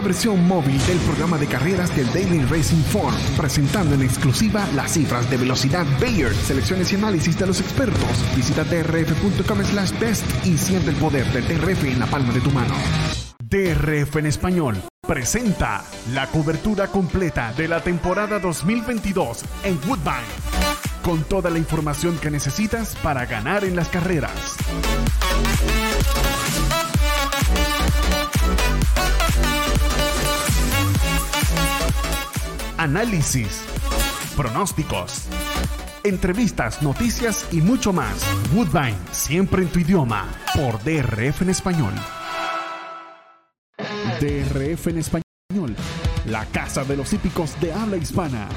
versión 0.00 0.46
móvil 0.46 0.78
del 0.86 0.98
programa 0.98 1.38
de 1.38 1.46
carreras 1.46 1.94
del 1.96 2.06
Daily 2.12 2.44
Racing 2.44 2.82
Form, 2.84 3.14
presentando 3.36 3.94
en 3.94 4.02
exclusiva 4.02 4.66
las 4.74 4.92
cifras 4.92 5.28
de 5.30 5.36
velocidad 5.36 5.86
Bayer, 6.00 6.34
selecciones 6.34 6.92
y 6.92 6.96
análisis 6.96 7.38
de 7.38 7.46
los 7.46 7.60
expertos. 7.60 8.36
Visita 8.36 8.64
drf.com 8.64 9.64
slash 9.64 9.98
best 9.98 10.24
y 10.46 10.56
siente 10.56 10.90
el 10.90 10.96
poder 10.96 11.26
de 11.32 11.42
DRF 11.42 11.84
en 11.84 11.98
la 11.98 12.06
palma 12.06 12.32
de 12.32 12.40
tu 12.40 12.50
mano. 12.50 12.74
DRF 13.38 14.16
en 14.16 14.26
español 14.26 14.82
presenta 15.06 15.84
la 16.12 16.28
cobertura 16.28 16.86
completa 16.86 17.52
de 17.54 17.66
la 17.66 17.82
temporada 17.82 18.38
2022 18.38 19.44
en 19.64 19.76
Woodbine, 19.88 20.22
con 21.02 21.24
toda 21.24 21.50
la 21.50 21.58
información 21.58 22.16
que 22.18 22.30
necesitas 22.30 22.94
para 23.02 23.26
ganar 23.26 23.64
en 23.64 23.74
las 23.74 23.88
carreras. 23.88 24.56
Análisis, 32.80 33.60
pronósticos, 34.34 35.26
entrevistas, 36.02 36.80
noticias 36.80 37.46
y 37.52 37.60
mucho 37.60 37.92
más. 37.92 38.24
Woodbine, 38.54 38.96
siempre 39.12 39.60
en 39.60 39.68
tu 39.68 39.80
idioma, 39.80 40.26
por 40.54 40.82
DRF 40.82 41.42
en 41.42 41.50
español. 41.50 41.92
DRF 44.18 44.86
en 44.86 44.98
español, 44.98 45.76
la 46.24 46.46
casa 46.46 46.82
de 46.84 46.96
los 46.96 47.12
hípicos 47.12 47.60
de 47.60 47.70
habla 47.70 47.98
hispana. 47.98 48.48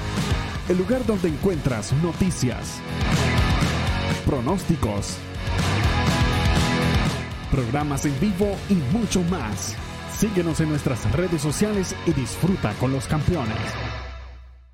El 0.70 0.78
lugar 0.78 1.06
donde 1.06 1.28
encuentras 1.28 1.92
noticias, 2.02 2.80
pronósticos, 4.26 5.18
programas 7.52 8.06
en 8.06 8.18
vivo 8.22 8.56
y 8.70 8.76
mucho 8.98 9.22
más. 9.24 9.76
Síguenos 10.18 10.62
en 10.62 10.70
nuestras 10.70 11.12
redes 11.12 11.42
sociales 11.42 11.94
y 12.06 12.14
disfruta 12.14 12.72
con 12.80 12.94
los 12.94 13.06
campeones. 13.08 13.60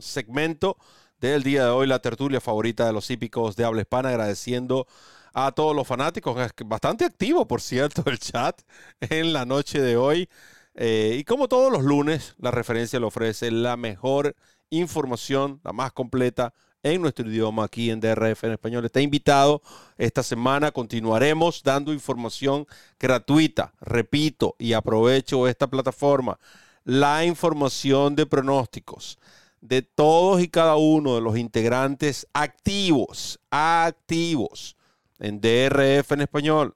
segmento 0.00 0.76
del 1.20 1.42
día 1.42 1.64
de 1.64 1.70
hoy, 1.70 1.86
la 1.86 2.00
tertulia 2.00 2.40
favorita 2.40 2.86
de 2.86 2.92
los 2.92 3.10
hípicos 3.10 3.54
de 3.56 3.64
habla 3.64 3.82
hispana, 3.82 4.08
agradeciendo 4.08 4.86
a 5.32 5.52
todos 5.52 5.74
los 5.74 5.86
fanáticos, 5.86 6.36
bastante 6.66 7.04
activo 7.04 7.46
por 7.46 7.60
cierto 7.60 8.02
el 8.06 8.18
chat 8.18 8.60
en 9.00 9.32
la 9.32 9.44
noche 9.44 9.80
de 9.80 9.96
hoy. 9.96 10.28
Eh, 10.74 11.16
y 11.18 11.24
como 11.24 11.48
todos 11.48 11.70
los 11.70 11.84
lunes, 11.84 12.34
la 12.38 12.50
referencia 12.50 12.98
le 12.98 13.06
ofrece 13.06 13.50
la 13.50 13.76
mejor 13.76 14.34
información, 14.70 15.60
la 15.64 15.72
más 15.72 15.92
completa 15.92 16.54
en 16.82 17.00
nuestro 17.00 17.28
idioma 17.28 17.64
aquí 17.64 17.90
en 17.90 18.00
DRF 18.00 18.44
en 18.44 18.52
español. 18.52 18.84
Está 18.84 19.00
invitado. 19.00 19.62
Esta 19.98 20.22
semana 20.22 20.72
continuaremos 20.72 21.62
dando 21.62 21.92
información 21.92 22.66
gratuita. 22.98 23.72
Repito 23.80 24.56
y 24.58 24.72
aprovecho 24.72 25.46
esta 25.46 25.68
plataforma. 25.68 26.38
La 26.84 27.24
información 27.24 28.16
de 28.16 28.26
pronósticos 28.26 29.18
de 29.62 29.80
todos 29.80 30.42
y 30.42 30.48
cada 30.48 30.76
uno 30.76 31.14
de 31.14 31.22
los 31.22 31.38
integrantes 31.38 32.26
activos, 32.34 33.40
activos 33.50 34.76
en 35.18 35.40
DRF 35.40 36.12
en 36.12 36.20
español, 36.20 36.74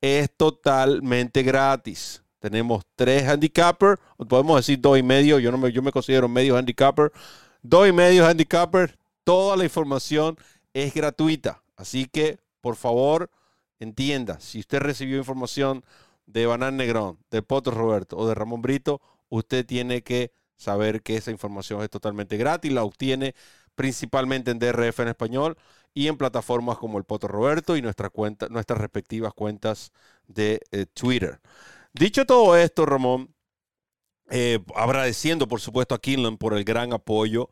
es 0.00 0.30
totalmente 0.34 1.42
gratis. 1.42 2.22
Tenemos 2.38 2.84
tres 2.96 3.28
handicappers, 3.28 4.00
podemos 4.26 4.56
decir 4.56 4.80
dos 4.80 4.98
y 4.98 5.02
medio, 5.02 5.38
yo, 5.38 5.52
no 5.52 5.58
me, 5.58 5.70
yo 5.70 5.82
me 5.82 5.92
considero 5.92 6.26
medio 6.26 6.56
handicapper. 6.56 7.12
Dos 7.62 7.86
y 7.86 7.92
medio 7.92 8.26
handicapper, 8.26 8.96
Toda 9.24 9.56
la 9.56 9.64
información 9.64 10.36
es 10.74 10.94
gratuita. 10.94 11.62
Así 11.76 12.06
que, 12.06 12.38
por 12.60 12.76
favor, 12.76 13.30
entienda, 13.78 14.40
si 14.40 14.60
usted 14.60 14.80
recibió 14.80 15.18
información 15.18 15.84
de 16.26 16.46
Banán 16.46 16.76
Negrón, 16.76 17.18
de 17.30 17.42
Poto 17.42 17.70
Roberto 17.70 18.16
o 18.16 18.26
de 18.26 18.34
Ramón 18.34 18.62
Brito, 18.62 19.00
usted 19.28 19.66
tiene 19.66 20.02
que 20.02 20.32
saber 20.60 21.02
que 21.02 21.16
esa 21.16 21.30
información 21.30 21.82
es 21.82 21.90
totalmente 21.90 22.36
gratis. 22.36 22.72
La 22.72 22.84
obtiene 22.84 23.34
principalmente 23.74 24.50
en 24.50 24.58
DRF 24.58 25.00
en 25.00 25.08
español 25.08 25.56
y 25.94 26.08
en 26.08 26.16
plataformas 26.16 26.78
como 26.78 26.98
el 26.98 27.04
Poto 27.04 27.28
Roberto 27.28 27.76
y 27.76 27.82
nuestra 27.82 28.10
cuenta, 28.10 28.48
nuestras 28.48 28.78
respectivas 28.78 29.32
cuentas 29.34 29.92
de 30.26 30.60
eh, 30.70 30.86
Twitter. 30.86 31.40
Dicho 31.92 32.26
todo 32.26 32.56
esto, 32.56 32.86
Ramón, 32.86 33.34
eh, 34.30 34.60
agradeciendo 34.76 35.48
por 35.48 35.60
supuesto 35.60 35.94
a 35.94 36.00
Kinlan 36.00 36.36
por 36.36 36.54
el 36.54 36.64
gran 36.64 36.92
apoyo 36.92 37.48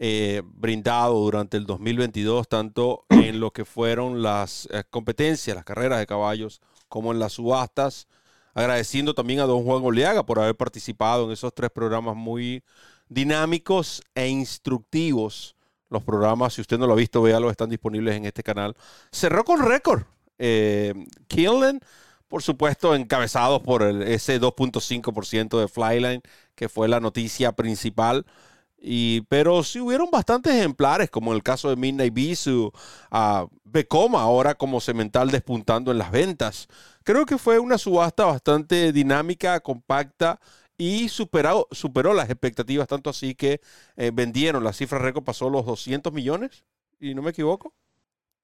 eh, 0.00 0.42
brindado 0.44 1.14
durante 1.14 1.56
el 1.56 1.64
2022, 1.64 2.48
tanto 2.48 3.06
en 3.08 3.40
lo 3.40 3.52
que 3.52 3.64
fueron 3.64 4.22
las 4.22 4.68
competencias, 4.90 5.54
las 5.56 5.64
carreras 5.64 5.98
de 5.98 6.06
caballos, 6.06 6.60
como 6.88 7.12
en 7.12 7.18
las 7.18 7.34
subastas. 7.34 8.08
Agradeciendo 8.58 9.14
también 9.14 9.38
a 9.38 9.44
don 9.44 9.62
Juan 9.62 9.84
Oleaga 9.84 10.26
por 10.26 10.40
haber 10.40 10.56
participado 10.56 11.26
en 11.26 11.30
esos 11.30 11.54
tres 11.54 11.70
programas 11.70 12.16
muy 12.16 12.64
dinámicos 13.08 14.02
e 14.16 14.26
instructivos. 14.26 15.54
Los 15.88 16.02
programas, 16.02 16.54
si 16.54 16.60
usted 16.60 16.76
no 16.76 16.88
lo 16.88 16.94
ha 16.94 16.96
visto, 16.96 17.22
véalo, 17.22 17.50
están 17.50 17.70
disponibles 17.70 18.16
en 18.16 18.24
este 18.24 18.42
canal. 18.42 18.74
Cerró 19.12 19.44
con 19.44 19.64
récord. 19.64 20.02
Eh, 20.38 20.92
por 22.26 22.42
supuesto, 22.42 22.96
encabezados 22.96 23.62
por 23.62 23.84
el, 23.84 24.02
ese 24.02 24.40
2.5% 24.40 25.60
de 25.60 25.68
Flyline, 25.68 26.22
que 26.56 26.68
fue 26.68 26.88
la 26.88 26.98
noticia 26.98 27.52
principal. 27.52 28.26
Y, 28.80 29.22
pero 29.22 29.62
sí 29.64 29.80
hubieron 29.80 30.08
bastantes 30.10 30.54
ejemplares, 30.54 31.10
como 31.10 31.32
en 31.32 31.36
el 31.36 31.42
caso 31.42 31.68
de 31.68 31.76
Midnight 31.76 32.14
Bisu, 32.14 32.72
a 33.10 33.46
Becoma 33.64 34.22
ahora 34.22 34.54
como 34.54 34.80
cemental 34.80 35.30
despuntando 35.30 35.90
en 35.90 35.98
las 35.98 36.12
ventas. 36.12 36.68
Creo 37.02 37.26
que 37.26 37.38
fue 37.38 37.58
una 37.58 37.76
subasta 37.76 38.24
bastante 38.24 38.92
dinámica, 38.92 39.60
compacta 39.60 40.38
y 40.76 41.08
superó, 41.08 41.66
superó 41.72 42.14
las 42.14 42.30
expectativas, 42.30 42.86
tanto 42.86 43.10
así 43.10 43.34
que 43.34 43.60
eh, 43.96 44.12
vendieron, 44.14 44.62
la 44.62 44.72
cifra 44.72 44.98
récord 44.98 45.24
pasó 45.24 45.50
los 45.50 45.66
200 45.66 46.12
millones, 46.12 46.64
y 47.00 47.14
no 47.14 47.22
me 47.22 47.30
equivoco. 47.30 47.74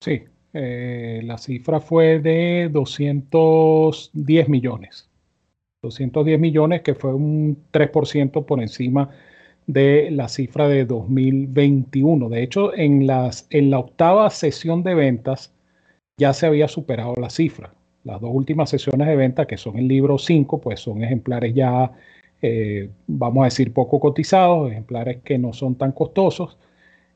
Sí, 0.01 0.23
eh, 0.53 1.21
la 1.23 1.37
cifra 1.37 1.79
fue 1.79 2.19
de 2.19 2.69
210 2.71 4.49
millones. 4.49 5.09
210 5.81 6.39
millones, 6.39 6.81
que 6.81 6.95
fue 6.95 7.13
un 7.13 7.65
3% 7.71 8.45
por 8.45 8.61
encima 8.61 9.09
de 9.09 9.15
la 9.67 10.27
cifra 10.27 10.67
de 10.67 10.85
2021. 10.85 12.29
De 12.29 12.43
hecho, 12.43 12.75
en, 12.75 13.07
las, 13.07 13.47
en 13.49 13.71
la 13.71 13.79
octava 13.79 14.29
sesión 14.29 14.83
de 14.83 14.95
ventas 14.95 15.53
ya 16.17 16.33
se 16.33 16.45
había 16.45 16.67
superado 16.67 17.15
la 17.17 17.29
cifra. 17.29 17.73
Las 18.03 18.21
dos 18.21 18.31
últimas 18.33 18.69
sesiones 18.69 19.07
de 19.07 19.15
venta, 19.15 19.47
que 19.47 19.57
son 19.57 19.77
el 19.77 19.87
libro 19.87 20.17
5, 20.17 20.61
pues 20.61 20.79
son 20.79 21.03
ejemplares 21.03 21.53
ya, 21.53 21.91
eh, 22.41 22.89
vamos 23.07 23.41
a 23.41 23.45
decir, 23.45 23.73
poco 23.73 23.99
cotizados, 23.99 24.71
ejemplares 24.71 25.17
que 25.23 25.37
no 25.37 25.53
son 25.53 25.75
tan 25.75 25.91
costosos. 25.91 26.57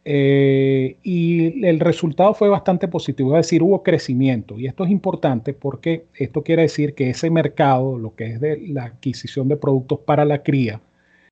Eh, 0.05 0.97
y 1.03 1.65
el 1.65 1.79
resultado 1.79 2.33
fue 2.33 2.49
bastante 2.49 2.87
positivo, 2.87 3.37
es 3.37 3.45
decir, 3.45 3.61
hubo 3.61 3.83
crecimiento. 3.83 4.59
Y 4.59 4.65
esto 4.65 4.83
es 4.83 4.89
importante 4.91 5.53
porque 5.53 6.05
esto 6.15 6.43
quiere 6.43 6.63
decir 6.63 6.95
que 6.95 7.11
ese 7.11 7.29
mercado, 7.29 7.97
lo 7.99 8.15
que 8.15 8.25
es 8.25 8.41
de 8.41 8.57
la 8.69 8.85
adquisición 8.85 9.47
de 9.47 9.57
productos 9.57 9.99
para 9.99 10.25
la 10.25 10.41
cría, 10.41 10.81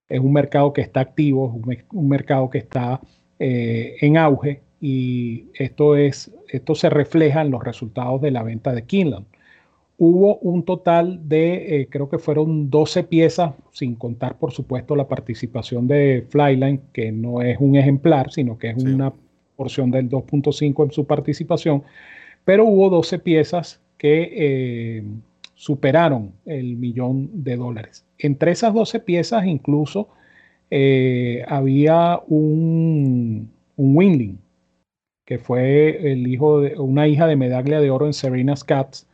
es 0.10 0.20
un 0.20 0.34
mercado 0.34 0.74
que 0.74 0.82
está 0.82 1.02
activo, 1.02 1.62
es 1.70 1.84
un, 1.92 2.08
mercado 2.08 2.50
que 2.50 2.60
está 2.60 3.02
eh, 3.40 3.96
en 4.02 4.18
auge 4.18 4.62
y 4.80 5.46
esto, 5.54 5.96
es, 5.96 6.32
esto 6.50 6.76
se 6.76 6.90
refleja 6.90 7.42
en 7.42 7.52
los 7.52 7.64
resultados 7.64 8.22
de 8.22 8.32
la 8.32 8.44
venta 8.44 8.74
de 8.74 8.84
Kinland. 8.84 9.26
Hubo 10.00 10.38
un 10.38 10.64
total 10.64 11.28
de, 11.28 11.82
eh, 11.82 11.88
creo 11.90 12.08
que 12.08 12.20
fueron 12.20 12.70
12 12.70 13.04
piezas, 13.06 13.54
sin 13.72 13.96
contar 13.96 14.38
por 14.38 14.52
supuesto 14.52 14.96
la 14.96 15.08
participación 15.08 15.88
de 15.88 16.26
Flyline, 16.30 16.82
que 16.94 17.12
no 17.12 17.42
es 17.42 17.58
un 17.60 17.76
ejemplar, 17.76 18.32
sino 18.32 18.60
que 18.60 18.70
es 18.70 18.84
una 18.84 19.12
porción 19.56 19.90
del 19.90 20.08
2.5 20.08 20.86
en 20.86 20.92
su 20.92 21.06
participación, 21.06 21.84
pero 22.46 22.66
hubo 22.66 22.90
12 22.90 23.18
piezas 23.20 23.82
que 23.98 24.30
eh, 24.32 25.04
superaron 25.58 26.34
el 26.46 26.78
millón 26.78 27.44
de 27.44 27.58
dólares. 27.58 28.06
Entre 28.20 28.52
esas 28.52 28.74
12 28.76 29.00
piezas 29.00 29.46
incluso 29.48 30.08
eh, 30.70 31.44
había 31.48 32.22
un, 32.28 33.52
un 33.76 33.96
Winling, 33.98 34.40
que 35.26 35.40
fue 35.40 36.12
el 36.12 36.28
hijo 36.28 36.62
de 36.62 36.78
una 36.78 37.08
hija 37.08 37.26
de 37.26 37.36
medalla 37.36 37.82
de 37.82 37.90
oro 37.90 38.06
en 38.06 38.14
Serena's 38.14 38.64
Cats, 38.64 39.08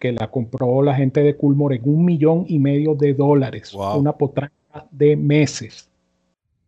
que 0.00 0.12
la 0.12 0.30
compró 0.30 0.82
la 0.82 0.94
gente 0.94 1.22
de 1.22 1.36
Coolmore 1.36 1.76
en 1.76 1.82
un 1.84 2.04
millón 2.06 2.46
y 2.48 2.58
medio 2.58 2.94
de 2.94 3.12
dólares, 3.12 3.74
una 3.74 4.12
potranca 4.12 4.86
de 4.90 5.14
meses. 5.14 5.90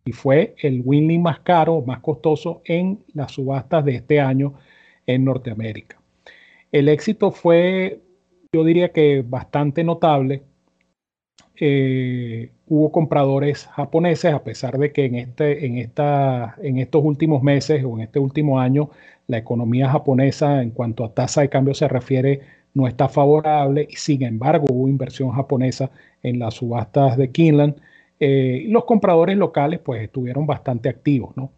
Y 0.05 0.11
fue 0.11 0.53
el 0.59 0.83
Winling 0.85 1.23
más 1.23 1.39
caro, 1.39 1.81
más 1.81 1.99
costoso 1.99 2.61
en 2.63 2.99
las 3.13 3.31
subastas 3.31 3.83
de 3.83 3.95
este 3.95 4.21
año 4.21 4.53
en 5.07 5.25
Norteamérica. 5.25 5.99
El 6.71 6.89
éxito 6.89 7.31
fue 7.31 8.01
yo 8.51 8.63
diría 8.63 8.91
que 8.91 9.23
bastante 9.27 9.83
notable. 9.83 10.43
Eh, 11.57 12.51
hubo 12.67 12.91
compradores 12.91 13.67
japoneses, 13.67 14.33
a 14.33 14.43
pesar 14.43 14.77
de 14.77 14.91
que 14.91 15.05
en, 15.05 15.15
este, 15.15 15.65
en, 15.65 15.77
esta, 15.77 16.55
en 16.61 16.79
estos 16.79 17.03
últimos 17.03 17.41
meses 17.43 17.83
o 17.85 17.95
en 17.97 18.01
este 18.03 18.19
último 18.19 18.59
año 18.59 18.89
la 19.27 19.37
economía 19.37 19.89
japonesa 19.89 20.61
en 20.61 20.71
cuanto 20.71 21.05
a 21.05 21.13
tasa 21.13 21.41
de 21.41 21.49
cambio 21.49 21.73
se 21.73 21.87
refiere 21.87 22.41
no 22.73 22.87
está 22.87 23.07
favorable 23.09 23.87
y 23.89 23.95
sin 23.95 24.23
embargo 24.23 24.67
hubo 24.69 24.87
inversión 24.89 25.31
japonesa 25.31 25.91
en 26.23 26.39
las 26.39 26.55
subastas 26.55 27.17
de 27.17 27.31
Kinland 27.31 27.75
Eh, 28.19 28.65
los 28.69 28.85
compradores 28.85 29.37
locales 29.37 29.79
pues 29.81 30.01
estuvieron 30.01 30.45
bastante 30.47 30.87
activos, 30.89 31.35
¿no? 31.37 31.51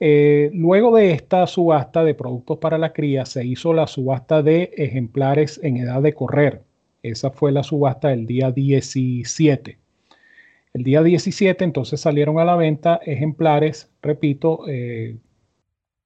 Eh, 0.00 0.50
luego 0.54 0.96
de 0.96 1.10
esta 1.12 1.46
subasta 1.46 2.04
de 2.04 2.14
productos 2.14 2.58
para 2.58 2.78
la 2.78 2.92
cría, 2.92 3.26
se 3.26 3.44
hizo 3.44 3.72
la 3.72 3.86
subasta 3.86 4.42
de 4.42 4.70
ejemplares 4.76 5.60
en 5.62 5.78
edad 5.78 6.02
de 6.02 6.14
correr. 6.14 6.62
Esa 7.02 7.30
fue 7.30 7.52
la 7.52 7.62
subasta 7.62 8.08
del 8.08 8.26
día 8.26 8.52
17. 8.52 9.78
El 10.74 10.84
día 10.84 11.02
17 11.02 11.64
entonces 11.64 12.00
salieron 12.00 12.38
a 12.38 12.44
la 12.44 12.56
venta 12.56 13.00
ejemplares, 13.04 13.90
repito, 14.02 14.68
eh, 14.68 15.16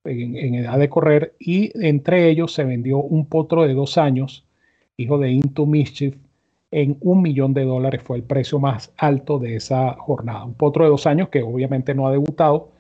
en, 0.05 0.55
edad 0.55 0.79
de 0.79 0.89
correr 0.89 1.35
y 1.39 1.71
entre 1.87 2.29
ellos 2.29 2.53
se 2.53 2.65
vendió 2.65 2.99
un 2.99 3.27
potro 3.27 3.65
de 3.65 3.75
dos 3.75 3.99
años, 3.99 4.47
hijo 4.97 5.19
de 5.19 5.31
Into 5.31 5.67
Mischief, 5.67 6.17
en 6.71 6.97
un 7.01 7.21
millón 7.23 7.53
de 7.53 7.65
dólares 7.65 8.03
fue 8.03 8.17
el 8.17 8.23
precio 8.23 8.59
más 8.59 8.93
alto 8.97 9.39
de 9.39 9.57
esa 9.57 9.93
jornada. 9.95 10.45
Un 10.45 10.55
potro 10.55 10.85
de 10.85 10.91
dos 10.91 11.07
años 11.07 11.29
que 11.29 11.43
obviamente 11.43 11.95
no 11.95 12.07
ha 12.07 12.11
debutado, 12.11 12.71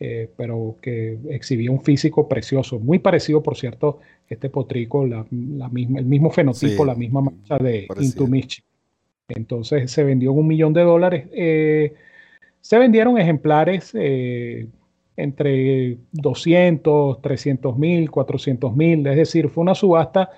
eh, 0.00 0.30
pero 0.36 0.76
que 0.80 1.18
exhibía 1.30 1.72
un 1.72 1.82
físico 1.82 2.28
precioso, 2.28 2.78
muy 2.78 3.00
parecido, 3.00 3.42
por 3.42 3.56
cierto, 3.56 3.98
este 4.28 4.48
potrico, 4.48 5.04
la, 5.04 5.26
misma, 5.30 5.98
el 5.98 6.04
mismo 6.04 6.30
fenotipo, 6.30 6.84
la 6.84 6.94
misma 6.94 7.22
mancha 7.22 7.58
de 7.58 7.88
Intumichi. 8.00 8.62
Entonces 9.28 9.90
se 9.90 10.04
vendió 10.04 10.30
en 10.30 10.38
un 10.38 10.46
millón 10.46 10.72
de 10.72 10.82
dólares. 10.82 11.26
Eh, 11.32 11.94
se 12.60 12.78
vendieron 12.78 13.18
ejemplares 13.18 13.90
eh, 13.94 14.68
entre 15.16 15.98
200, 16.12 17.20
300 17.20 17.76
mil, 17.76 18.08
400 18.08 18.76
mil, 18.76 19.04
es 19.04 19.16
decir, 19.16 19.48
fue 19.48 19.62
una 19.62 19.74
subasta 19.74 20.30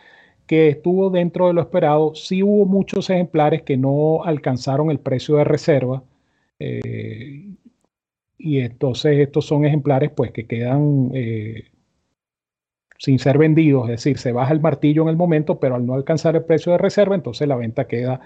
que 0.47 0.69
estuvo 0.69 1.11
dentro 1.11 1.49
de 1.49 1.53
lo 1.53 1.61
esperado. 1.61 2.15
Sí 2.15 2.43
hubo 2.43 2.65
muchos 2.65 3.11
ejemplares 3.11 3.63
que 3.63 3.77
no 3.77 4.25
alcanzaron 4.25 4.91
el 4.91 5.01
precio 5.01 5.37
de 5.37 5.45
reserva 5.45 6.03
y 8.41 8.61
entonces 8.61 9.19
estos 9.19 9.47
son 9.47 9.65
ejemplares 9.65 10.11
pues 10.17 10.33
que 10.33 10.47
quedan 10.47 11.11
eh, 11.13 11.65
sin 12.99 13.19
ser 13.19 13.39
vendidos, 13.39 13.85
es 13.85 13.97
decir, 14.03 14.19
se 14.19 14.33
baja 14.33 14.53
el 14.53 14.61
martillo 14.61 15.03
en 15.03 15.09
el 15.09 15.17
momento, 15.17 15.61
pero 15.61 15.75
al 15.75 15.87
no 15.87 15.95
alcanzar 15.95 16.37
el 16.37 16.45
precio 16.45 16.73
de 16.73 16.79
reserva, 16.79 17.15
entonces 17.15 17.47
la 17.47 17.57
venta 17.57 17.87
queda 17.87 18.21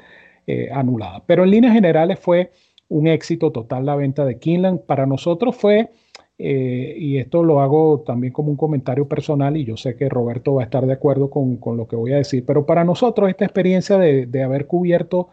eh, 0.47 0.69
anulada. 0.73 1.23
Pero 1.27 1.45
en 1.45 1.51
líneas 1.51 1.75
generales 1.75 2.19
fue 2.19 2.51
un 2.89 3.07
éxito 3.07 3.51
total 3.51 3.87
la 3.87 3.97
venta 3.97 4.25
de 4.25 4.39
Kinland. 4.39 4.81
Para 4.81 5.07
nosotros 5.07 5.57
fue, 5.57 5.91
eh, 6.39 6.95
y 6.99 7.19
esto 7.19 7.43
lo 7.43 7.61
hago 7.61 8.03
también 8.07 8.33
como 8.33 8.51
un 8.51 8.57
comentario 8.57 9.09
personal, 9.09 9.57
y 9.57 9.65
yo 9.65 9.77
sé 9.77 9.97
que 9.97 10.09
Roberto 10.09 10.55
va 10.55 10.63
a 10.63 10.65
estar 10.65 10.87
de 10.87 10.93
acuerdo 10.93 11.31
con, 11.31 11.59
lo 11.77 11.89
que 11.89 11.97
voy 11.97 12.13
a 12.13 12.17
decir, 12.17 12.45
pero 12.47 12.67
para 12.67 12.85
nosotros 12.85 13.31
esta 13.31 13.45
experiencia 13.45 13.99
de, 13.99 14.27
de 14.27 14.43
haber 14.43 14.67
cubierto 14.67 15.29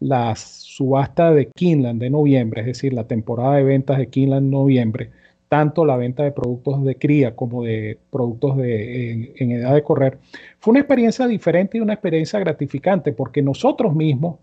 las 0.00 0.40
subasta 0.40 1.32
de 1.32 1.46
Kinland 1.54 2.00
de 2.00 2.10
noviembre, 2.10 2.62
es 2.62 2.66
decir, 2.66 2.92
la 2.92 3.06
temporada 3.06 3.56
de 3.56 3.64
ventas 3.64 3.98
de 3.98 4.08
Kinland 4.08 4.50
noviembre, 4.50 5.10
tanto 5.48 5.84
la 5.84 5.96
venta 5.96 6.22
de 6.22 6.32
productos 6.32 6.84
de 6.84 6.96
cría 6.96 7.36
como 7.36 7.64
de 7.64 7.98
productos 8.10 8.56
de, 8.56 9.32
en, 9.36 9.50
edad 9.52 9.74
de 9.74 9.82
correr, 9.82 10.18
fue 10.58 10.72
una 10.72 10.80
experiencia 10.80 11.26
diferente 11.26 11.78
y 11.78 11.80
una 11.80 11.94
experiencia 11.94 12.38
gratificante 12.38 13.12
porque 13.12 13.42
nosotros 13.42 13.94
mismos, 13.94 14.38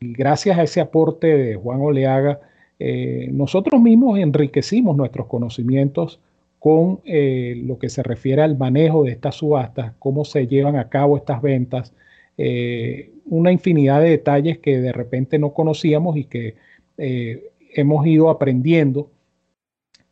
y 0.00 0.12
gracias 0.12 0.58
a 0.58 0.62
ese 0.62 0.80
aporte 0.80 1.26
de 1.26 1.56
Juan 1.56 1.80
Oleaga, 1.80 2.40
eh, 2.78 3.28
nosotros 3.32 3.80
mismos 3.80 4.18
enriquecimos 4.18 4.96
nuestros 4.96 5.26
conocimientos 5.26 6.20
con 6.58 7.00
eh, 7.04 7.60
lo 7.64 7.78
que 7.78 7.88
se 7.88 8.04
refiere 8.04 8.42
al 8.42 8.56
manejo 8.56 9.02
de 9.02 9.10
estas 9.10 9.34
subastas, 9.34 9.94
cómo 9.98 10.24
se 10.24 10.46
llevan 10.46 10.76
a 10.76 10.88
cabo 10.88 11.16
estas 11.16 11.42
ventas, 11.42 11.92
eh, 12.38 13.12
una 13.26 13.52
infinidad 13.52 14.00
de 14.00 14.10
detalles 14.10 14.58
que 14.58 14.80
de 14.80 14.92
repente 14.92 15.38
no 15.38 15.52
conocíamos 15.52 16.16
y 16.16 16.24
que 16.24 16.56
eh, 16.98 17.50
hemos 17.74 18.06
ido 18.06 18.30
aprendiendo. 18.30 19.10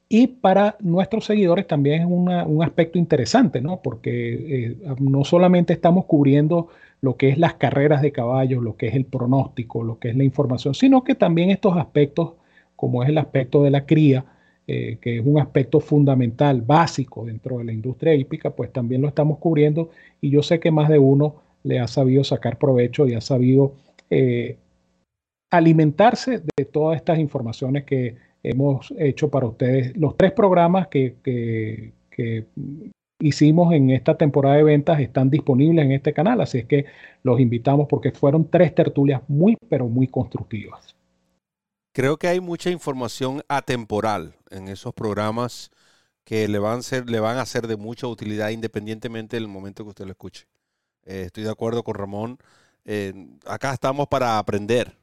Y 0.09 0.27
para 0.27 0.77
nuestros 0.81 1.25
seguidores 1.25 1.67
también 1.67 2.03
es 2.03 2.07
un 2.09 2.63
aspecto 2.65 2.99
interesante, 2.99 3.61
¿no? 3.61 3.81
Porque 3.81 4.35
eh, 4.35 4.77
no 4.99 5.25
solamente 5.25 5.73
estamos 5.73 6.07
cubriendo 6.07 6.69
lo 7.01 7.17
que 7.17 7.29
es 7.29 7.39
las 7.39 7.55
carreras 7.55 8.03
de 8.03 8.11
caballos, 8.11 8.63
lo 8.63 8.77
que 8.77 8.89
es 8.89 8.95
el 8.95 9.05
pronóstico, 9.05 9.85
lo 9.85 9.99
que 10.01 10.11
es 10.11 10.17
la 10.17 10.25
información, 10.25 10.75
sino 10.75 11.05
que 11.05 11.15
también 11.15 11.51
estos 11.51 11.77
aspectos, 11.77 12.33
como 12.75 13.05
es 13.05 13.09
el 13.09 13.19
aspecto 13.19 13.63
de 13.63 13.71
la 13.71 13.87
cría, 13.87 14.25
que 14.67 14.99
es 15.03 15.27
un 15.27 15.41
aspecto 15.41 15.81
fundamental, 15.81 16.63
básico 16.63 17.25
dentro 17.25 17.59
de 17.59 17.65
la 17.65 17.73
industria 17.73 18.15
hípica, 18.15 18.51
pues 18.51 18.73
también 18.73 19.03
lo 19.03 19.09
estamos 19.09 19.39
cubriendo 19.39 19.91
y 20.21 20.31
yo 20.31 20.45
sé 20.45 20.61
que 20.61 20.71
más 20.71 20.89
de 20.89 20.99
uno 20.99 21.43
le 21.63 21.81
ha 21.81 21.89
sabido 21.89 22.25
sacar 22.25 22.59
provecho 22.59 23.07
y 23.07 23.15
ha 23.15 23.21
sabido 23.21 23.75
eh, 24.09 24.59
alimentarse 25.51 26.43
de 26.57 26.65
todas 26.65 26.97
estas 26.97 27.19
informaciones 27.19 27.85
que 27.85 28.17
hemos 28.43 28.93
hecho 28.99 29.31
para 29.31 29.47
ustedes. 29.47 29.97
Los 29.97 30.17
tres 30.17 30.33
programas 30.33 30.89
que, 30.89 31.17
que, 31.23 31.93
hicimos 33.23 33.73
en 33.73 33.91
esta 33.91 34.17
temporada 34.17 34.57
de 34.57 34.63
ventas 34.63 35.01
están 35.01 35.31
disponibles 35.31 35.85
en 35.85 35.93
este 35.93 36.13
canal, 36.13 36.41
así 36.41 36.59
es 36.59 36.65
que 36.65 36.87
los 37.23 37.39
invitamos 37.41 37.87
porque 37.89 38.13
fueron 38.13 38.49
tres 38.51 38.75
tertulias 38.75 39.23
muy, 39.29 39.57
pero 39.69 39.89
muy 39.89 40.07
constructivas. 40.07 40.95
Creo 41.93 42.19
que 42.19 42.29
hay 42.29 42.41
mucha 42.41 42.71
información 42.71 43.43
atemporal 43.49 44.35
en 44.51 44.69
esos 44.69 44.95
programas 44.95 45.71
que 46.25 46.47
le 46.49 46.59
van, 46.59 46.79
a 46.79 46.83
ser, 46.83 47.11
le 47.11 47.21
van 47.21 47.39
a 47.39 47.47
ser 47.47 47.67
de 47.67 47.77
mucha 47.77 48.07
utilidad 48.07 48.51
independientemente 48.51 49.37
del 49.37 49.49
momento 49.49 49.85
que 49.85 49.91
usted 49.91 50.05
lo 50.05 50.13
escuche. 50.13 50.47
Eh, 51.11 51.23
estoy 51.27 51.43
de 51.43 51.51
acuerdo 51.51 51.83
con 51.83 51.97
Ramón. 51.97 52.39
Eh, 52.85 53.13
acá 53.45 53.73
estamos 53.73 54.07
para 54.07 54.39
aprender. 54.39 54.97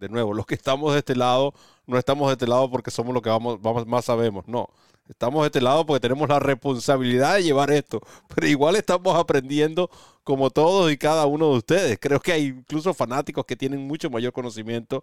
De 0.00 0.08
nuevo, 0.08 0.34
los 0.34 0.44
que 0.44 0.56
estamos 0.56 0.92
de 0.92 0.98
este 0.98 1.14
lado, 1.14 1.54
no 1.86 1.96
estamos 1.96 2.26
de 2.26 2.32
este 2.32 2.48
lado 2.48 2.68
porque 2.68 2.90
somos 2.90 3.14
los 3.14 3.22
que 3.22 3.28
vamos, 3.30 3.62
vamos, 3.62 3.86
más 3.86 4.06
sabemos. 4.06 4.48
No, 4.48 4.68
estamos 5.08 5.42
de 5.42 5.46
este 5.46 5.60
lado 5.60 5.86
porque 5.86 6.00
tenemos 6.00 6.28
la 6.28 6.40
responsabilidad 6.40 7.36
de 7.36 7.44
llevar 7.44 7.70
esto. 7.70 8.00
Pero 8.34 8.48
igual 8.48 8.74
estamos 8.74 9.16
aprendiendo 9.16 9.88
como 10.24 10.50
todos 10.50 10.90
y 10.90 10.98
cada 10.98 11.26
uno 11.26 11.52
de 11.52 11.58
ustedes. 11.58 11.98
Creo 12.00 12.18
que 12.18 12.32
hay 12.32 12.46
incluso 12.46 12.92
fanáticos 12.92 13.44
que 13.46 13.54
tienen 13.54 13.86
mucho 13.86 14.10
mayor 14.10 14.32
conocimiento 14.32 15.02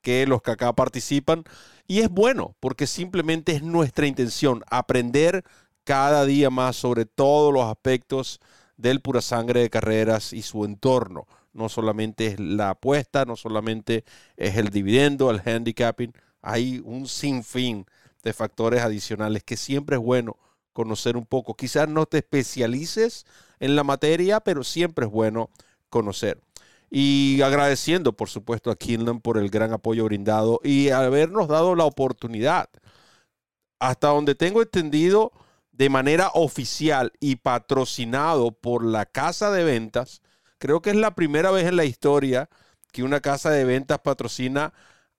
que 0.00 0.26
los 0.26 0.40
que 0.40 0.52
acá 0.52 0.72
participan. 0.72 1.44
Y 1.86 2.00
es 2.00 2.08
bueno 2.08 2.56
porque 2.60 2.86
simplemente 2.86 3.52
es 3.52 3.62
nuestra 3.62 4.06
intención 4.06 4.64
aprender 4.70 5.44
cada 5.84 6.24
día 6.24 6.48
más 6.48 6.76
sobre 6.76 7.04
todos 7.04 7.52
los 7.52 7.64
aspectos 7.66 8.40
del 8.78 9.00
pura 9.00 9.20
sangre 9.20 9.60
de 9.60 9.70
carreras 9.70 10.32
y 10.32 10.40
su 10.40 10.64
entorno. 10.64 11.26
No 11.52 11.68
solamente 11.68 12.28
es 12.28 12.40
la 12.40 12.70
apuesta, 12.70 13.26
no 13.26 13.36
solamente 13.36 14.04
es 14.36 14.56
el 14.56 14.70
dividendo, 14.70 15.30
el 15.30 15.42
handicapping, 15.44 16.14
hay 16.40 16.80
un 16.84 17.06
sinfín 17.08 17.84
de 18.22 18.32
factores 18.32 18.80
adicionales 18.80 19.42
que 19.44 19.56
siempre 19.56 19.96
es 19.96 20.02
bueno 20.02 20.36
conocer 20.72 21.16
un 21.16 21.26
poco. 21.26 21.54
Quizás 21.54 21.88
no 21.88 22.06
te 22.06 22.18
especialices 22.18 23.26
en 23.58 23.74
la 23.74 23.84
materia, 23.84 24.40
pero 24.40 24.62
siempre 24.62 25.06
es 25.06 25.10
bueno 25.10 25.50
conocer. 25.90 26.40
Y 26.90 27.42
agradeciendo, 27.42 28.12
por 28.14 28.28
supuesto, 28.28 28.70
a 28.70 28.76
Kinlan 28.76 29.20
por 29.20 29.38
el 29.38 29.50
gran 29.50 29.72
apoyo 29.72 30.04
brindado 30.04 30.60
y 30.62 30.90
habernos 30.90 31.48
dado 31.48 31.74
la 31.74 31.84
oportunidad. 31.84 32.70
Hasta 33.80 34.08
donde 34.08 34.34
tengo 34.34 34.62
entendido, 34.62 35.32
de 35.78 35.88
manera 35.90 36.32
oficial 36.34 37.12
y 37.20 37.36
patrocinado 37.36 38.50
por 38.50 38.84
la 38.84 39.06
casa 39.06 39.52
de 39.52 39.62
ventas, 39.62 40.22
creo 40.58 40.82
que 40.82 40.90
es 40.90 40.96
la 40.96 41.14
primera 41.14 41.52
vez 41.52 41.66
en 41.66 41.76
la 41.76 41.84
historia 41.84 42.50
que 42.92 43.04
una 43.04 43.20
casa 43.20 43.50
de 43.50 43.64
ventas 43.64 44.00
patrocina 44.00 44.72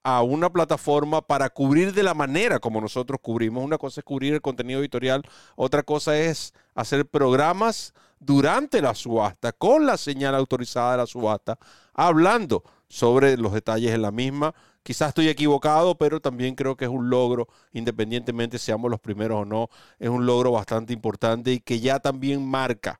a 0.03 0.21
una 0.21 0.51
plataforma 0.51 1.21
para 1.21 1.49
cubrir 1.49 1.93
de 1.93 2.03
la 2.03 2.13
manera 2.13 2.59
como 2.59 2.81
nosotros 2.81 3.21
cubrimos. 3.21 3.63
Una 3.63 3.77
cosa 3.77 4.01
es 4.01 4.05
cubrir 4.05 4.33
el 4.33 4.41
contenido 4.41 4.81
editorial, 4.81 5.23
otra 5.55 5.81
cosa 5.83 6.17
es 6.19 6.53
hacer 6.75 7.05
programas 7.05 7.93
durante 8.19 8.81
la 8.81 8.93
subasta 8.95 9.53
con 9.53 9.85
la 9.85 9.95
señal 9.95 10.35
autorizada 10.35 10.91
de 10.91 10.97
la 10.97 11.07
subasta, 11.07 11.57
hablando 11.93 12.65
sobre 12.89 13.37
los 13.37 13.53
detalles 13.53 13.91
de 13.91 13.97
la 13.97 14.11
misma, 14.11 14.53
Quizás 14.89 15.09
estoy 15.09 15.29
equivocado, 15.29 15.95
pero 15.99 16.19
también 16.19 16.55
creo 16.55 16.75
que 16.75 16.85
es 16.85 16.89
un 16.89 17.11
logro, 17.11 17.47
independientemente 17.73 18.57
seamos 18.57 18.89
los 18.89 18.99
primeros 18.99 19.43
o 19.43 19.45
no, 19.45 19.69
es 19.99 20.09
un 20.09 20.25
logro 20.25 20.51
bastante 20.51 20.93
importante 20.93 21.53
y 21.53 21.59
que 21.59 21.79
ya 21.79 21.99
también 21.99 22.43
marca 22.43 22.99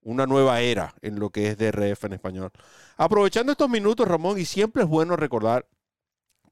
una 0.00 0.26
nueva 0.26 0.60
era 0.60 0.94
en 1.02 1.18
lo 1.18 1.30
que 1.30 1.48
es 1.48 1.58
DRF 1.58 2.04
en 2.04 2.12
español. 2.12 2.52
Aprovechando 2.96 3.50
estos 3.50 3.68
minutos, 3.68 4.06
Ramón, 4.06 4.38
y 4.38 4.44
siempre 4.44 4.84
es 4.84 4.88
bueno 4.88 5.16
recordar, 5.16 5.66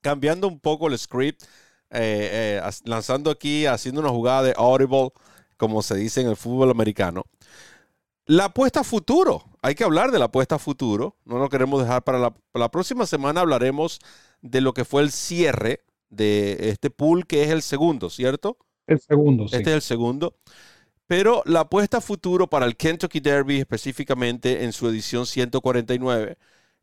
cambiando 0.01 0.49
un 0.49 0.59
poco 0.59 0.89
el 0.89 0.99
script, 0.99 1.45
eh, 1.91 2.59
eh, 2.61 2.71
lanzando 2.83 3.31
aquí, 3.31 3.67
haciendo 3.67 4.01
una 4.01 4.11
jugada 4.11 4.43
de 4.43 4.55
audible, 4.57 5.11
como 5.57 5.83
se 5.83 5.95
dice 5.95 6.23
en 6.23 6.27
el 6.27 6.37
fútbol 6.37 6.73
americano. 6.73 7.23
La 8.27 8.47
apuesta 8.47 8.81
a 8.81 8.85
futuro, 8.85 9.45
hay 9.63 9.77
que 9.77 9.85
hablar 9.85 10.11
de 10.11 10.19
la 10.19 10.25
apuesta 10.25 10.57
a 10.57 10.59
futuro, 10.59 11.15
no 11.25 11.39
lo 11.39 11.49
queremos 11.49 11.81
dejar 11.83 12.03
para 12.03 12.19
la, 12.19 12.31
para 12.31 12.65
la 12.65 12.71
próxima 12.73 13.07
semana, 13.07 13.43
hablaremos 13.43 14.01
de 14.43 14.61
lo 14.61 14.75
que 14.75 14.85
fue 14.85 15.03
el 15.03 15.11
cierre 15.11 15.81
de 16.11 16.69
este 16.69 16.91
pool, 16.91 17.27
que 17.27 17.45
es 17.45 17.51
el 17.51 17.63
segundo, 17.63 18.11
¿cierto? 18.11 18.59
El 18.87 19.01
segundo, 19.01 19.49
sí. 19.49 19.57
Este 19.57 19.71
es 19.71 19.77
el 19.77 19.83
segundo. 19.83 20.37
Pero 21.07 21.43
la 21.47 21.61
apuesta 21.61 22.01
futuro 22.01 22.49
para 22.49 22.67
el 22.67 22.77
Kentucky 22.77 23.21
Derby, 23.21 23.59
específicamente 23.59 24.65
en 24.65 24.73
su 24.73 24.89
edición 24.89 25.27
149, 25.27 26.37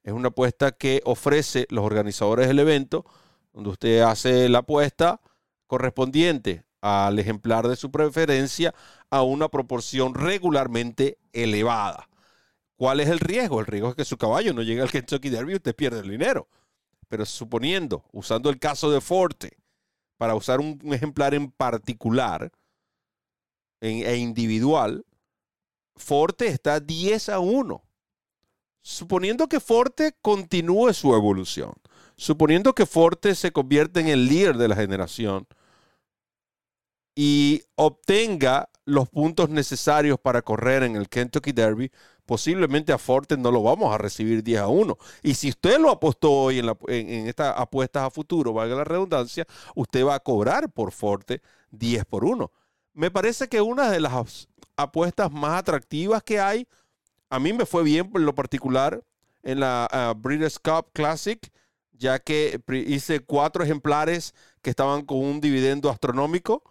es 0.03 0.13
una 0.13 0.29
apuesta 0.29 0.71
que 0.71 1.01
ofrece 1.05 1.67
los 1.69 1.83
organizadores 1.85 2.47
del 2.47 2.59
evento, 2.59 3.05
donde 3.53 3.69
usted 3.69 4.01
hace 4.01 4.49
la 4.49 4.59
apuesta 4.59 5.21
correspondiente 5.67 6.63
al 6.81 7.19
ejemplar 7.19 7.67
de 7.67 7.75
su 7.75 7.91
preferencia 7.91 8.73
a 9.09 9.23
una 9.23 9.49
proporción 9.49 10.13
regularmente 10.13 11.17
elevada. 11.33 12.09
¿Cuál 12.75 13.01
es 13.01 13.09
el 13.09 13.19
riesgo? 13.19 13.59
El 13.59 13.65
riesgo 13.65 13.89
es 13.89 13.95
que 13.95 14.05
su 14.05 14.17
caballo 14.17 14.53
no 14.53 14.61
llegue 14.61 14.81
al 14.81 14.91
Kentucky 14.91 15.29
Derby 15.29 15.53
y 15.53 15.55
usted 15.55 15.75
pierde 15.75 15.99
el 15.99 16.09
dinero. 16.09 16.47
Pero 17.09 17.25
suponiendo, 17.25 18.05
usando 18.13 18.49
el 18.49 18.59
caso 18.59 18.89
de 18.89 19.01
Forte, 19.01 19.57
para 20.17 20.35
usar 20.35 20.59
un, 20.59 20.79
ejemplar 20.93 21.33
en 21.33 21.51
particular 21.51 22.51
e 23.81 24.17
individual, 24.17 25.05
Forte 25.99 26.47
está 26.47 26.79
10 26.79 27.29
a 27.29 27.39
1. 27.39 27.83
Suponiendo 28.81 29.47
que 29.47 29.59
Forte 29.59 30.15
continúe 30.21 30.93
su 30.93 31.13
evolución, 31.13 31.73
suponiendo 32.15 32.73
que 32.73 32.85
Forte 32.85 33.35
se 33.35 33.51
convierte 33.51 33.99
en 33.99 34.07
el 34.07 34.25
líder 34.27 34.57
de 34.57 34.67
la 34.69 34.75
generación 34.75 35.47
y 37.15 37.63
obtenga 37.75 38.69
los 38.85 39.09
puntos 39.09 39.49
necesarios 39.49 40.17
para 40.19 40.41
correr 40.41 40.83
en 40.83 40.95
el 40.95 41.09
Kentucky 41.09 41.51
Derby, 41.51 41.91
posiblemente 42.29 42.93
a 42.93 42.99
Forte 42.99 43.37
no 43.37 43.49
lo 43.49 43.63
vamos 43.63 43.91
a 43.91 43.97
recibir 43.97 44.43
10 44.43 44.61
a 44.61 44.67
1. 44.67 44.95
Y 45.23 45.33
si 45.33 45.49
usted 45.49 45.79
lo 45.79 45.89
apostó 45.89 46.31
hoy 46.31 46.59
en, 46.59 46.69
en 46.87 47.27
estas 47.27 47.55
apuestas 47.57 48.03
a 48.03 48.11
futuro, 48.11 48.53
valga 48.53 48.75
la 48.75 48.83
redundancia, 48.83 49.47
usted 49.73 50.05
va 50.05 50.13
a 50.13 50.19
cobrar 50.19 50.71
por 50.71 50.91
Forte 50.91 51.41
10 51.71 52.05
por 52.05 52.25
1. 52.25 52.51
Me 52.93 53.09
parece 53.09 53.47
que 53.47 53.61
una 53.61 53.89
de 53.89 53.99
las 53.99 54.47
apuestas 54.75 55.31
más 55.31 55.57
atractivas 55.57 56.21
que 56.21 56.39
hay, 56.39 56.67
a 57.31 57.39
mí 57.39 57.51
me 57.51 57.65
fue 57.65 57.81
bien 57.81 58.11
por 58.11 58.21
lo 58.21 58.35
particular 58.35 59.03
en 59.41 59.61
la 59.61 59.89
uh, 59.91 60.15
British 60.15 60.59
Cup 60.59 60.91
Classic, 60.93 61.51
ya 61.93 62.19
que 62.19 62.61
hice 62.85 63.21
cuatro 63.21 63.63
ejemplares 63.63 64.35
que 64.61 64.69
estaban 64.69 65.03
con 65.03 65.17
un 65.17 65.41
dividendo 65.41 65.89
astronómico 65.89 66.61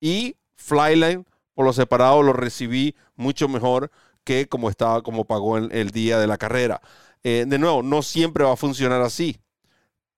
y 0.00 0.34
Flyline 0.56 1.24
por 1.54 1.66
lo 1.66 1.72
separado 1.72 2.20
lo 2.22 2.32
recibí 2.32 2.96
mucho 3.14 3.48
mejor 3.48 3.92
que 4.28 4.46
como 4.46 4.68
estaba, 4.68 5.00
como 5.02 5.24
pagó 5.24 5.56
el, 5.56 5.72
el 5.72 5.90
día 5.90 6.18
de 6.18 6.26
la 6.26 6.36
carrera. 6.36 6.82
Eh, 7.24 7.46
de 7.48 7.58
nuevo, 7.58 7.82
no 7.82 8.02
siempre 8.02 8.44
va 8.44 8.52
a 8.52 8.56
funcionar 8.56 9.00
así. 9.00 9.38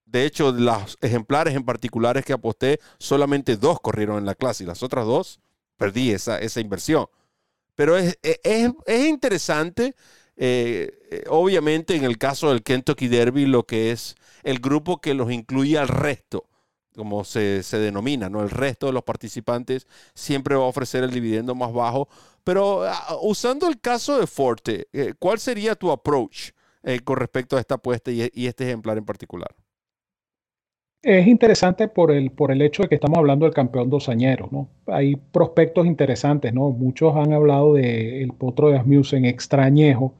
De 0.04 0.24
hecho, 0.24 0.50
los 0.50 0.98
ejemplares 1.00 1.54
en 1.54 1.62
particulares 1.62 2.24
que 2.24 2.32
aposté, 2.32 2.80
solamente 2.98 3.56
dos 3.56 3.78
corrieron 3.80 4.18
en 4.18 4.26
la 4.26 4.34
clase 4.34 4.64
y 4.64 4.66
las 4.66 4.82
otras 4.82 5.06
dos 5.06 5.38
perdí 5.76 6.10
esa, 6.10 6.38
esa 6.40 6.60
inversión. 6.60 7.06
Pero 7.76 7.96
es, 7.96 8.18
es, 8.22 8.72
es 8.84 9.06
interesante, 9.06 9.94
eh, 10.36 10.90
eh, 11.12 11.24
obviamente 11.28 11.94
en 11.94 12.02
el 12.02 12.18
caso 12.18 12.48
del 12.50 12.64
Kentucky 12.64 13.06
Derby, 13.06 13.46
lo 13.46 13.62
que 13.64 13.92
es 13.92 14.16
el 14.42 14.58
grupo 14.58 15.00
que 15.00 15.14
los 15.14 15.30
incluye 15.30 15.78
al 15.78 15.86
resto, 15.86 16.48
como 16.96 17.22
se, 17.22 17.62
se, 17.62 17.78
denomina, 17.78 18.28
¿no? 18.28 18.42
El 18.42 18.50
resto 18.50 18.86
de 18.86 18.92
los 18.92 19.04
participantes 19.04 19.86
siempre 20.14 20.56
va 20.56 20.64
a 20.64 20.66
ofrecer 20.66 21.04
el 21.04 21.12
dividendo 21.12 21.54
más 21.54 21.72
bajo. 21.72 22.08
Pero 22.44 22.80
uh, 22.80 22.86
usando 23.22 23.68
el 23.68 23.80
caso 23.80 24.18
de 24.18 24.26
Forte, 24.26 24.88
eh, 24.92 25.14
¿cuál 25.18 25.38
sería 25.38 25.74
tu 25.74 25.90
approach 25.90 26.50
con 27.04 27.18
respecto 27.18 27.58
a 27.58 27.60
esta 27.60 27.74
apuesta 27.74 28.10
y, 28.10 28.30
y 28.32 28.46
este 28.46 28.64
ejemplar 28.64 28.96
en 28.96 29.04
particular? 29.04 29.54
Es 31.02 31.26
interesante 31.26 31.88
por 31.88 32.10
el, 32.10 32.30
por 32.30 32.52
el 32.52 32.60
hecho 32.60 32.82
de 32.82 32.88
que 32.90 32.96
estamos 32.96 33.18
hablando 33.18 33.46
del 33.46 33.54
campeón 33.54 33.88
dosañero, 33.88 34.48
¿no? 34.52 34.68
Hay 34.86 35.16
prospectos 35.16 35.86
interesantes, 35.86 36.52
¿no? 36.52 36.70
Muchos 36.70 37.16
han 37.16 37.32
hablado 37.32 37.74
del 37.74 38.32
potro 38.34 38.68
de 38.68 38.76
Asmussen 38.76 39.24
extrañejo, 39.24 40.14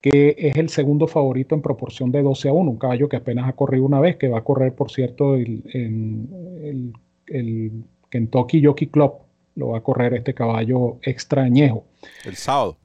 que 0.00 0.36
es 0.38 0.56
el 0.56 0.68
segundo 0.68 1.08
favorito 1.08 1.56
en 1.56 1.62
proporción 1.62 2.12
de 2.12 2.22
12 2.22 2.48
a 2.48 2.52
1, 2.52 2.70
un 2.70 2.78
caballo 2.78 3.08
que 3.08 3.16
apenas 3.16 3.48
ha 3.48 3.54
corrido 3.54 3.84
una 3.84 3.98
vez, 3.98 4.16
que 4.16 4.28
va 4.28 4.38
a 4.38 4.44
correr, 4.44 4.74
por 4.74 4.92
cierto, 4.92 5.34
el, 5.34 5.64
el, 5.74 6.92
el 7.26 7.84
Kentucky 8.08 8.64
Jockey 8.64 8.88
Club, 8.88 9.14
lo 9.60 9.68
va 9.68 9.78
a 9.78 9.82
correr 9.82 10.14
este 10.14 10.34
caballo 10.34 10.98
extrañejo. 11.02 11.84
El 12.24 12.34
sábado. 12.34 12.78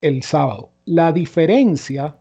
El 0.00 0.22
sábado. 0.22 0.70
La 0.86 1.12
diferencia 1.12 2.16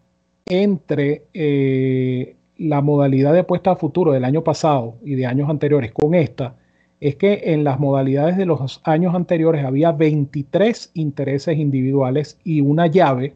entre 0.45 1.23
eh, 1.33 2.35
la 2.57 2.81
modalidad 2.81 3.33
de 3.33 3.39
apuesta 3.39 3.71
a 3.71 3.75
futuro 3.77 4.11
del 4.11 4.25
año 4.25 4.43
pasado 4.43 4.97
y 5.03 5.15
de 5.15 5.25
años 5.25 5.49
anteriores 5.49 5.91
con 5.91 6.13
esta 6.13 6.57
es 6.99 7.15
que 7.15 7.41
en 7.45 7.63
las 7.63 7.79
modalidades 7.79 8.37
de 8.37 8.45
los 8.45 8.81
años 8.83 9.15
anteriores 9.15 9.65
había 9.65 9.91
23 9.91 10.91
intereses 10.93 11.57
individuales 11.57 12.39
y 12.43 12.61
una 12.61 12.87
llave 12.87 13.35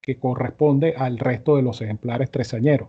que 0.00 0.18
corresponde 0.18 0.94
al 0.96 1.18
resto 1.18 1.56
de 1.56 1.62
los 1.62 1.80
ejemplares 1.80 2.30
tresañeros. 2.30 2.88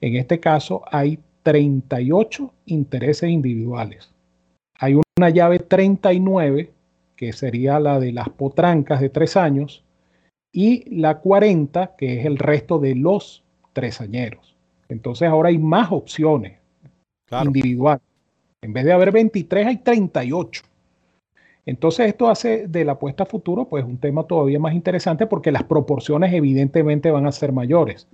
En 0.00 0.16
este 0.16 0.40
caso 0.40 0.82
hay 0.90 1.18
38 1.42 2.52
intereses 2.66 3.30
individuales. 3.30 4.12
Una 5.18 5.30
llave 5.30 5.58
39, 5.58 6.70
que 7.16 7.32
sería 7.32 7.78
la 7.78 8.00
de 8.00 8.12
las 8.12 8.28
potrancas 8.30 9.00
de 9.00 9.10
tres 9.10 9.36
años, 9.36 9.84
y 10.52 10.88
la 10.94 11.18
40, 11.18 11.96
que 11.96 12.20
es 12.20 12.26
el 12.26 12.38
resto 12.38 12.78
de 12.78 12.94
los 12.94 13.42
tresañeros. 13.72 14.56
Entonces 14.88 15.28
ahora 15.28 15.48
hay 15.48 15.58
más 15.58 15.90
opciones 15.90 16.58
individuales. 17.44 18.02
En 18.62 18.72
vez 18.72 18.84
de 18.84 18.92
haber 18.92 19.10
23, 19.10 19.66
hay 19.66 19.76
38. 19.78 20.62
Entonces 21.64 22.08
esto 22.08 22.28
hace 22.28 22.66
de 22.66 22.84
la 22.84 22.92
apuesta 22.92 23.22
a 23.22 23.26
futuro 23.26 23.66
pues 23.68 23.84
un 23.84 23.98
tema 23.98 24.24
todavía 24.24 24.58
más 24.58 24.74
interesante 24.74 25.26
porque 25.26 25.52
las 25.52 25.62
proporciones 25.62 26.32
evidentemente 26.32 27.10
van 27.10 27.26
a 27.26 27.32
ser 27.32 27.52
mayores. 27.52 28.08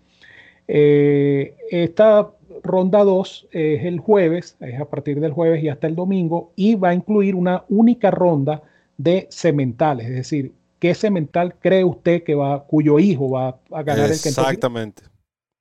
Eh, 0.67 1.57
esta 1.71 2.31
ronda 2.63 3.05
2 3.05 3.49
es 3.51 3.85
el 3.85 4.01
jueves, 4.01 4.57
es 4.61 4.81
a 4.81 4.85
partir 4.89 5.21
del 5.21 5.33
jueves 5.33 5.63
y 5.63 5.69
hasta 5.69 5.87
el 5.87 5.95
domingo 5.95 6.53
y 6.57 6.75
va 6.75 6.91
a 6.91 6.95
incluir 6.95 7.35
una 7.35 7.65
única 7.69 8.11
ronda 8.11 8.63
de 8.97 9.29
cementales, 9.31 10.09
es 10.09 10.15
decir, 10.15 10.53
¿qué 10.79 10.95
cemental 10.95 11.55
cree 11.59 11.85
usted 11.85 12.23
que 12.23 12.35
va, 12.35 12.65
cuyo 12.65 12.99
hijo 12.99 13.31
va 13.31 13.61
a 13.71 13.83
ganar 13.83 14.11
el 14.11 14.21
Kentucky? 14.21 14.29
Exactamente. 14.29 15.03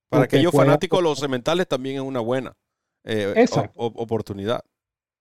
Para 0.10 0.24
aquellos 0.24 0.54
fanáticos, 0.54 1.04
los 1.04 1.20
cementales 1.20 1.68
también 1.68 1.98
es 1.98 2.02
una 2.02 2.20
buena 2.20 2.54
eh, 3.04 3.46
oportunidad. 3.76 4.62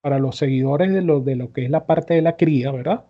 Para 0.00 0.18
los 0.18 0.36
seguidores 0.36 0.92
de 0.92 1.02
lo, 1.02 1.20
de 1.20 1.36
lo 1.36 1.52
que 1.52 1.64
es 1.64 1.70
la 1.70 1.86
parte 1.86 2.14
de 2.14 2.22
la 2.22 2.36
cría, 2.36 2.70
¿verdad? 2.70 3.04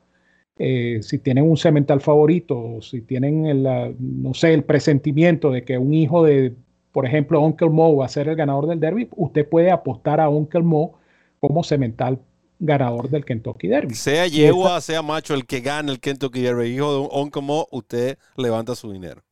Eh, 0.59 1.01
si 1.03 1.19
tienen 1.19 1.45
un 1.49 1.59
cemental 1.59 2.01
favorito, 2.01 2.81
si 2.81 3.03
tienen 3.03 3.45
el, 3.45 3.95
no 3.99 4.33
sé, 4.33 4.55
el 4.55 4.65
presentimiento 4.65 5.51
de 5.51 5.65
que 5.65 5.77
un 5.77 5.93
hijo 5.93 6.25
de, 6.25 6.55
por 6.97 7.05
ejemplo, 7.05 7.43
Uncle 7.43 7.69
Mo 7.69 7.95
va 7.95 8.07
a 8.07 8.09
ser 8.09 8.27
el 8.27 8.37
ganador 8.37 8.67
del 8.69 8.81
derby, 8.81 9.07
usted 9.17 9.47
puede 9.47 9.71
apostar 9.71 10.19
a 10.19 10.31
Uncle 10.31 10.63
Mo 10.63 10.99
como 11.41 11.63
cemental 11.63 12.19
ganador 12.59 13.11
del 13.11 13.23
Kentucky 13.23 13.69
Derby. 13.69 13.95
Sea 13.95 14.27
yegua, 14.27 14.81
sea 14.81 15.03
macho, 15.03 15.35
el 15.35 15.45
que 15.45 15.61
gane 15.61 15.93
el 15.93 16.01
Kentucky 16.01 16.41
Derby, 16.41 16.69
hijo 16.69 16.95
de 16.95 17.09
Uncle 17.13 17.43
Mo, 17.43 17.69
usted 17.71 18.17
levanta 18.39 18.75
su 18.75 18.91
dinero. 18.91 19.23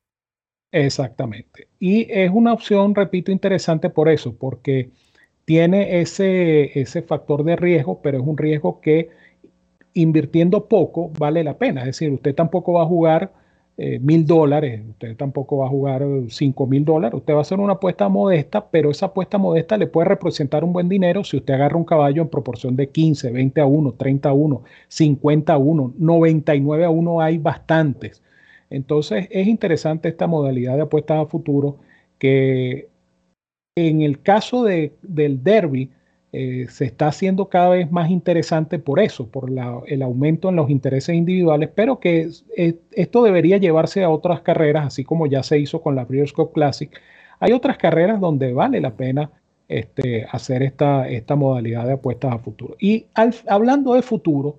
Exactamente. 0.73 1.69
Y 1.79 2.07
es 2.11 2.31
una 2.31 2.53
opción, 2.53 2.95
repito, 2.95 3.33
interesante 3.33 3.89
por 3.89 4.11
eso, 4.11 4.37
porque 4.37 4.91
tiene 5.47 6.03
ese, 6.03 6.79
ese 6.79 7.01
factor 7.01 7.45
de 7.45 7.57
riesgo, 7.57 8.03
pero 8.03 8.19
es 8.19 8.25
un 8.27 8.37
riesgo 8.37 8.83
que 8.83 9.09
invirtiendo 9.95 10.69
poco 10.69 11.11
vale 11.19 11.43
la 11.43 11.57
pena. 11.57 11.81
Es 11.81 11.87
decir, 11.87 12.11
usted 12.11 12.35
tampoco 12.35 12.75
va 12.75 12.83
a 12.83 12.87
jugar 12.87 13.33
mil 13.77 14.25
dólares, 14.25 14.83
usted 14.89 15.17
tampoco 15.17 15.59
va 15.59 15.67
a 15.67 15.69
jugar 15.69 16.05
cinco 16.29 16.67
mil 16.67 16.85
dólares, 16.85 17.19
usted 17.19 17.35
va 17.35 17.39
a 17.39 17.43
hacer 17.43 17.59
una 17.59 17.75
apuesta 17.75 18.09
modesta, 18.09 18.71
pero 18.71 18.91
esa 18.91 19.07
apuesta 19.07 19.37
modesta 19.37 19.77
le 19.77 19.89
puede 19.89 20.09
representar 20.09 20.63
un 20.63 20.73
buen 20.73 20.89
dinero 20.89 21.25
si 21.25 21.37
usted 21.37 21.55
agarra 21.55 21.77
un 21.77 21.85
caballo 21.85 22.23
en 22.23 22.29
proporción 22.29 22.77
de 22.77 22.89
15, 22.91 23.33
20 23.33 23.61
a 23.61 23.67
1, 23.67 23.93
30 23.95 24.29
a 24.29 24.33
1, 24.33 24.63
50 24.89 25.53
a 25.53 25.59
1, 25.59 25.95
99 25.99 26.85
a 26.85 26.91
1 26.91 27.21
hay 27.21 27.39
bastantes. 27.39 28.23
Entonces 28.71 29.29
es 29.31 29.47
interesante 29.49 30.09
esta 30.09 30.27
modalidad 30.27 30.77
de 30.77 30.83
apuestas 30.83 31.19
a 31.19 31.27
futuro 31.27 31.79
que 32.19 32.89
en 33.77 34.03
el 34.03 34.21
caso 34.23 34.65
de, 34.65 34.93
del 35.03 35.43
derby 35.43 35.91
eh, 36.37 36.67
se 36.69 36.87
está 36.87 37.07
haciendo 37.07 37.49
cada 37.49 37.69
vez 37.69 37.93
más 37.93 38.11
interesante 38.11 38.81
por 38.81 38.99
eso, 38.99 39.29
por 39.29 39.49
el 39.87 40.03
aumento 40.03 40.49
en 40.49 40.57
los 40.57 40.69
intereses 40.69 41.15
individuales, 41.15 41.71
pero 41.73 42.01
que 42.01 42.29
esto 42.91 43.23
debería 43.23 43.59
llevarse 43.59 44.03
a 44.03 44.11
otras 44.11 44.41
carreras, 44.41 44.85
así 44.87 45.05
como 45.05 45.29
ya 45.29 45.45
se 45.45 45.61
hizo 45.61 45.81
con 45.81 45.95
la 45.95 46.05
Breeders' 46.05 46.33
Cup 46.33 46.53
Classic. 46.53 46.91
Hay 47.39 47.53
otras 47.53 47.79
carreras 47.79 48.21
donde 48.21 48.53
vale 48.53 48.81
la 48.81 48.97
pena 48.97 49.31
este, 49.69 50.27
hacer 50.29 50.65
esta, 50.65 51.09
esta 51.09 51.37
modalidad 51.37 51.87
de 51.87 51.93
apuestas 51.93 52.35
a 52.35 52.39
futuro. 52.41 52.75
Y 52.81 53.07
hablando 53.47 53.95
de 53.95 54.03
futuro, 54.03 54.59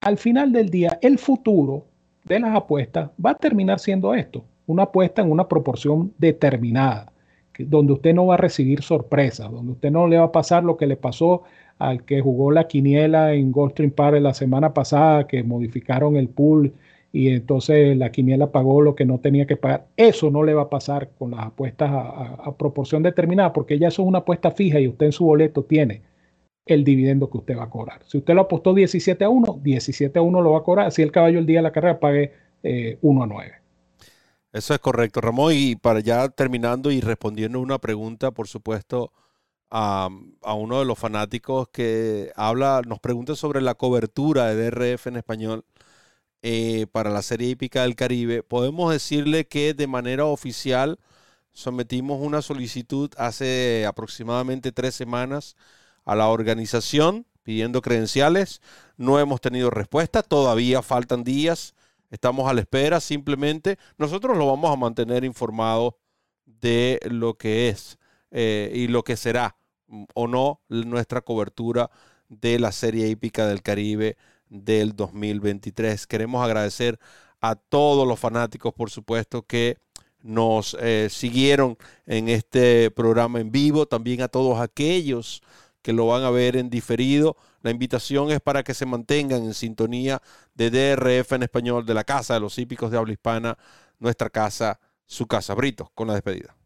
al 0.00 0.16
final 0.16 0.52
del 0.52 0.70
día, 0.70 0.98
el 1.02 1.18
futuro 1.18 1.84
de 2.24 2.40
las 2.40 2.56
apuestas 2.56 3.10
va 3.22 3.32
a 3.32 3.34
terminar 3.34 3.78
siendo 3.78 4.14
esto, 4.14 4.42
una 4.66 4.84
apuesta 4.84 5.20
en 5.20 5.30
una 5.30 5.46
proporción 5.46 6.14
determinada, 6.16 7.12
donde 7.58 7.92
usted 7.92 8.14
no 8.14 8.26
va 8.26 8.34
a 8.34 8.38
recibir 8.38 8.82
sorpresas, 8.82 9.50
donde 9.50 9.72
usted 9.72 9.90
no 9.90 10.06
le 10.06 10.18
va 10.18 10.24
a 10.24 10.32
pasar 10.32 10.64
lo 10.64 10.76
que 10.76 10.86
le 10.86 10.96
pasó 10.96 11.42
al 11.78 12.04
que 12.04 12.20
jugó 12.20 12.50
la 12.52 12.68
quiniela 12.68 13.32
en 13.34 13.52
Goldstream 13.52 13.90
Park 13.92 14.20
la 14.20 14.34
semana 14.34 14.74
pasada, 14.74 15.26
que 15.26 15.42
modificaron 15.42 16.16
el 16.16 16.28
pool 16.28 16.74
y 17.12 17.28
entonces 17.28 17.96
la 17.96 18.12
quiniela 18.12 18.52
pagó 18.52 18.82
lo 18.82 18.94
que 18.94 19.04
no 19.04 19.18
tenía 19.18 19.46
que 19.46 19.56
pagar. 19.56 19.86
Eso 19.96 20.30
no 20.30 20.42
le 20.42 20.54
va 20.54 20.62
a 20.62 20.70
pasar 20.70 21.10
con 21.18 21.32
las 21.32 21.46
apuestas 21.46 21.90
a, 21.90 22.54
proporción 22.56 23.02
determinada, 23.02 23.52
porque 23.52 23.78
ya 23.78 23.88
eso 23.88 24.02
es 24.02 24.08
una 24.08 24.18
apuesta 24.20 24.50
fija 24.50 24.78
y 24.80 24.88
usted 24.88 25.06
en 25.06 25.12
su 25.12 25.24
boleto 25.24 25.64
tiene 25.64 26.02
el 26.66 26.84
dividendo 26.84 27.30
que 27.30 27.38
usted 27.38 27.58
va 27.58 27.64
a 27.64 27.70
cobrar. 27.70 28.02
Si 28.04 28.18
usted 28.18 28.34
lo 28.34 28.42
apostó 28.42 28.74
17 28.74 29.24
a 29.24 29.28
1, 29.28 29.60
17 29.62 30.18
a 30.18 30.22
1 30.22 30.42
lo 30.42 30.52
va 30.52 30.58
a 30.58 30.62
cobrar. 30.62 30.92
Si 30.92 31.02
el 31.02 31.10
caballo 31.10 31.38
el 31.38 31.46
día 31.46 31.58
de 31.58 31.62
la 31.62 31.72
carrera 31.72 31.98
pague 31.98 32.32
1 32.62 32.62
eh, 32.62 32.98
a 33.02 33.26
9. 33.26 33.59
Eso 34.52 34.74
es 34.74 34.80
correcto, 34.80 35.20
Ramón. 35.20 35.52
Y 35.54 35.76
para 35.76 36.00
ya 36.00 36.28
terminando 36.28 36.90
y 36.90 37.00
respondiendo 37.00 37.60
una 37.60 37.78
pregunta, 37.78 38.30
por 38.32 38.48
supuesto, 38.48 39.12
a, 39.70 40.08
a, 40.42 40.54
uno 40.54 40.80
de 40.80 40.84
los 40.84 40.98
fanáticos 40.98 41.68
que 41.68 42.32
habla, 42.36 42.82
nos 42.86 43.00
pregunta 43.00 43.36
sobre 43.36 43.60
la 43.60 43.74
cobertura 43.74 44.46
de 44.48 44.70
DRF 44.70 45.06
en 45.08 45.16
español 45.16 45.64
eh, 46.42 46.86
para 46.92 47.10
la 47.10 47.20
Serie 47.22 47.50
Hípica 47.50 47.82
del 47.82 47.96
Caribe, 47.96 48.42
podemos 48.42 48.90
decirle 48.90 49.46
que 49.46 49.74
de 49.74 49.86
manera 49.86 50.24
oficial 50.24 50.98
sometimos 51.52 52.20
una 52.22 52.40
solicitud 52.42 53.10
hace 53.18 53.84
aproximadamente 53.86 54.72
tres 54.72 54.94
semanas 54.94 55.56
a 56.06 56.14
la 56.14 56.28
organización 56.28 57.26
pidiendo 57.42 57.82
credenciales. 57.82 58.62
No 58.96 59.18
hemos 59.20 59.40
tenido 59.42 59.70
respuesta, 59.70 60.22
todavía 60.22 60.82
faltan 60.82 61.24
días, 61.24 61.74
estamos 62.10 62.48
a 62.48 62.54
la 62.54 62.60
espera 62.60 63.00
simplemente. 63.00 63.78
Nosotros 63.98 64.36
lo 64.36 64.46
vamos 64.46 64.70
a 64.72 64.76
mantener 64.76 65.24
informado 65.24 65.98
de 66.44 67.00
lo 67.10 67.34
que 67.34 67.68
es 67.68 67.98
eh, 68.30 68.70
y 68.74 68.88
lo 68.88 69.02
que 69.02 69.16
será 69.16 69.56
mm, 69.86 70.04
o 70.14 70.28
no 70.28 70.60
nuestra 70.68 71.20
cobertura 71.22 71.90
de 72.28 72.58
la 72.58 72.72
Serie 72.72 73.08
Hípica 73.08 73.46
del 73.46 73.62
Caribe 73.62 74.16
del 74.48 74.94
2023. 74.94 76.06
Queremos 76.06 76.44
agradecer 76.44 76.98
a 77.40 77.54
todos 77.54 78.06
los 78.06 78.18
fanáticos, 78.18 78.72
por 78.74 78.90
supuesto, 78.90 79.42
que 79.42 79.78
nos 80.22 80.76
eh, 80.80 81.08
siguieron 81.10 81.78
en 82.06 82.28
este 82.28 82.90
programa 82.90 83.40
en 83.40 83.50
vivo, 83.50 83.86
también 83.86 84.20
a 84.20 84.28
todos 84.28 84.60
aquellos 84.60 85.42
que 85.82 85.92
lo 85.92 86.06
van 86.06 86.22
a 86.22 86.30
ver 86.30 86.56
en 86.56 86.70
diferido. 86.70 87.36
La 87.62 87.70
invitación 87.70 88.30
es 88.30 88.40
para 88.40 88.62
que 88.62 88.74
se 88.74 88.86
mantengan 88.86 89.44
en 89.44 89.54
sintonía 89.54 90.20
de 90.54 90.70
DRF 90.70 91.32
en 91.32 91.42
español, 91.42 91.86
de 91.86 91.94
la 91.94 92.04
Casa 92.04 92.34
de 92.34 92.40
los 92.40 92.58
Hípicos 92.58 92.90
de 92.90 92.98
Habla 92.98 93.12
Hispana, 93.12 93.58
nuestra 93.98 94.30
casa, 94.30 94.80
su 95.04 95.26
casa. 95.26 95.54
Brito, 95.54 95.90
con 95.94 96.08
la 96.08 96.14
despedida. 96.14 96.56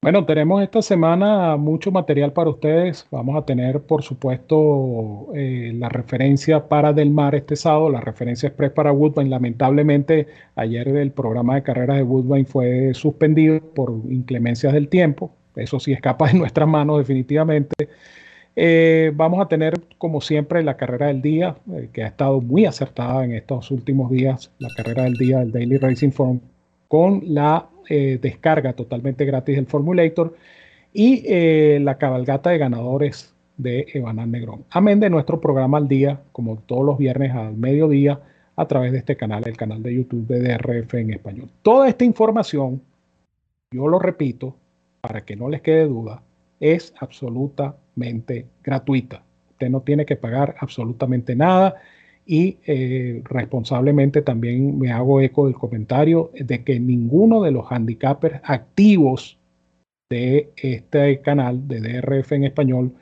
Bueno, 0.00 0.24
tenemos 0.24 0.62
esta 0.62 0.80
semana 0.80 1.56
mucho 1.56 1.90
material 1.90 2.32
para 2.32 2.50
ustedes. 2.50 3.08
Vamos 3.10 3.36
a 3.36 3.44
tener, 3.44 3.82
por 3.82 4.04
supuesto, 4.04 5.26
eh, 5.34 5.72
la 5.74 5.88
referencia 5.88 6.68
para 6.68 6.92
Del 6.92 7.10
Mar 7.10 7.34
este 7.34 7.56
sábado, 7.56 7.90
la 7.90 8.00
referencia 8.00 8.46
express 8.46 8.70
para 8.70 8.92
Woodbine. 8.92 9.28
Lamentablemente, 9.28 10.28
ayer 10.54 10.86
el 10.86 11.10
programa 11.10 11.56
de 11.56 11.64
carreras 11.64 11.96
de 11.96 12.04
Woodbine 12.04 12.44
fue 12.44 12.94
suspendido 12.94 13.60
por 13.74 13.90
inclemencias 14.08 14.72
del 14.72 14.88
tiempo. 14.88 15.32
Eso 15.58 15.80
sí 15.80 15.92
escapa 15.92 16.28
de 16.28 16.34
nuestras 16.34 16.68
manos 16.68 16.98
definitivamente. 16.98 17.88
Eh, 18.60 19.12
vamos 19.14 19.40
a 19.40 19.46
tener, 19.46 19.74
como 19.98 20.20
siempre, 20.20 20.64
la 20.64 20.76
carrera 20.76 21.06
del 21.06 21.22
día, 21.22 21.56
eh, 21.72 21.90
que 21.92 22.02
ha 22.02 22.08
estado 22.08 22.40
muy 22.40 22.64
acertada 22.64 23.24
en 23.24 23.32
estos 23.32 23.70
últimos 23.70 24.10
días, 24.10 24.50
la 24.58 24.68
carrera 24.76 25.04
del 25.04 25.14
día 25.14 25.38
del 25.38 25.52
Daily 25.52 25.76
Racing 25.76 26.10
Forum, 26.10 26.40
con 26.88 27.22
la 27.24 27.68
eh, 27.88 28.18
descarga 28.20 28.72
totalmente 28.72 29.24
gratis 29.24 29.54
del 29.54 29.66
Formulator 29.66 30.34
y 30.92 31.78
la 31.78 31.98
cabalgata 31.98 32.50
de 32.50 32.58
ganadores 32.58 33.32
de 33.56 33.86
Evanán 33.92 34.32
Negrón. 34.32 34.64
Amén 34.70 34.98
de 34.98 35.10
nuestro 35.10 35.40
programa 35.40 35.78
al 35.78 35.86
día, 35.86 36.20
como 36.32 36.56
todos 36.56 36.84
los 36.84 36.98
viernes 36.98 37.32
al 37.32 37.56
mediodía, 37.56 38.20
a 38.56 38.66
través 38.66 38.90
de 38.90 38.98
este 38.98 39.16
canal, 39.16 39.44
el 39.46 39.56
canal 39.56 39.84
de 39.84 39.94
YouTube 39.94 40.26
de 40.26 40.40
DRF 40.40 40.94
en 40.94 41.12
español. 41.12 41.48
Toda 41.62 41.88
esta 41.88 42.04
información, 42.04 42.82
yo 43.70 43.86
lo 43.86 44.00
repito, 44.00 44.56
para 45.00 45.24
que 45.24 45.36
no 45.36 45.48
les 45.48 45.62
quede 45.62 45.86
duda, 45.86 46.22
es 46.60 46.94
absolutamente 47.00 48.46
gratuita. 48.62 49.22
Usted 49.50 49.70
no 49.70 49.80
tiene 49.80 50.06
que 50.06 50.16
pagar 50.16 50.56
absolutamente 50.60 51.34
nada 51.34 51.76
y 52.26 52.58
eh, 52.66 53.22
responsablemente 53.24 54.22
también 54.22 54.78
me 54.78 54.92
hago 54.92 55.20
eco 55.20 55.46
del 55.46 55.54
comentario 55.54 56.30
de 56.34 56.62
que 56.62 56.78
ninguno 56.78 57.42
de 57.42 57.52
los 57.52 57.70
handicappers 57.70 58.40
activos 58.44 59.38
de 60.10 60.50
este 60.56 61.20
canal 61.20 61.66
de 61.68 61.80
DRF 61.80 62.32
en 62.32 62.44
español 62.44 62.92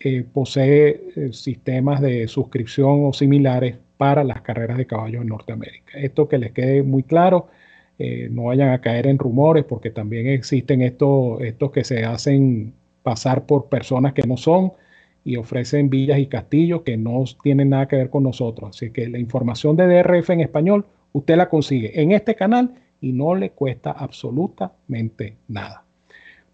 eh, 0.00 0.24
posee 0.32 1.10
eh, 1.16 1.32
sistemas 1.32 2.00
de 2.00 2.28
suscripción 2.28 3.06
o 3.06 3.12
similares 3.12 3.76
para 3.96 4.22
las 4.22 4.42
carreras 4.42 4.78
de 4.78 4.86
caballos 4.86 5.22
en 5.22 5.28
Norteamérica. 5.28 5.98
Esto 5.98 6.28
que 6.28 6.38
les 6.38 6.52
quede 6.52 6.82
muy 6.82 7.02
claro, 7.02 7.48
no 8.30 8.44
vayan 8.44 8.70
a 8.70 8.80
caer 8.80 9.06
en 9.08 9.18
rumores 9.18 9.64
porque 9.64 9.90
también 9.90 10.28
existen 10.28 10.82
estos, 10.82 11.40
estos 11.42 11.72
que 11.72 11.82
se 11.84 12.04
hacen 12.04 12.74
pasar 13.02 13.46
por 13.46 13.68
personas 13.68 14.12
que 14.12 14.22
no 14.22 14.36
son 14.36 14.72
y 15.24 15.36
ofrecen 15.36 15.90
villas 15.90 16.18
y 16.18 16.26
castillos 16.26 16.82
que 16.82 16.96
no 16.96 17.24
tienen 17.42 17.70
nada 17.70 17.88
que 17.88 17.96
ver 17.96 18.10
con 18.10 18.22
nosotros. 18.22 18.70
Así 18.70 18.90
que 18.90 19.08
la 19.08 19.18
información 19.18 19.76
de 19.76 19.86
DRF 19.86 20.30
en 20.30 20.40
español 20.40 20.86
usted 21.12 21.36
la 21.36 21.48
consigue 21.48 22.00
en 22.00 22.12
este 22.12 22.34
canal 22.34 22.74
y 23.00 23.12
no 23.12 23.34
le 23.34 23.50
cuesta 23.50 23.90
absolutamente 23.90 25.36
nada. 25.48 25.87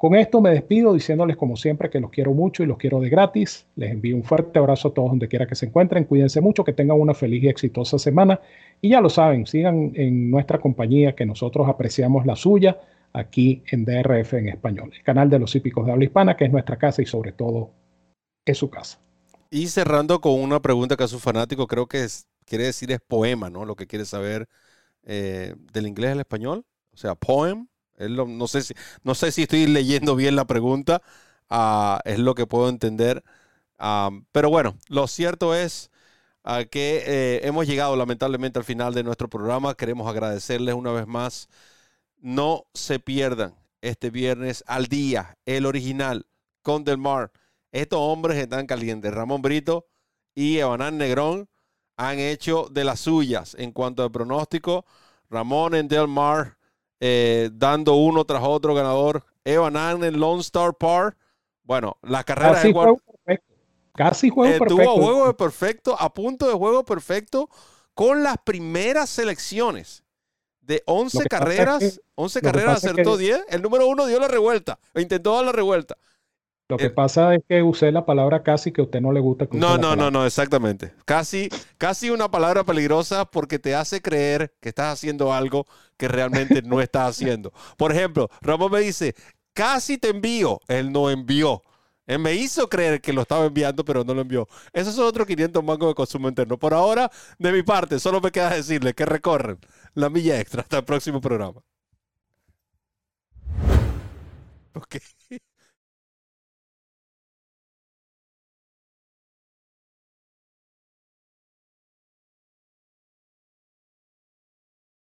Con 0.05 0.16
esto 0.16 0.42
me 0.42 0.50
despido 0.50 0.92
diciéndoles 0.92 1.34
como 1.34 1.57
siempre 1.57 1.88
que 1.88 1.98
los 1.98 2.11
quiero 2.11 2.34
mucho 2.34 2.62
y 2.62 2.66
los 2.66 2.76
quiero 2.76 3.00
de 3.00 3.09
gratis. 3.09 3.66
Les 3.74 3.90
envío 3.90 4.14
un 4.16 4.22
fuerte 4.22 4.59
abrazo 4.59 4.88
a 4.88 4.92
todos 4.92 5.09
donde 5.09 5.28
quiera 5.28 5.46
que 5.46 5.55
se 5.55 5.64
encuentren. 5.64 6.05
Cuídense 6.05 6.42
mucho, 6.42 6.62
que 6.62 6.74
tengan 6.74 7.00
una 7.00 7.14
feliz 7.14 7.42
y 7.42 7.48
exitosa 7.48 7.98
semana. 7.98 8.38
Y 8.82 8.90
ya 8.90 9.00
lo 9.00 9.09
saben, 9.09 9.46
sigan 9.46 9.92
en 9.94 10.30
nuestra 10.30 10.61
compañía 10.61 11.14
que 11.14 11.24
nosotros 11.24 11.66
apreciamos 11.70 12.26
la 12.26 12.36
suya 12.36 12.78
aquí 13.14 13.62
en 13.70 13.86
DRF 13.86 14.34
en 14.34 14.50
español, 14.50 14.90
el 14.94 15.02
canal 15.02 15.30
de 15.30 15.38
los 15.38 15.57
hípicos 15.57 15.86
de 15.86 15.92
habla 15.92 16.05
hispana, 16.05 16.36
que 16.36 16.44
es 16.44 16.52
nuestra 16.52 16.76
casa 16.76 17.00
y 17.00 17.07
sobre 17.07 17.32
todo 17.32 17.70
es 18.44 18.59
su 18.59 18.68
casa. 18.68 18.98
Y 19.48 19.68
cerrando 19.68 20.20
con 20.20 20.38
una 20.38 20.61
pregunta 20.61 20.98
que 20.98 21.05
a 21.05 21.09
su 21.09 21.18
fanático 21.18 21.66
creo 21.66 21.86
que 21.86 22.07
quiere 22.44 22.64
decir 22.64 22.92
es 22.92 23.00
poema, 23.00 23.48
¿no? 23.48 23.64
Lo 23.64 23.74
que 23.74 23.86
quiere 23.86 24.05
saber 24.05 24.48
eh, 25.05 25.55
del 25.72 25.86
inglés 25.86 26.12
al 26.12 26.20
español, 26.20 26.66
o 26.92 26.96
sea, 26.98 27.14
poem. 27.14 27.68
No, 27.99 28.49
sé 28.49 28.62
si, 28.62 28.74
no 29.03 29.14
sé 29.14 29.32
si 29.32 29.42
estoy 29.42 29.66
leyendo 29.66 30.16
bien 30.16 30.36
la 30.36 30.47
pregunta, 30.47 31.03
ah, 31.51 32.01
es 32.05 32.18
lo 32.18 32.34
que 32.34 32.47
puedo 32.47 32.68
entender. 32.68 33.24
Ah, 33.78 34.11
pero 34.32 34.51
bueno, 34.51 34.76
lo 34.88 35.07
cierto 35.09 35.55
es 35.55 35.90
ah, 36.45 36.64
que 36.64 37.05
eh, 37.07 37.40
hemos 37.45 37.66
llegado 37.66 37.97
lamentablemente 37.97 38.59
al 38.59 38.64
final 38.64 38.95
de 38.95 39.05
nuestro 39.05 39.28
programa. 39.28 39.74
Queremos 39.74 40.09
agradecerles 40.09 40.74
una 40.74 40.92
vez 40.92 41.07
más. 41.07 41.49
No 42.18 42.66
se 42.74 42.99
pierdan 43.01 43.55
este 43.82 44.11
viernes 44.11 44.64
al 44.66 44.86
día, 44.86 45.36
el 45.47 45.66
original 45.66 46.26
con 46.62 46.84
Del 46.84 46.99
Mar 46.99 47.32
estos 47.74 47.99
hombres 48.01 48.38
están 48.38 48.66
calientes. 48.68 49.12
Ramón 49.12 49.42
Brito 49.42 49.88
y 50.32 50.59
Evanán 50.59 50.97
Negrón 50.97 51.49
han 51.97 52.20
hecho 52.20 52.68
de 52.70 52.84
las 52.84 53.01
suyas 53.01 53.57
en 53.59 53.72
cuanto 53.72 54.05
al 54.05 54.12
pronóstico. 54.12 54.86
Ramón 55.28 55.74
en 55.74 55.88
Del 55.88 56.07
Mar 56.07 56.57
eh, 57.07 57.50
dando 57.52 57.96
uno 57.96 58.24
tras 58.24 58.42
otro 58.42 58.74
ganador. 58.74 59.26
Evanán 59.44 60.02
en 60.05 60.18
Lone 60.18 60.40
Star 60.40 60.72
Par. 60.72 61.18
Bueno, 61.62 61.98
la 62.00 62.24
carrera 62.24 62.55
Casi 62.55 62.68
de 62.68 62.72
juego 62.72 62.96
perfecto. 62.96 63.55
Casi 63.92 64.30
juego 64.30 64.59
perfecto. 64.59 64.74
Tuvo 64.74 65.05
juego 65.05 65.26
de 65.26 65.34
perfecto, 65.34 65.96
a 66.00 66.14
punto 66.14 66.48
de 66.48 66.55
juego 66.55 66.82
perfecto 66.82 67.50
con 67.92 68.22
las 68.22 68.38
primeras 68.42 69.11
selecciones 69.11 70.02
de 70.62 70.82
11 70.86 71.26
carreras. 71.26 72.00
11 72.14 72.40
carreras 72.40 72.82
acertó 72.82 73.18
10. 73.18 73.44
El 73.50 73.61
número 73.61 73.86
uno 73.86 74.07
dio 74.07 74.18
la 74.18 74.28
revuelta. 74.28 74.78
Intentó 74.94 75.34
dar 75.34 75.44
la 75.44 75.52
revuelta. 75.52 75.98
Lo 76.68 76.78
que 76.78 76.86
eh, 76.86 76.90
pasa 76.90 77.34
es 77.34 77.42
que 77.46 77.62
usé 77.62 77.92
la 77.92 78.06
palabra 78.06 78.42
casi 78.42 78.72
que 78.72 78.80
a 78.80 78.84
usted 78.84 79.00
no 79.00 79.12
le 79.12 79.20
gusta. 79.20 79.46
Que 79.46 79.58
no, 79.58 79.76
no, 79.76 79.94
no, 79.94 80.10
no, 80.10 80.24
exactamente. 80.24 80.94
Casi, 81.04 81.50
casi 81.76 82.08
una 82.08 82.30
palabra 82.30 82.64
peligrosa 82.64 83.26
porque 83.26 83.58
te 83.58 83.74
hace 83.74 84.00
creer 84.00 84.54
que 84.60 84.70
estás 84.70 84.94
haciendo 84.94 85.34
algo 85.34 85.66
que 85.98 86.08
realmente 86.08 86.62
no 86.62 86.80
estás 86.80 87.10
haciendo. 87.10 87.52
Por 87.76 87.92
ejemplo, 87.92 88.30
Ramón 88.40 88.72
me 88.72 88.80
dice, 88.80 89.14
casi 89.52 89.98
te 89.98 90.08
envío. 90.08 90.58
Él 90.66 90.90
no 90.90 91.10
envió. 91.10 91.62
Él 92.06 92.18
me 92.18 92.34
hizo 92.34 92.68
creer 92.68 93.00
que 93.00 93.12
lo 93.12 93.22
estaba 93.22 93.44
enviando, 93.44 93.84
pero 93.84 94.02
no 94.02 94.14
lo 94.14 94.22
envió. 94.22 94.48
Esos 94.72 94.94
son 94.94 95.06
otros 95.06 95.26
500 95.26 95.62
mangos 95.62 95.88
de 95.88 95.94
consumo 95.94 96.28
interno. 96.28 96.58
Por 96.58 96.72
ahora, 96.72 97.10
de 97.38 97.52
mi 97.52 97.62
parte, 97.62 97.98
solo 97.98 98.20
me 98.22 98.30
queda 98.30 98.50
decirle 98.54 98.94
que 98.94 99.04
recorren 99.04 99.58
la 99.94 100.08
milla 100.08 100.40
extra. 100.40 100.62
Hasta 100.62 100.78
el 100.78 100.84
próximo 100.84 101.20
programa. 101.20 101.60
Ok. 104.74 104.96